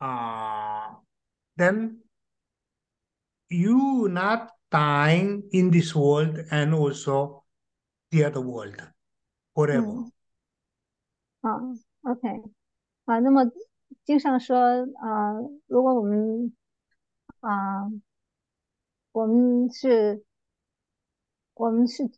[0.00, 0.96] uh,
[1.56, 1.98] then
[3.48, 7.44] you not dying in this world and also
[8.10, 8.74] the other world
[9.54, 9.84] forever.
[9.84, 10.12] 嗯，
[11.42, 11.60] 啊，
[12.02, 12.28] OK，
[13.04, 13.44] 啊，那么
[14.04, 16.52] 经上说，啊，如果我们
[17.40, 17.90] 啊，
[19.12, 20.24] 我们是，
[21.57, 22.09] 我们是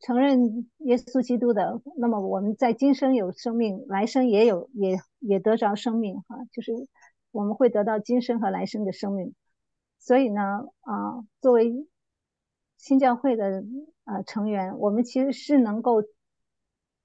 [0.00, 6.72] 承认耶稣基督的，那么我们在今生有生命，来生也有，也也得着生命，哈，就是
[7.30, 9.34] 我们会得到今生和来生的生命。
[9.98, 10.42] 所以呢，
[10.82, 11.88] 啊，作为
[12.76, 13.64] 新教会的
[14.04, 16.02] 啊成员，我们其实是能够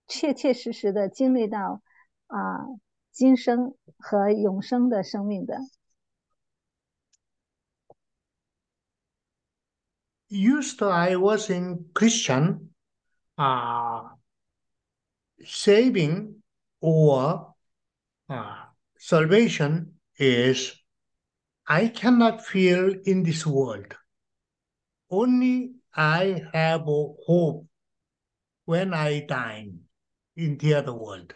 [0.05, 1.81] 切切实实的经历到
[2.27, 2.67] 啊
[3.11, 5.57] 今生和永生的生命的。
[10.33, 12.69] Used to I was in Christian,
[13.37, 14.09] uh,
[15.45, 16.41] saving
[16.81, 17.53] or
[18.27, 18.55] uh,
[18.97, 20.73] salvation is
[21.67, 23.95] I cannot feel in this world.
[25.11, 27.67] Only I have hope
[28.65, 29.69] when I die
[30.35, 31.35] in the other world.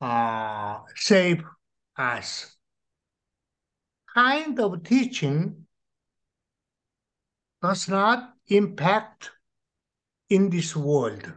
[0.00, 1.44] uh, save
[1.96, 2.56] us.
[4.14, 5.66] Kind of teaching
[7.62, 9.30] does not impact
[10.28, 11.32] in this world.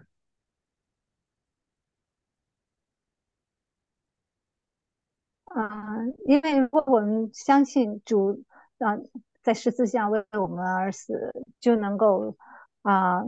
[5.45, 8.43] 啊，因为如果我们相信主
[8.79, 8.97] 啊
[9.43, 12.35] 在十字架为我们而死，就能够
[12.81, 13.21] 啊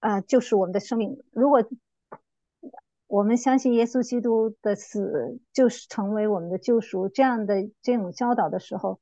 [0.00, 1.22] 啊救赎我们的生命。
[1.30, 1.62] 如果
[3.12, 9.00] 我们相信耶稣基督的死就是成为我们的救赎，这样的这种教导的时候，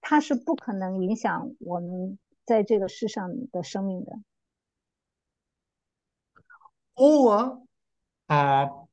[0.00, 4.12] 它是不可能影响我们在这个世上的生命的。
[6.94, 7.62] Or
[8.28, 8.86] uh,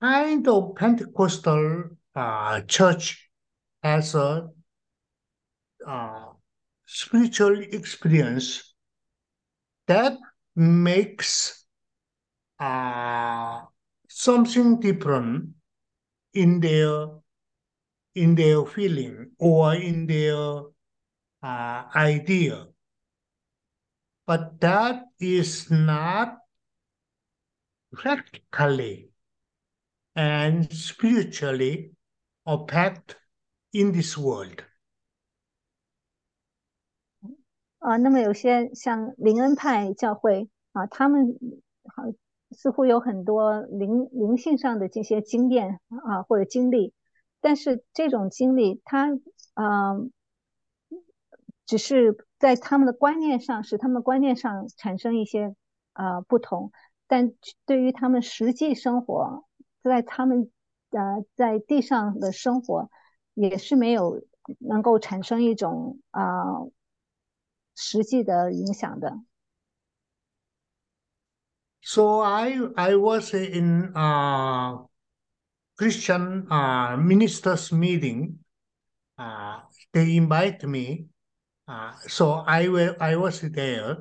[0.00, 3.30] kind of Pentecostal uh, church
[3.82, 4.48] has a
[5.86, 6.32] uh,
[6.86, 8.74] spiritual experience
[9.86, 10.16] that
[10.54, 11.61] makes
[12.62, 13.62] uh,
[14.08, 15.50] something different
[16.34, 17.08] in their
[18.14, 20.62] in their feeling or in their
[21.42, 22.66] uh, idea,
[24.26, 26.38] but that is not
[27.92, 29.10] practically
[30.16, 31.92] and spiritually
[32.46, 33.14] opaque
[33.72, 34.64] in this world.
[37.78, 41.38] 啊，那么有些像灵恩派教会啊，他们
[41.94, 42.02] 好
[42.53, 46.93] 似乎有很多灵灵性上的这些经验啊或者经历，
[47.41, 49.09] 但是这种经历它
[49.53, 49.95] 啊，
[51.65, 55.55] 只是在他们的观念上使他们观念上产生一些
[55.93, 56.71] 啊不同，
[57.07, 57.33] 但
[57.65, 59.45] 对于他们实际生活，
[59.83, 60.51] 在他们
[60.91, 62.89] 呃在地上的生活
[63.33, 64.23] 也是没有
[64.59, 66.21] 能够产生一种啊。
[67.75, 69.17] 实际的影响的。
[71.83, 74.79] So I I was in a
[75.77, 78.39] Christian uh, ministers meeting.
[79.19, 79.59] Uh,
[79.91, 81.11] they invite me.
[81.67, 83.97] Uh, so I will I was there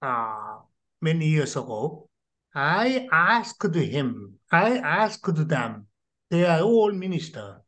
[0.00, 0.56] uh,
[1.02, 2.08] many years ago.
[2.54, 4.40] I asked him.
[4.50, 5.86] I asked them.
[6.30, 7.60] They are all minister.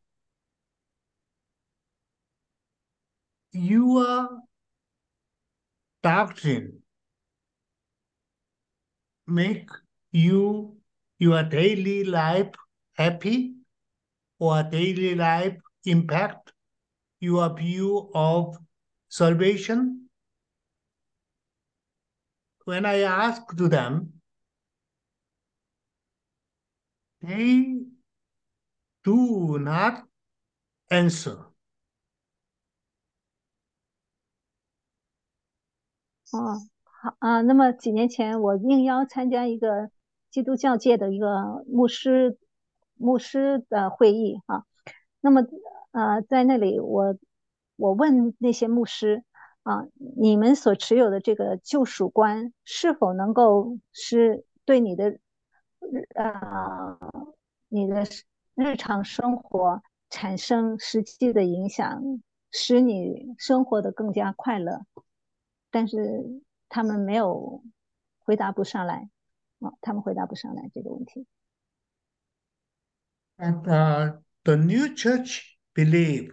[3.53, 4.41] You are
[6.03, 6.86] doctrine
[9.27, 9.69] make
[10.13, 10.77] you
[11.19, 12.53] your daily life
[12.95, 13.55] happy
[14.39, 16.53] or daily life impact
[17.21, 18.57] your view of
[19.09, 20.09] salvation?
[22.65, 24.13] When I ask to them,
[27.23, 27.77] they
[29.05, 30.05] do not
[30.91, 31.47] answer.
[36.33, 36.76] 哦，
[37.19, 37.41] 啊。
[37.43, 39.91] 那么几年前，我应邀参加一个
[40.31, 42.39] 基督教界的一个牧师
[42.97, 44.65] 牧师的会议啊。
[45.21, 45.43] 那么
[45.93, 47.17] 呃，在那里，我
[47.77, 49.25] 我问那些牧师
[49.63, 55.19] 啊，你们所持有的这个救赎观是否能够是对你的
[56.15, 56.99] 呃
[57.69, 58.05] 你的
[58.55, 62.03] 日常生活产生实际的影响，
[62.51, 64.83] 使你生活的更加快乐？
[65.71, 67.64] 但是 他们没有
[68.20, 69.10] 回答不上来
[69.60, 71.28] 啊，他们回答不上来这个问题。
[73.38, 76.32] And uh, the new church believe,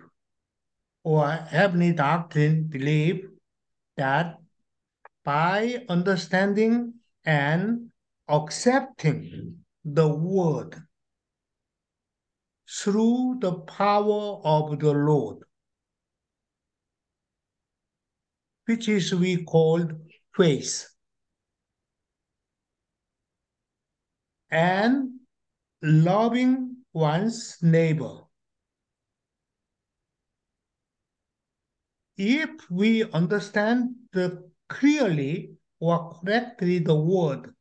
[1.03, 3.31] or heavenly doctrine believe
[3.97, 4.39] that
[5.25, 6.95] by understanding
[7.25, 7.91] and
[8.27, 10.83] accepting the word
[12.67, 15.45] through the power of the Lord,
[18.67, 19.95] which is we called
[20.36, 20.88] faith.
[24.52, 25.20] And
[25.82, 28.22] loving one's neighbor.
[32.18, 37.54] If we understand the clearly or correctly the word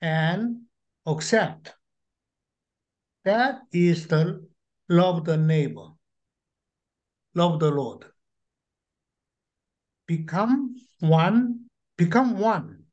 [0.00, 0.62] and
[1.04, 1.74] accept,
[3.24, 4.46] that is the
[4.88, 5.88] love the neighbor,
[7.34, 8.06] love the Lord
[10.06, 12.84] become one, become one,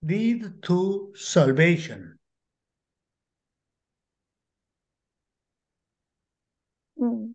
[0.00, 2.18] lead to salvation.
[6.94, 7.34] 嗯，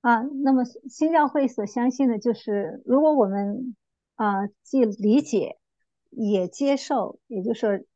[0.00, 3.76] 啊，那么新教会所相信的就是，如果我们
[4.14, 5.58] 啊既理解
[6.10, 7.86] 也接受，也就是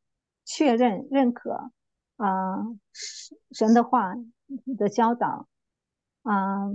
[0.43, 1.71] 确认认可
[2.17, 2.57] 啊
[3.51, 4.15] 神的话
[4.77, 5.47] 的教导
[6.23, 6.69] 啊。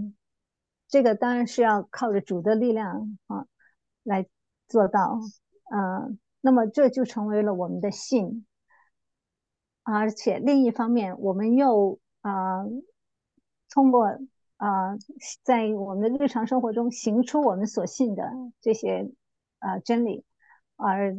[0.89, 3.47] 这个当然是要靠着主的力量啊
[4.03, 4.27] 来
[4.69, 5.21] 做到，
[5.71, 6.11] 呃，
[6.41, 8.47] 那么这就成为了我们的信，
[9.83, 12.65] 而且另一方面，我们又啊
[13.69, 14.07] 通过
[14.57, 14.97] 啊
[15.43, 19.11] 在我们的日常生活中行出我们所信的这些
[19.59, 20.25] 啊真理，
[20.77, 21.17] 而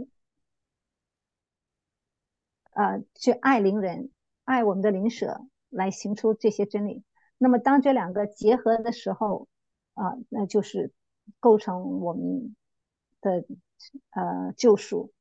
[2.72, 4.10] 呃去爱邻人，
[4.44, 7.04] 爱我们的邻舍，来行出这些真理。
[7.38, 9.48] 那么当这两个结合的时候，
[9.94, 10.92] 啊，那就是
[11.40, 12.56] 构成我们
[13.21, 13.45] 的
[14.11, 15.13] 呃救赎。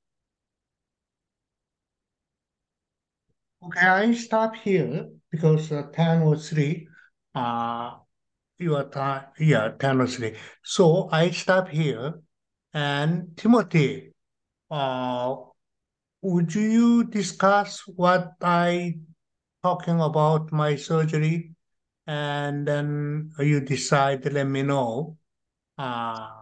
[3.62, 6.88] Okay, I stop here because uh, 10 or 3,
[7.34, 7.96] uh,
[8.60, 10.36] your time, yeah, 10 or 3.
[10.64, 12.22] So I stop here.
[12.74, 14.14] And Timothy,
[14.70, 15.36] uh,
[16.22, 19.00] would you discuss what I
[19.66, 21.56] talking about my surgery
[22.06, 25.18] and then you decide to let me know.
[25.76, 26.39] Uh,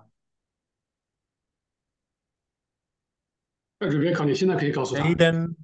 [3.80, 5.04] ，Rebecca，你现在可以告诉他。
[5.16, 5.56] then,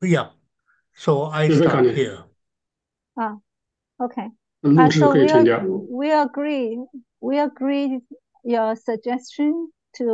[0.00, 0.30] yeah,
[0.94, 2.24] so I start here.
[3.14, 3.40] 啊，
[3.98, 4.30] OK，
[4.60, 5.58] 录 Uh, 制 so 可以 we 添 ag- 加。
[5.88, 6.76] we agree
[7.18, 8.02] we agree
[8.42, 10.04] your suggestion to